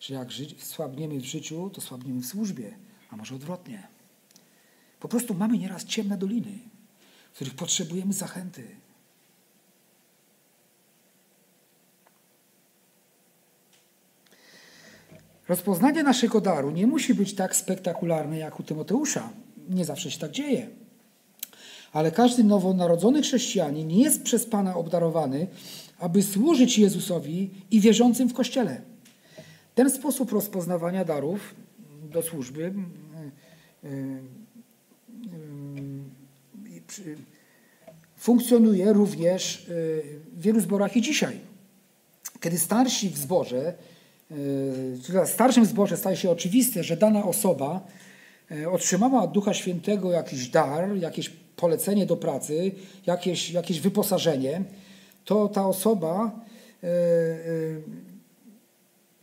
że 0.00 0.14
jak 0.14 0.28
słabniemy 0.58 1.20
w 1.20 1.24
życiu, 1.24 1.70
to 1.70 1.80
słabniemy 1.80 2.20
w 2.20 2.26
służbie, 2.26 2.74
a 3.10 3.16
może 3.16 3.34
odwrotnie. 3.34 3.88
Po 5.00 5.08
prostu 5.08 5.34
mamy 5.34 5.58
nieraz 5.58 5.84
ciemne 5.84 6.18
doliny, 6.18 6.58
w 7.32 7.34
których 7.34 7.54
potrzebujemy 7.54 8.12
zachęty, 8.12 8.64
Rozpoznanie 15.50 16.02
naszego 16.02 16.40
daru 16.40 16.70
nie 16.70 16.86
musi 16.86 17.14
być 17.14 17.34
tak 17.34 17.56
spektakularne 17.56 18.38
jak 18.38 18.60
u 18.60 18.62
Tymoteusza. 18.62 19.30
Nie 19.68 19.84
zawsze 19.84 20.10
się 20.10 20.18
tak 20.18 20.30
dzieje. 20.30 20.68
Ale 21.92 22.10
każdy 22.10 22.44
nowonarodzony 22.44 23.22
chrześcijanin 23.22 23.90
jest 23.90 24.22
przez 24.22 24.46
Pana 24.46 24.74
obdarowany, 24.76 25.46
aby 25.98 26.22
służyć 26.22 26.78
Jezusowi 26.78 27.50
i 27.70 27.80
wierzącym 27.80 28.28
w 28.28 28.34
Kościele. 28.34 28.80
Ten 29.74 29.90
sposób 29.90 30.32
rozpoznawania 30.32 31.04
darów 31.04 31.54
do 32.12 32.22
służby 32.22 32.64
mm, 32.64 32.90
mm, 33.84 34.28
funkcjonuje 38.16 38.92
również 38.92 39.66
w 39.68 40.40
wielu 40.42 40.60
zborach 40.60 40.96
i 40.96 41.02
dzisiaj. 41.02 41.40
Kiedy 42.40 42.58
starsi 42.58 43.10
w 43.10 43.18
zborze 43.18 43.74
w 45.26 45.28
starszym 45.28 45.66
zborze 45.66 45.96
staje 45.96 46.16
się 46.16 46.30
oczywiste, 46.30 46.84
że 46.84 46.96
dana 46.96 47.24
osoba 47.24 47.86
e, 48.50 48.70
otrzymała 48.70 49.22
od 49.22 49.32
Ducha 49.32 49.54
Świętego 49.54 50.10
jakiś 50.12 50.48
dar, 50.48 50.96
jakieś 50.96 51.30
polecenie 51.56 52.06
do 52.06 52.16
pracy, 52.16 52.72
jakieś, 53.06 53.50
jakieś 53.50 53.80
wyposażenie, 53.80 54.62
to 55.24 55.48
ta 55.48 55.66
osoba 55.66 56.40
e, 56.82 56.86
e, 56.86 56.90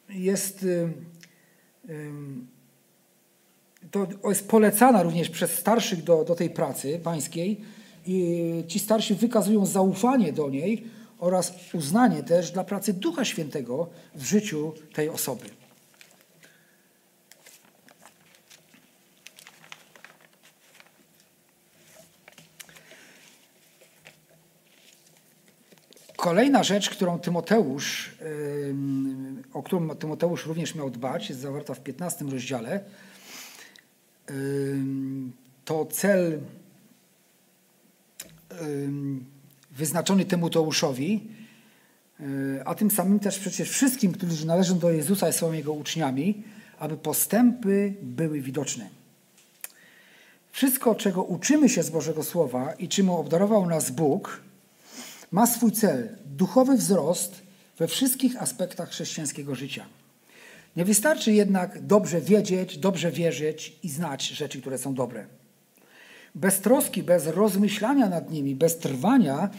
jest, 0.09 0.65
to 3.91 4.29
jest 4.29 4.47
polecana 4.47 5.03
również 5.03 5.29
przez 5.29 5.51
starszych 5.51 6.03
do, 6.03 6.23
do 6.23 6.35
tej 6.35 6.49
pracy 6.49 6.99
pańskiej 7.03 7.61
i 8.05 8.63
ci 8.67 8.79
starsi 8.79 9.15
wykazują 9.15 9.65
zaufanie 9.65 10.33
do 10.33 10.49
niej, 10.49 10.97
oraz 11.19 11.53
uznanie 11.73 12.23
też 12.23 12.51
dla 12.51 12.63
pracy 12.63 12.93
Ducha 12.93 13.25
Świętego 13.25 13.89
w 14.15 14.23
życiu 14.23 14.73
tej 14.93 15.09
osoby. 15.09 15.45
Kolejna 26.15 26.63
rzecz, 26.63 26.89
którą 26.89 27.19
Tymoteusz, 27.19 28.17
o 29.53 29.63
którą 29.63 29.89
Tymoteusz 29.89 30.45
również 30.45 30.75
miał 30.75 30.89
dbać, 30.89 31.29
jest 31.29 31.41
zawarta 31.41 31.73
w 31.73 31.79
15 31.79 32.25
rozdziale. 32.25 32.83
To 35.65 35.85
cel 35.85 36.39
wyznaczony 39.71 40.25
Tymoteuszowi, 40.25 41.27
e, 42.19 42.23
a 42.67 42.75
tym 42.75 42.91
samym 42.91 43.19
też 43.19 43.39
przecież 43.39 43.69
wszystkim, 43.69 44.11
którzy 44.11 44.47
należą 44.47 44.79
do 44.79 44.91
Jezusa 44.91 45.29
i 45.29 45.33
są 45.33 45.53
Jego 45.53 45.73
uczniami, 45.73 46.43
aby 46.79 46.97
postępy 46.97 47.93
były 48.01 48.41
widoczne. 48.41 48.89
Wszystko, 50.51 50.95
czego 50.95 51.23
uczymy 51.23 51.69
się 51.69 51.83
z 51.83 51.89
Bożego 51.89 52.23
Słowa 52.23 52.73
i 52.73 52.87
czym 52.87 53.09
obdarował 53.09 53.65
nas 53.65 53.91
Bóg, 53.91 54.41
ma 55.31 55.47
swój 55.47 55.71
cel 55.71 56.09
duchowy 56.25 56.77
wzrost 56.77 57.41
we 57.77 57.87
wszystkich 57.87 58.41
aspektach 58.41 58.89
chrześcijańskiego 58.89 59.55
życia. 59.55 59.85
Nie 60.77 60.85
wystarczy 60.85 61.31
jednak 61.31 61.85
dobrze 61.85 62.21
wiedzieć, 62.21 62.77
dobrze 62.77 63.11
wierzyć 63.11 63.79
i 63.83 63.89
znać 63.89 64.27
rzeczy, 64.27 64.61
które 64.61 64.77
są 64.77 64.93
dobre 64.93 65.27
bez 66.37 66.59
troski, 66.59 67.03
bez 67.03 67.27
rozmyślania 67.27 68.09
nad 68.09 68.31
nimi, 68.31 68.55
bez 68.55 68.77
trwania, 68.77 69.49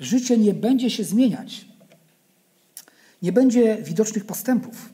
życie 0.00 0.38
nie 0.38 0.54
będzie 0.54 0.90
się 0.90 1.04
zmieniać. 1.04 1.64
Nie 3.22 3.32
będzie 3.32 3.76
widocznych 3.82 4.24
postępów. 4.24 4.92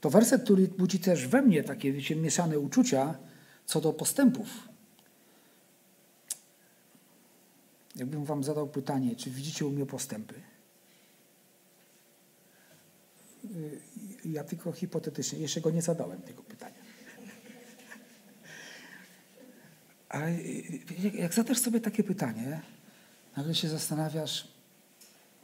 To 0.00 0.10
werset, 0.10 0.44
który 0.44 0.68
budzi 0.68 0.98
też 0.98 1.26
we 1.26 1.42
mnie 1.42 1.62
takie 1.62 1.92
wiecie, 1.92 2.16
mieszane 2.16 2.58
uczucia 2.58 3.14
co 3.66 3.80
do 3.80 3.92
postępów. 3.92 4.48
Jakbym 7.96 8.24
wam 8.24 8.44
zadał 8.44 8.68
pytanie, 8.68 9.16
czy 9.16 9.30
widzicie 9.30 9.66
u 9.66 9.70
mnie 9.70 9.86
postępy? 9.86 10.34
Ja 14.24 14.44
tylko 14.44 14.72
hipotetycznie, 14.72 15.38
jeszcze 15.38 15.60
go 15.60 15.70
nie 15.70 15.82
zadałem 15.82 16.22
tego 16.22 16.42
pytania. 16.42 16.82
Ale 20.08 20.42
jak 21.14 21.34
zadasz 21.34 21.58
sobie 21.58 21.80
takie 21.80 22.04
pytanie, 22.04 22.60
nagle 23.36 23.54
się 23.54 23.68
zastanawiasz, 23.68 24.48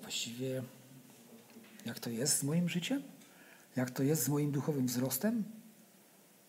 właściwie 0.00 0.62
jak 1.86 1.98
to 1.98 2.10
jest 2.10 2.38
z 2.38 2.42
moim 2.42 2.68
życiem? 2.68 3.02
Jak 3.76 3.90
to 3.90 4.02
jest 4.02 4.22
z 4.22 4.28
moim 4.28 4.50
duchowym 4.50 4.86
wzrostem? 4.86 5.44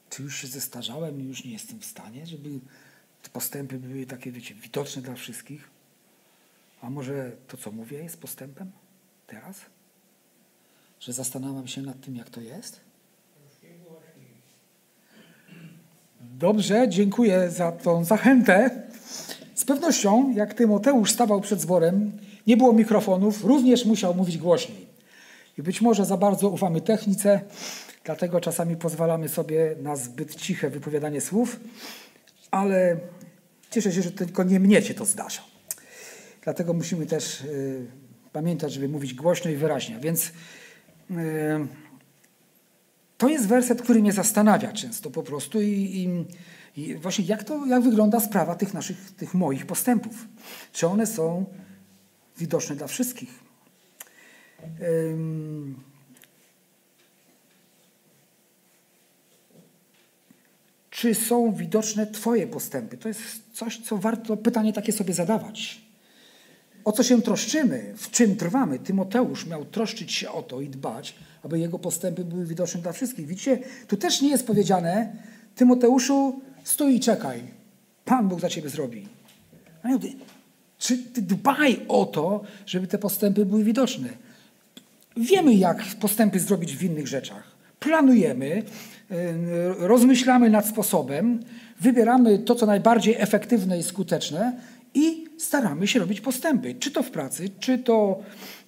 Czy 0.10 0.24
już 0.24 0.42
się 0.42 0.48
zestarzałem 0.48 1.22
i 1.22 1.24
już 1.24 1.44
nie 1.44 1.52
jestem 1.52 1.80
w 1.80 1.86
stanie, 1.86 2.26
żeby 2.26 2.50
te 3.24 3.30
postępy 3.30 3.78
były 3.78 4.06
takie, 4.06 4.32
wiecie, 4.32 4.56
widoczne 4.56 5.02
dla 5.02 5.16
wszystkich? 5.16 5.70
A 6.82 6.90
może 6.90 7.32
to, 7.48 7.58
co 7.58 7.72
mówię, 7.72 7.98
jest 7.98 8.22
postępem 8.22 8.72
teraz? 9.28 9.62
Że 11.00 11.14
zastanawiam 11.14 11.68
się 11.68 11.82
nad 11.82 12.02
tym, 12.02 12.16
jak 12.16 12.30
to 12.30 12.42
jest? 12.42 12.80
Dobrze, 16.22 16.90
dziękuję 16.90 17.52
za 17.52 17.72
tą 17.72 18.04
zachętę. 18.06 18.70
Z 19.56 19.66
pewnością, 19.66 20.34
jak 20.36 20.54
Tymoteusz 20.54 21.12
stawał 21.12 21.42
przed 21.42 21.62
zborem, 21.62 22.12
nie 22.48 22.58
było 22.58 22.74
mikrofonów, 22.74 23.44
również 23.44 23.86
musiał 23.86 24.16
mówić 24.16 24.38
głośniej. 24.38 24.86
I 25.58 25.64
być 25.64 25.82
może 25.82 26.06
za 26.06 26.18
bardzo 26.18 26.50
ufamy 26.50 26.82
technice, 26.82 27.42
dlatego 28.04 28.42
czasami 28.42 28.76
pozwalamy 28.76 29.30
sobie 29.30 29.76
na 29.82 29.96
zbyt 29.96 30.36
ciche 30.36 30.70
wypowiadanie 30.70 31.22
słów, 31.22 31.60
ale 32.52 32.98
cieszę 33.72 33.92
się, 33.92 34.02
że 34.02 34.12
tylko 34.12 34.44
nie 34.44 34.60
mnie 34.60 34.82
się 34.82 34.94
to 34.94 35.06
zdarza. 35.06 35.42
Dlatego 36.44 36.74
musimy 36.74 37.06
też 37.06 37.42
y, 37.42 37.86
pamiętać, 38.34 38.74
żeby 38.74 38.90
mówić 38.90 39.14
głośno 39.14 39.52
i 39.52 39.56
wyraźnie. 39.56 40.00
Więc 40.00 40.32
to 43.18 43.30
jest 43.30 43.48
werset, 43.48 43.82
który 43.82 44.02
mnie 44.02 44.14
zastanawia 44.14 44.74
często 44.74 45.10
po 45.10 45.24
prostu 45.24 45.62
i, 45.62 45.68
i, 45.68 46.26
i, 46.82 46.96
właśnie 46.96 47.26
jak, 47.26 47.44
to, 47.44 47.66
jak 47.66 47.82
wygląda 47.82 48.20
sprawa 48.20 48.56
tych 48.56 48.74
naszych, 48.74 49.12
tych 49.12 49.34
moich 49.34 49.66
postępów. 49.66 50.28
Czy 50.74 50.88
one 50.88 51.08
są 51.08 51.46
widoczne 52.38 52.76
dla 52.76 52.88
wszystkich? 52.88 53.50
czy 60.90 61.16
są 61.16 61.54
widoczne 61.54 62.08
Twoje 62.08 62.48
postępy? 62.48 62.98
To 62.98 63.08
jest 63.08 63.24
coś, 63.54 63.78
co 63.78 63.98
warto 63.98 64.38
pytanie 64.38 64.74
takie 64.74 64.92
sobie 64.92 65.14
zadawać. 65.14 65.82
O 66.86 66.92
co 66.92 67.04
się 67.04 67.22
troszczymy? 67.22 67.94
W 67.98 68.12
czym 68.12 68.36
trwamy? 68.36 68.80
Tymoteusz 68.80 69.46
miał 69.46 69.66
troszczyć 69.66 70.12
się 70.12 70.32
o 70.32 70.42
to 70.42 70.62
i 70.62 70.70
dbać, 70.70 71.16
aby 71.44 71.60
jego 71.60 71.80
postępy 71.80 72.26
były 72.26 72.46
widoczne 72.46 72.82
dla 72.82 72.92
wszystkich. 72.92 73.28
Widzicie, 73.28 73.60
tu 73.88 73.98
też 73.98 74.22
nie 74.22 74.30
jest 74.30 74.48
powiedziane, 74.48 75.14
Tymoteuszu, 75.56 76.42
stój 76.64 76.96
i 76.96 77.00
czekaj. 77.00 77.42
Pan 78.06 78.28
Bóg 78.28 78.40
za 78.40 78.50
ciebie 78.50 78.70
zrobi. 78.70 79.08
Czy 80.78 80.98
ty 80.98 81.22
dbaj 81.22 81.86
o 81.88 82.06
to, 82.06 82.44
żeby 82.66 82.88
te 82.88 82.98
postępy 82.98 83.46
były 83.46 83.64
widoczne? 83.64 84.10
Wiemy, 85.18 85.56
jak 85.56 85.84
postępy 86.00 86.40
zrobić 86.40 86.76
w 86.76 86.84
innych 86.84 87.08
rzeczach. 87.08 87.44
Planujemy, 87.80 88.64
rozmyślamy 89.78 90.50
nad 90.50 90.68
sposobem, 90.68 91.40
wybieramy 91.82 92.40
to, 92.40 92.56
co 92.56 92.66
najbardziej 92.66 93.16
efektywne 93.18 93.80
i 93.80 93.84
skuteczne 93.84 94.60
i 94.94 95.26
staramy 95.38 95.88
się 95.88 96.00
robić 96.00 96.22
postępy. 96.22 96.76
Czy 96.76 96.92
to 96.92 97.04
w 97.04 97.12
pracy, 97.12 97.50
czy 97.60 97.78
to 97.78 98.20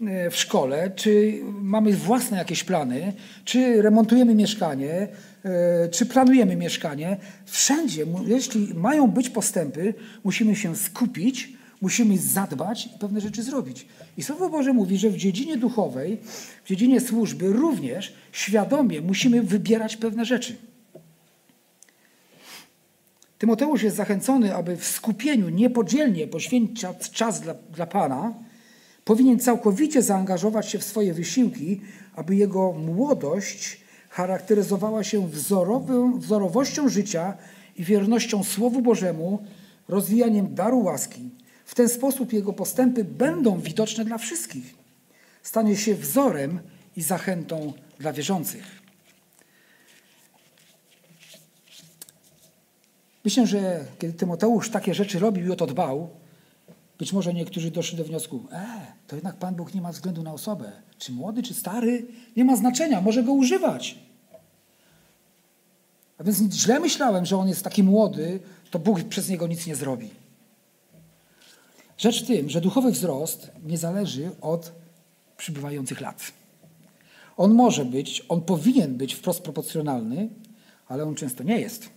e, 0.01 0.29
w 0.29 0.35
szkole, 0.35 0.91
czy 0.95 1.39
mamy 1.61 1.93
własne 1.93 2.37
jakieś 2.37 2.63
plany, 2.63 3.13
czy 3.45 3.81
remontujemy 3.81 4.35
mieszkanie, 4.35 5.07
e, 5.45 5.89
czy 5.89 6.05
planujemy 6.05 6.55
mieszkanie. 6.55 7.17
Wszędzie, 7.45 8.05
jeśli 8.27 8.73
mają 8.73 9.07
być 9.07 9.29
postępy, 9.29 9.93
musimy 10.23 10.55
się 10.55 10.75
skupić, 10.75 11.53
musimy 11.81 12.17
zadbać 12.17 12.85
i 12.85 12.99
pewne 12.99 13.21
rzeczy 13.21 13.43
zrobić. 13.43 13.85
I 14.17 14.23
Słowo 14.23 14.49
Boże 14.49 14.73
mówi, 14.73 14.97
że 14.97 15.09
w 15.09 15.17
dziedzinie 15.17 15.57
duchowej, 15.57 16.17
w 16.63 16.67
dziedzinie 16.67 16.99
służby 16.99 17.53
również 17.53 18.13
świadomie 18.31 19.01
musimy 19.01 19.41
wybierać 19.41 19.97
pewne 19.97 20.25
rzeczy. 20.25 20.55
Tymoteusz 23.41 23.83
jest 23.83 23.95
zachęcony, 23.95 24.55
aby 24.55 24.77
w 24.77 24.85
skupieniu 24.85 25.49
niepodzielnie 25.49 26.27
poświęcać 26.27 27.11
czas 27.11 27.41
dla, 27.41 27.53
dla 27.53 27.85
Pana. 27.85 28.33
Powinien 29.05 29.39
całkowicie 29.39 30.01
zaangażować 30.01 30.69
się 30.69 30.79
w 30.79 30.83
swoje 30.83 31.13
wysiłki, 31.13 31.81
aby 32.15 32.35
jego 32.35 32.71
młodość 32.71 33.81
charakteryzowała 34.09 35.03
się 35.03 35.27
wzorową, 35.27 36.19
wzorowością 36.19 36.89
życia 36.89 37.33
i 37.75 37.83
wiernością 37.83 38.43
Słowu 38.43 38.81
Bożemu, 38.81 39.43
rozwijaniem 39.87 40.55
daru 40.55 40.79
łaski. 40.79 41.29
W 41.65 41.75
ten 41.75 41.89
sposób 41.89 42.33
jego 42.33 42.53
postępy 42.53 43.03
będą 43.03 43.59
widoczne 43.59 44.05
dla 44.05 44.17
wszystkich. 44.17 44.75
Stanie 45.43 45.77
się 45.77 45.95
wzorem 45.95 46.59
i 46.95 47.01
zachętą 47.01 47.73
dla 47.99 48.13
wierzących. 48.13 48.80
Myślę, 53.25 53.47
że 53.47 53.85
kiedy 53.99 54.13
Tymoteusz 54.13 54.69
takie 54.69 54.93
rzeczy 54.93 55.19
robił 55.19 55.47
i 55.47 55.51
o 55.51 55.55
to 55.55 55.67
dbał, 55.67 56.09
być 56.99 57.13
może 57.13 57.33
niektórzy 57.33 57.71
doszli 57.71 57.97
do 57.97 58.03
wniosku, 58.03 58.43
e, 58.51 58.65
to 59.07 59.15
jednak 59.15 59.35
Pan 59.35 59.55
Bóg 59.55 59.73
nie 59.73 59.81
ma 59.81 59.91
względu 59.91 60.23
na 60.23 60.33
osobę. 60.33 60.71
Czy 60.97 61.11
młody, 61.11 61.43
czy 61.43 61.53
stary, 61.53 62.05
nie 62.35 62.45
ma 62.45 62.55
znaczenia, 62.55 63.01
może 63.01 63.23
go 63.23 63.33
używać. 63.33 63.99
A 66.17 66.23
więc 66.23 66.53
źle 66.53 66.79
myślałem, 66.79 67.25
że 67.25 67.37
on 67.37 67.47
jest 67.47 67.63
taki 67.63 67.83
młody, 67.83 68.39
to 68.71 68.79
Bóg 68.79 69.03
przez 69.03 69.29
niego 69.29 69.47
nic 69.47 69.67
nie 69.67 69.75
zrobi. 69.75 70.09
Rzecz 71.97 72.23
w 72.23 72.27
tym, 72.27 72.49
że 72.49 72.61
duchowy 72.61 72.91
wzrost 72.91 73.51
nie 73.65 73.77
zależy 73.77 74.29
od 74.41 74.71
przybywających 75.37 76.01
lat. 76.01 76.31
On 77.37 77.53
może 77.53 77.85
być, 77.85 78.25
on 78.29 78.41
powinien 78.41 78.97
być 78.97 79.13
wprost 79.13 79.41
proporcjonalny, 79.41 80.29
ale 80.87 81.03
on 81.03 81.15
często 81.15 81.43
nie 81.43 81.59
jest. 81.59 81.89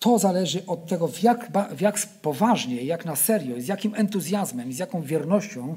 To 0.00 0.18
zależy 0.18 0.66
od 0.66 0.86
tego, 0.86 1.08
w 1.08 1.22
jak, 1.22 1.52
w 1.76 1.80
jak 1.80 1.98
poważnie, 2.22 2.82
jak 2.82 3.04
na 3.04 3.16
serio, 3.16 3.60
z 3.60 3.66
jakim 3.66 3.94
entuzjazmem 3.94 4.72
z 4.72 4.78
jaką 4.78 5.02
wiernością 5.02 5.76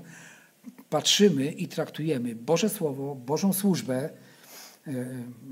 patrzymy 0.89 1.45
i 1.45 1.67
traktujemy 1.67 2.35
Boże 2.35 2.69
Słowo, 2.69 3.15
Bożą 3.15 3.53
służbę, 3.53 4.09
e, 4.87 4.91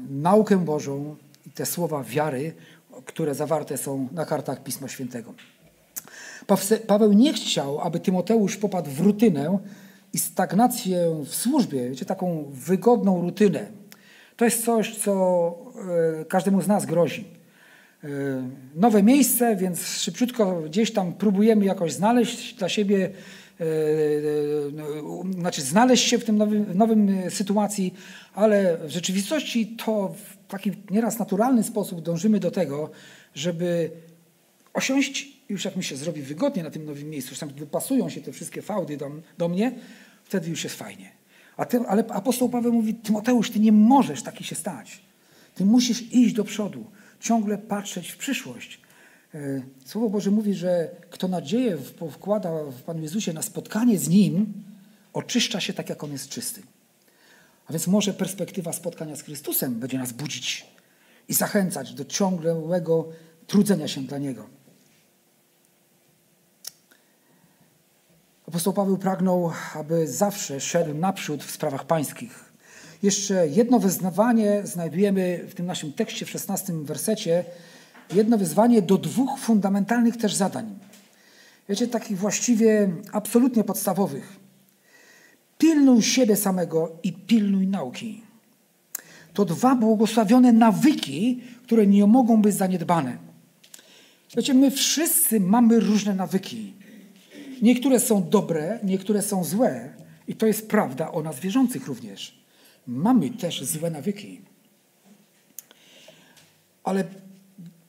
naukę 0.09 0.57
Bożą 0.57 1.15
i 1.45 1.49
te 1.49 1.65
słowa 1.65 2.03
wiary, 2.03 2.53
które 3.05 3.35
zawarte 3.35 3.77
są 3.77 4.07
na 4.11 4.25
kartach 4.25 4.63
Pisma 4.63 4.87
Świętego. 4.87 5.33
Paweł 6.87 7.13
nie 7.13 7.33
chciał, 7.33 7.79
aby 7.79 7.99
Tymoteusz 7.99 8.57
popadł 8.57 8.91
w 8.91 8.99
rutynę 8.99 9.59
i 10.13 10.19
stagnację 10.19 11.23
w 11.25 11.35
służbie, 11.35 11.89
wiecie, 11.89 12.05
taką 12.05 12.45
wygodną 12.51 13.21
rutynę. 13.21 13.71
To 14.37 14.45
jest 14.45 14.65
coś, 14.65 14.97
co 14.97 15.13
e, 16.21 16.25
każdemu 16.25 16.61
z 16.61 16.67
nas 16.67 16.85
grozi. 16.85 17.40
E, 18.03 18.07
nowe 18.75 19.03
miejsce, 19.03 19.55
więc 19.55 19.87
szybciutko 19.87 20.61
gdzieś 20.61 20.93
tam 20.93 21.13
próbujemy 21.13 21.65
jakoś 21.65 21.93
znaleźć 21.93 22.53
dla 22.53 22.69
siebie, 22.69 23.09
e, 23.59 23.63
e, 23.63 25.33
znaczy 25.39 25.61
znaleźć 25.61 26.07
się 26.07 26.17
w 26.17 26.25
tym 26.25 26.37
nowym, 26.37 26.65
nowym 26.77 27.09
sytuacji, 27.29 27.93
ale 28.33 28.77
w 28.77 28.89
rzeczywistości 28.89 29.67
to 29.67 30.15
w 30.17 30.47
taki 30.47 30.71
nieraz 30.91 31.19
naturalny 31.19 31.63
sposób 31.63 32.01
dążymy 32.01 32.39
do 32.39 32.51
tego, 32.51 32.89
żeby 33.35 33.91
osiąść, 34.73 35.37
już 35.49 35.65
jak 35.65 35.75
mi 35.75 35.83
się 35.83 35.95
zrobi 35.95 36.21
wygodnie 36.21 36.63
na 36.63 36.71
tym 36.71 36.85
nowym 36.85 37.09
miejscu, 37.09 37.31
już 37.31 37.39
tam 37.39 37.49
wypasują 37.49 38.09
się 38.09 38.21
te 38.21 38.31
wszystkie 38.31 38.61
fałdy 38.61 38.97
do, 38.97 39.11
do 39.37 39.49
mnie, 39.49 39.71
wtedy 40.23 40.49
już 40.49 40.63
jest 40.63 40.75
fajnie. 40.75 41.09
A 41.57 41.65
ty, 41.65 41.79
ale 41.79 42.05
apostoł 42.07 42.49
Paweł 42.49 42.73
mówi, 42.73 42.93
Tymoteusz, 42.93 43.51
ty 43.51 43.59
nie 43.59 43.71
możesz 43.71 44.23
taki 44.23 44.43
się 44.43 44.55
stać. 44.55 45.01
Ty 45.55 45.65
musisz 45.65 46.13
iść 46.13 46.33
do 46.33 46.43
przodu 46.43 46.85
ciągle 47.21 47.57
patrzeć 47.57 48.11
w 48.11 48.17
przyszłość. 48.17 48.81
E, 49.33 49.61
Słowo 49.85 50.09
Boże 50.09 50.31
mówi, 50.31 50.53
że 50.53 50.91
kto 51.09 51.27
nadzieję 51.27 51.77
wkłada 52.11 52.63
w 52.63 52.81
Panu 52.81 53.01
Jezusie 53.01 53.33
na 53.33 53.41
spotkanie 53.41 53.99
z 53.99 54.09
Nim, 54.09 54.53
oczyszcza 55.13 55.59
się 55.59 55.73
tak, 55.73 55.89
jak 55.89 56.03
On 56.03 56.11
jest 56.11 56.29
czysty. 56.29 56.61
A 57.67 57.73
więc 57.73 57.87
może 57.87 58.13
perspektywa 58.13 58.73
spotkania 58.73 59.15
z 59.15 59.21
Chrystusem 59.21 59.79
będzie 59.79 59.97
nas 59.97 60.11
budzić 60.11 60.67
i 61.27 61.33
zachęcać 61.33 61.93
do 61.93 62.05
ciągłego 62.05 63.09
trudzenia 63.47 63.87
się 63.87 64.01
dla 64.01 64.17
Niego. 64.17 64.49
Apostoł 68.47 68.73
Paweł 68.73 68.97
pragnął, 68.97 69.51
aby 69.75 70.07
zawsze 70.07 70.59
szedł 70.59 70.93
naprzód 70.93 71.43
w 71.43 71.51
sprawach 71.51 71.85
pańskich. 71.85 72.50
Jeszcze 73.03 73.47
jedno 73.47 73.79
wyznawanie 73.79 74.61
znajdujemy 74.63 75.45
w 75.49 75.53
tym 75.55 75.65
naszym 75.65 75.93
tekście 75.93 76.25
w 76.25 76.29
16 76.29 76.73
wersecie. 76.73 77.45
Jedno 78.13 78.37
wyzwanie 78.37 78.81
do 78.81 78.97
dwóch 78.97 79.39
fundamentalnych 79.39 80.17
też 80.17 80.35
zadań. 80.35 80.79
Wiecie, 81.69 81.87
takich 81.87 82.17
właściwie 82.17 82.89
absolutnie 83.11 83.63
podstawowych. 83.63 84.39
Pilnuj 85.57 86.01
siebie 86.01 86.35
samego 86.35 86.91
i 87.03 87.13
pilnuj 87.13 87.67
nauki. 87.67 88.21
To 89.33 89.45
dwa 89.45 89.75
błogosławione 89.75 90.53
nawyki, 90.53 91.41
które 91.63 91.87
nie 91.87 92.07
mogą 92.07 92.41
być 92.41 92.55
zaniedbane. 92.55 93.17
Wiecie, 94.37 94.53
my 94.53 94.71
wszyscy 94.71 95.39
mamy 95.39 95.79
różne 95.79 96.15
nawyki. 96.15 96.73
Niektóre 97.61 97.99
są 97.99 98.29
dobre, 98.29 98.79
niektóre 98.83 99.21
są 99.21 99.43
złe. 99.43 99.93
I 100.27 100.35
to 100.35 100.47
jest 100.47 100.67
prawda 100.67 101.11
o 101.11 101.21
nas 101.21 101.39
wierzących 101.39 101.87
również 101.87 102.40
mamy 102.87 103.29
też 103.29 103.63
złe 103.63 103.91
nawyki. 103.91 104.41
Ale 106.83 107.03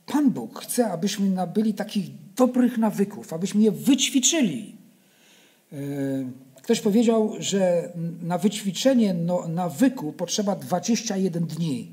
Pan 0.07 0.31
Bóg 0.31 0.63
chce, 0.63 0.91
abyśmy 0.91 1.31
nabyli 1.31 1.75
takich 1.75 2.11
dobrych 2.37 2.79
nawyków, 2.79 3.33
abyśmy 3.33 3.63
je 3.63 3.71
wyćwiczyli. 3.71 4.77
E, 5.73 5.77
ktoś 6.63 6.81
powiedział, 6.81 7.35
że 7.39 7.93
na 8.23 8.39
wyćwiczenie 8.39 9.15
no, 9.15 9.49
nawyku 9.49 10.13
potrzeba 10.13 10.57
21 10.57 11.47
dni. 11.47 11.93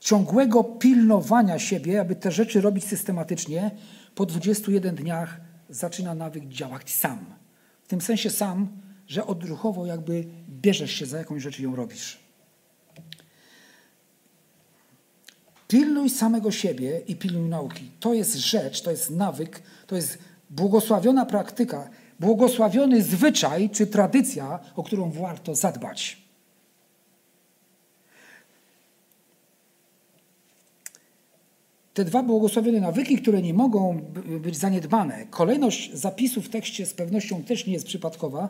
Ciągłego 0.00 0.64
pilnowania 0.64 1.58
siebie, 1.58 2.00
aby 2.00 2.16
te 2.16 2.32
rzeczy 2.32 2.60
robić 2.60 2.84
systematycznie, 2.84 3.70
po 4.14 4.26
21 4.26 4.94
dniach 4.94 5.40
zaczyna 5.68 6.14
nawyk 6.14 6.48
działać 6.48 6.90
sam. 6.90 7.18
W 7.82 7.88
tym 7.88 8.00
sensie 8.00 8.30
sam, 8.30 8.68
że 9.06 9.26
odruchowo 9.26 9.86
jakby 9.86 10.24
bierzesz 10.62 10.92
się 10.92 11.06
za 11.06 11.18
jakąś 11.18 11.42
rzecz 11.42 11.60
i 11.60 11.62
ją 11.62 11.76
robisz. 11.76 12.18
Pilnuj 15.68 16.10
samego 16.10 16.50
siebie 16.50 17.00
i 17.06 17.16
pilnuj 17.16 17.48
nauki. 17.48 17.90
To 18.00 18.14
jest 18.14 18.34
rzecz, 18.34 18.82
to 18.82 18.90
jest 18.90 19.10
nawyk, 19.10 19.62
to 19.86 19.96
jest 19.96 20.18
błogosławiona 20.50 21.26
praktyka, 21.26 21.90
błogosławiony 22.20 23.02
zwyczaj 23.02 23.70
czy 23.70 23.86
tradycja, 23.86 24.58
o 24.76 24.82
którą 24.82 25.10
warto 25.10 25.54
zadbać. 25.54 26.26
Te 31.94 32.04
dwa 32.04 32.22
błogosławione 32.22 32.80
nawyki, 32.80 33.18
które 33.18 33.42
nie 33.42 33.54
mogą 33.54 34.00
być 34.40 34.56
zaniedbane. 34.56 35.26
Kolejność 35.30 35.94
zapisów 35.94 36.46
w 36.46 36.48
tekście 36.48 36.86
z 36.86 36.94
pewnością 36.94 37.42
też 37.42 37.66
nie 37.66 37.72
jest 37.72 37.86
przypadkowa. 37.86 38.48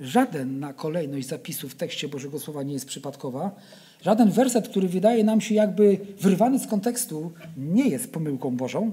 Żaden 0.00 0.66
kolejność 0.76 1.26
zapisów 1.28 1.72
w 1.72 1.74
tekście 1.74 2.08
Bożego 2.08 2.38
Słowa 2.38 2.62
nie 2.62 2.72
jest 2.72 2.86
przypadkowa. 2.86 3.56
Żaden 4.02 4.30
werset, 4.30 4.68
który 4.68 4.88
wydaje 4.88 5.24
nam 5.24 5.40
się 5.40 5.54
jakby 5.54 5.98
wyrwany 6.20 6.58
z 6.58 6.66
kontekstu, 6.66 7.32
nie 7.56 7.88
jest 7.88 8.12
pomyłką 8.12 8.56
Bożą. 8.56 8.92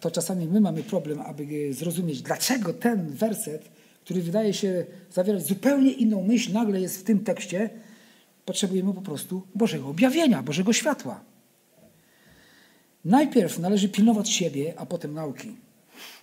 To 0.00 0.10
czasami 0.10 0.46
my 0.46 0.60
mamy 0.60 0.82
problem, 0.82 1.20
aby 1.20 1.74
zrozumieć, 1.74 2.22
dlaczego 2.22 2.72
ten 2.72 3.10
werset, 3.10 3.68
który 4.04 4.22
wydaje 4.22 4.54
się 4.54 4.86
zawierać 5.12 5.46
zupełnie 5.46 5.90
inną 5.90 6.22
myśl, 6.22 6.52
nagle 6.52 6.80
jest 6.80 7.00
w 7.00 7.04
tym 7.04 7.24
tekście. 7.24 7.70
Potrzebujemy 8.44 8.94
po 8.94 9.02
prostu 9.02 9.42
Bożego 9.54 9.88
objawienia, 9.88 10.42
Bożego 10.42 10.72
światła. 10.72 11.20
Najpierw 13.04 13.58
należy 13.58 13.88
pilnować 13.88 14.30
siebie, 14.30 14.74
a 14.76 14.86
potem 14.86 15.14
nauki. 15.14 15.56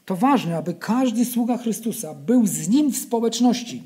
To 0.05 0.15
ważne, 0.15 0.57
aby 0.57 0.73
każdy 0.73 1.25
sługa 1.25 1.57
Chrystusa 1.57 2.13
był 2.13 2.47
z 2.47 2.67
Nim 2.67 2.91
w 2.91 2.97
społeczności. 2.97 3.83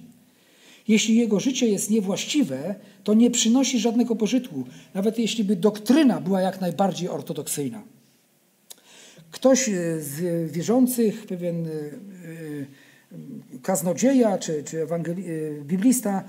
Jeśli 0.87 1.15
jego 1.15 1.39
życie 1.39 1.67
jest 1.67 1.89
niewłaściwe, 1.89 2.75
to 3.03 3.13
nie 3.13 3.31
przynosi 3.31 3.79
żadnego 3.79 4.15
pożytku, 4.15 4.63
nawet 4.93 5.19
jeśli 5.19 5.43
by 5.43 5.55
doktryna 5.55 6.21
była 6.21 6.41
jak 6.41 6.61
najbardziej 6.61 7.09
ortodoksyjna. 7.09 7.83
Ktoś 9.31 9.69
e, 9.69 10.01
z 10.01 10.51
wierzących, 10.51 11.25
pewien 11.27 11.67
e, 11.67 11.69
e, 11.69 13.59
kaznodzieja 13.61 14.37
czy, 14.37 14.63
czy 14.63 14.87
biblista, 15.63 16.23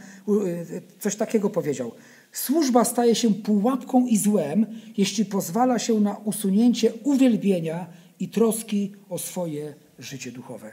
coś 0.98 1.16
takiego 1.16 1.50
powiedział. 1.50 1.92
Służba 2.32 2.84
staje 2.84 3.14
się 3.14 3.34
pułapką 3.34 4.06
i 4.06 4.16
złem, 4.16 4.66
jeśli 4.96 5.24
pozwala 5.24 5.78
się 5.78 6.00
na 6.00 6.16
usunięcie 6.16 6.92
uwielbienia 7.04 7.86
i 8.20 8.28
troski 8.28 8.92
o 9.08 9.18
swoje 9.18 9.74
życie 9.98 10.32
duchowe. 10.32 10.72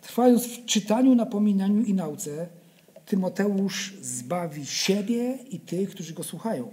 Trwając 0.00 0.46
w 0.46 0.64
czytaniu, 0.64 1.14
napominaniu 1.14 1.82
i 1.82 1.94
nauce, 1.94 2.48
Tymoteusz 3.06 3.94
zbawi 4.02 4.66
siebie 4.66 5.38
i 5.50 5.60
tych, 5.60 5.90
którzy 5.90 6.14
go 6.14 6.24
słuchają. 6.24 6.70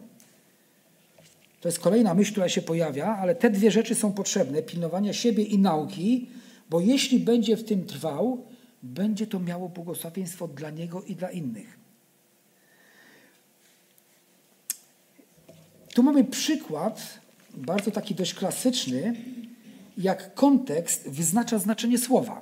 To 1.62 1.68
jest 1.68 1.80
kolejna 1.80 2.14
myśl, 2.14 2.32
która 2.32 2.50
się 2.50 2.62
pojawia, 2.62 3.18
ale 3.18 3.36
te 3.36 3.50
dwie 3.50 3.72
rzeczy 3.72 3.96
są 3.96 4.14
potrzebne: 4.14 4.64
pilnowania 4.64 5.14
siebie 5.14 5.44
i 5.44 5.60
nauki, 5.60 6.30
bo 6.70 6.80
jeśli 6.80 7.20
będzie 7.20 7.58
w 7.58 7.64
tym 7.64 7.86
trwał, 7.86 8.46
będzie 8.84 9.28
to 9.28 9.40
miało 9.40 9.70
błogosławieństwo 9.70 10.48
dla 10.48 10.70
niego 10.70 11.04
i 11.04 11.16
dla 11.16 11.32
innych. 11.32 11.80
Tu 15.94 16.04
mamy 16.04 16.24
przykład, 16.24 17.20
bardzo 17.58 17.92
taki 17.92 18.16
dość 18.16 18.34
klasyczny, 18.34 19.16
jak 19.98 20.34
kontekst 20.34 21.10
wyznacza 21.10 21.60
znaczenie 21.60 21.98
słowa. 21.98 22.42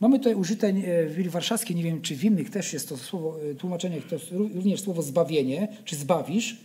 Mamy 0.00 0.18
tutaj 0.18 0.34
użyte 0.34 0.68
e, 0.68 1.06
w 1.06 1.08
Biblii 1.08 1.30
Warszawskiej, 1.30 1.76
nie 1.76 1.82
wiem 1.82 2.02
czy 2.02 2.16
w 2.16 2.24
innych 2.24 2.50
też 2.50 2.72
jest 2.72 2.88
to 2.88 2.96
słowo, 2.96 3.36
e, 3.50 3.54
tłumaczenie, 3.54 4.02
to 4.02 4.16
również 4.54 4.80
słowo 4.80 5.02
zbawienie, 5.02 5.68
czy 5.84 5.96
zbawisz. 5.96 6.60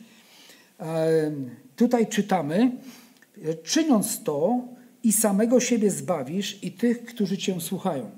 E, 0.79 1.31
tutaj 1.75 2.07
czytamy, 2.07 2.71
czyniąc 3.63 4.23
to 4.23 4.59
i 5.03 5.13
samego 5.13 5.59
siebie 5.59 5.91
zbawisz 5.91 6.63
i 6.63 6.71
tych, 6.71 7.05
którzy 7.05 7.37
cię 7.37 7.61
słuchają. 7.61 8.11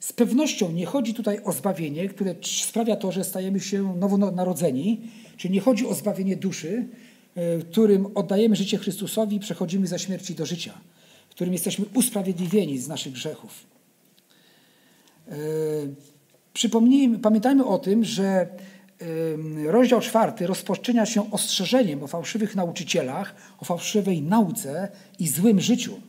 Z 0.00 0.12
pewnością 0.12 0.72
nie 0.72 0.86
chodzi 0.86 1.14
tutaj 1.14 1.40
o 1.44 1.52
zbawienie, 1.52 2.08
które 2.08 2.34
sprawia 2.42 2.96
to, 2.96 3.12
że 3.12 3.24
stajemy 3.24 3.60
się 3.60 3.96
nowonarodzeni, 3.96 5.00
czyli 5.36 5.54
nie 5.54 5.60
chodzi 5.60 5.86
o 5.86 5.94
zbawienie 5.94 6.36
duszy, 6.36 6.88
którym 7.70 8.06
oddajemy 8.14 8.56
życie 8.56 8.78
Chrystusowi 8.78 9.36
i 9.36 9.40
przechodzimy 9.40 9.86
za 9.86 9.98
śmierci 9.98 10.34
do 10.34 10.46
życia, 10.46 10.74
którym 11.30 11.52
jesteśmy 11.52 11.84
usprawiedliwieni 11.94 12.78
z 12.78 12.88
naszych 12.88 13.12
grzechów. 13.12 13.66
E, 15.28 15.34
przypomnijmy, 16.52 17.18
pamiętajmy 17.18 17.64
o 17.64 17.78
tym, 17.78 18.04
że 18.04 18.48
rozdział 19.66 20.00
czwarty 20.00 20.46
rozpoczyna 20.46 21.06
się 21.06 21.30
ostrzeżeniem 21.30 22.02
o 22.02 22.06
fałszywych 22.06 22.56
nauczycielach, 22.56 23.34
o 23.58 23.64
fałszywej 23.64 24.22
nauce 24.22 24.88
i 25.18 25.28
złym 25.28 25.60
życiu. 25.60 26.00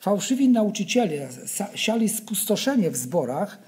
Fałszywi 0.00 0.48
nauczyciele 0.48 1.28
siali 1.74 2.08
spustoszenie 2.08 2.90
w 2.90 2.96
zborach. 2.96 3.58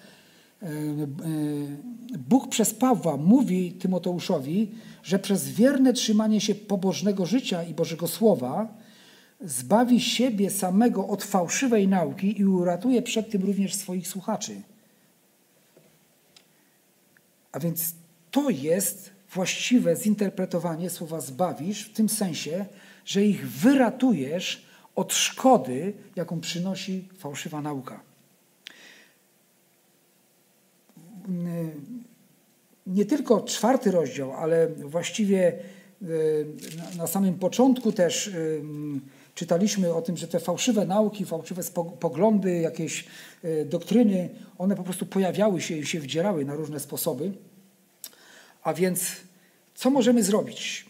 E, 0.62 0.66
e, 0.66 2.18
Bóg 2.18 2.48
przez 2.48 2.74
Pawła 2.74 3.16
mówi 3.16 3.72
Tymoteuszowi, 3.72 4.70
że 5.02 5.18
przez 5.18 5.48
wierne 5.48 5.92
trzymanie 5.92 6.40
się 6.40 6.54
pobożnego 6.54 7.26
życia 7.26 7.64
i 7.64 7.74
Bożego 7.74 8.08
Słowa 8.08 8.74
zbawi 9.40 10.00
siebie 10.00 10.50
samego 10.50 11.08
od 11.08 11.24
fałszywej 11.24 11.88
nauki 11.88 12.40
i 12.40 12.44
uratuje 12.44 13.02
przed 13.02 13.30
tym 13.30 13.42
również 13.42 13.74
swoich 13.74 14.08
słuchaczy. 14.08 14.62
A 17.52 17.60
więc 17.60 17.94
to 18.30 18.50
jest 18.50 19.10
właściwe 19.34 19.96
zinterpretowanie 19.96 20.90
słowa 20.90 21.20
zbawisz 21.20 21.82
w 21.82 21.92
tym 21.92 22.08
sensie, 22.08 22.66
że 23.04 23.24
ich 23.24 23.48
wyratujesz 23.50 24.66
od 24.94 25.12
szkody, 25.14 25.92
jaką 26.16 26.40
przynosi 26.40 27.08
fałszywa 27.18 27.60
nauka. 27.60 28.11
Nie 32.86 33.04
tylko 33.04 33.40
czwarty 33.40 33.90
rozdział, 33.90 34.32
ale 34.32 34.68
właściwie 34.68 35.52
e, 36.02 36.06
na 36.96 37.06
samym 37.06 37.34
początku 37.34 37.92
też 37.92 38.30
czytaliśmy 39.34 39.94
o 39.94 40.02
tym, 40.02 40.16
że 40.16 40.28
te 40.28 40.40
fałszywe 40.40 40.86
nauki, 40.86 41.24
fałszywe 41.24 41.62
poglądy, 42.00 42.60
jakieś 42.60 43.04
doktryny, 43.66 44.28
one 44.58 44.76
po 44.76 44.82
prostu 44.82 45.06
pojawiały 45.06 45.60
się 45.60 45.76
i 45.76 45.86
się 45.86 46.00
wdzierały 46.00 46.44
na 46.44 46.54
różne 46.54 46.80
sposoby. 46.80 47.32
A 48.62 48.74
więc 48.74 49.10
co 49.74 49.90
możemy 49.90 50.22
zrobić? 50.22 50.86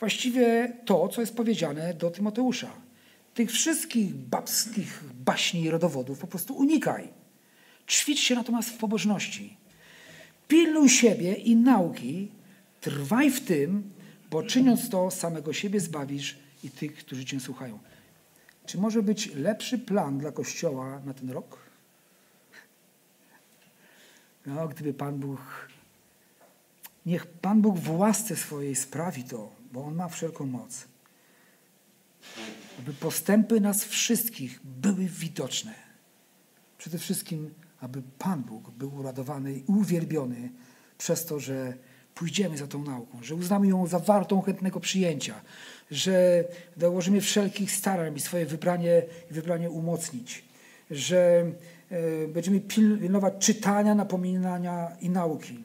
Właściwie 0.00 0.72
to, 0.84 1.08
co 1.08 1.20
jest 1.20 1.36
powiedziane 1.36 1.94
do 1.94 2.10
Tymoteusza. 2.10 2.70
Tych 3.34 3.52
wszystkich 3.52 4.14
babskich 4.14 5.04
baśni 5.14 5.62
i 5.62 5.70
rodowodów 5.70 6.18
po 6.18 6.26
prostu 6.26 6.54
unikaj. 6.54 7.08
Ćwicz 7.86 8.20
się 8.20 8.34
natomiast 8.34 8.68
w 8.70 8.78
pobożności. 8.78 9.56
Pilnuj 10.48 10.88
siebie 10.88 11.34
i 11.34 11.56
nauki, 11.56 12.28
trwaj 12.80 13.30
w 13.30 13.40
tym, 13.40 13.90
bo 14.30 14.42
czyniąc 14.42 14.88
to, 14.90 15.10
samego 15.10 15.52
siebie 15.52 15.80
zbawisz 15.80 16.38
i 16.64 16.70
tych, 16.70 16.94
którzy 16.96 17.24
Cię 17.24 17.40
słuchają. 17.40 17.78
Czy 18.66 18.78
może 18.78 19.02
być 19.02 19.34
lepszy 19.34 19.78
plan 19.78 20.18
dla 20.18 20.32
Kościoła 20.32 21.00
na 21.04 21.14
ten 21.14 21.30
rok? 21.30 21.58
No, 24.46 24.68
gdyby 24.68 24.94
Pan 24.94 25.18
Bóg, 25.18 25.68
niech 27.06 27.26
Pan 27.26 27.62
Bóg 27.62 27.78
w 27.78 27.90
łasce 27.90 28.36
swojej 28.36 28.74
sprawi 28.74 29.24
to, 29.24 29.52
bo 29.72 29.84
On 29.84 29.94
ma 29.94 30.08
wszelką 30.08 30.46
moc. 30.46 30.84
Aby 32.78 32.92
postępy 32.92 33.60
nas 33.60 33.84
wszystkich 33.84 34.60
były 34.64 35.04
widoczne. 35.04 35.74
Przede 36.78 36.98
wszystkim, 36.98 37.54
aby 37.84 38.02
Pan 38.18 38.42
Bóg 38.42 38.70
był 38.70 38.94
uradowany 38.94 39.54
i 39.54 39.64
uwielbiony 39.66 40.50
przez 40.98 41.24
to, 41.26 41.40
że 41.40 41.74
pójdziemy 42.14 42.58
za 42.58 42.66
tą 42.66 42.84
nauką, 42.84 43.22
że 43.22 43.34
uznamy 43.34 43.68
ją 43.68 43.86
za 43.86 43.98
wartą 43.98 44.40
chętnego 44.40 44.80
przyjęcia, 44.80 45.34
że 45.90 46.44
dołożymy 46.76 47.20
wszelkich 47.20 47.72
starań, 47.72 48.14
by 48.14 48.20
swoje 48.20 48.46
wybranie, 48.46 49.02
wybranie 49.30 49.70
umocnić, 49.70 50.44
że 50.90 51.52
e, 51.90 52.28
będziemy 52.28 52.60
pilnować 52.60 53.34
czytania, 53.38 53.94
napominania 53.94 54.96
i 55.00 55.10
nauki, 55.10 55.64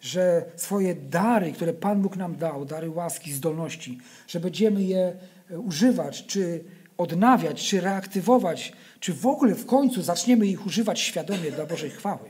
że 0.00 0.44
swoje 0.56 0.94
dary, 0.94 1.52
które 1.52 1.72
Pan 1.72 2.02
Bóg 2.02 2.16
nam 2.16 2.36
dał, 2.36 2.64
dary 2.64 2.90
łaski, 2.90 3.32
zdolności, 3.32 3.98
że 4.26 4.40
będziemy 4.40 4.82
je 4.82 5.16
e, 5.50 5.58
używać, 5.58 6.26
czy 6.26 6.64
odnawiać, 7.00 7.68
czy 7.68 7.80
reaktywować, 7.80 8.72
czy 9.00 9.14
w 9.14 9.26
ogóle 9.26 9.54
w 9.54 9.66
końcu 9.66 10.02
zaczniemy 10.02 10.46
ich 10.46 10.66
używać 10.66 11.00
świadomie 11.00 11.52
dla 11.52 11.66
Bożej 11.66 11.90
chwały. 11.90 12.28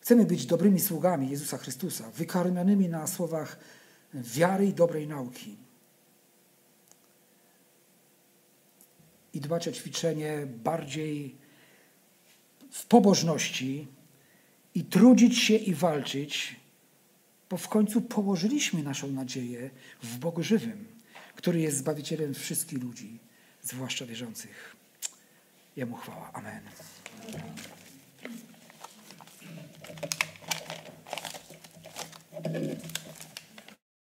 Chcemy 0.00 0.24
być 0.24 0.46
dobrymi 0.46 0.80
sługami 0.80 1.30
Jezusa 1.30 1.58
Chrystusa, 1.58 2.10
wykarmionymi 2.10 2.88
na 2.88 3.06
słowach 3.06 3.58
wiary 4.14 4.66
i 4.66 4.72
dobrej 4.72 5.08
nauki. 5.08 5.56
I 9.32 9.40
dbać 9.40 9.68
o 9.68 9.72
ćwiczenie 9.72 10.46
bardziej 10.46 11.34
w 12.70 12.86
pobożności 12.86 13.86
i 14.74 14.84
trudzić 14.84 15.38
się 15.38 15.54
i 15.54 15.74
walczyć, 15.74 16.56
bo 17.50 17.56
w 17.56 17.68
końcu 17.68 18.00
położyliśmy 18.00 18.82
naszą 18.82 19.08
nadzieję 19.08 19.70
w 20.02 20.18
Bogu 20.18 20.42
żywym, 20.42 20.97
który 21.38 21.60
jest 21.60 21.76
Zbawicielem 21.78 22.34
wszystkich 22.34 22.82
ludzi, 22.82 23.18
zwłaszcza 23.62 24.06
wierzących. 24.06 24.76
Jemu 25.76 25.96
chwała. 25.96 26.32
Amen. 26.32 26.60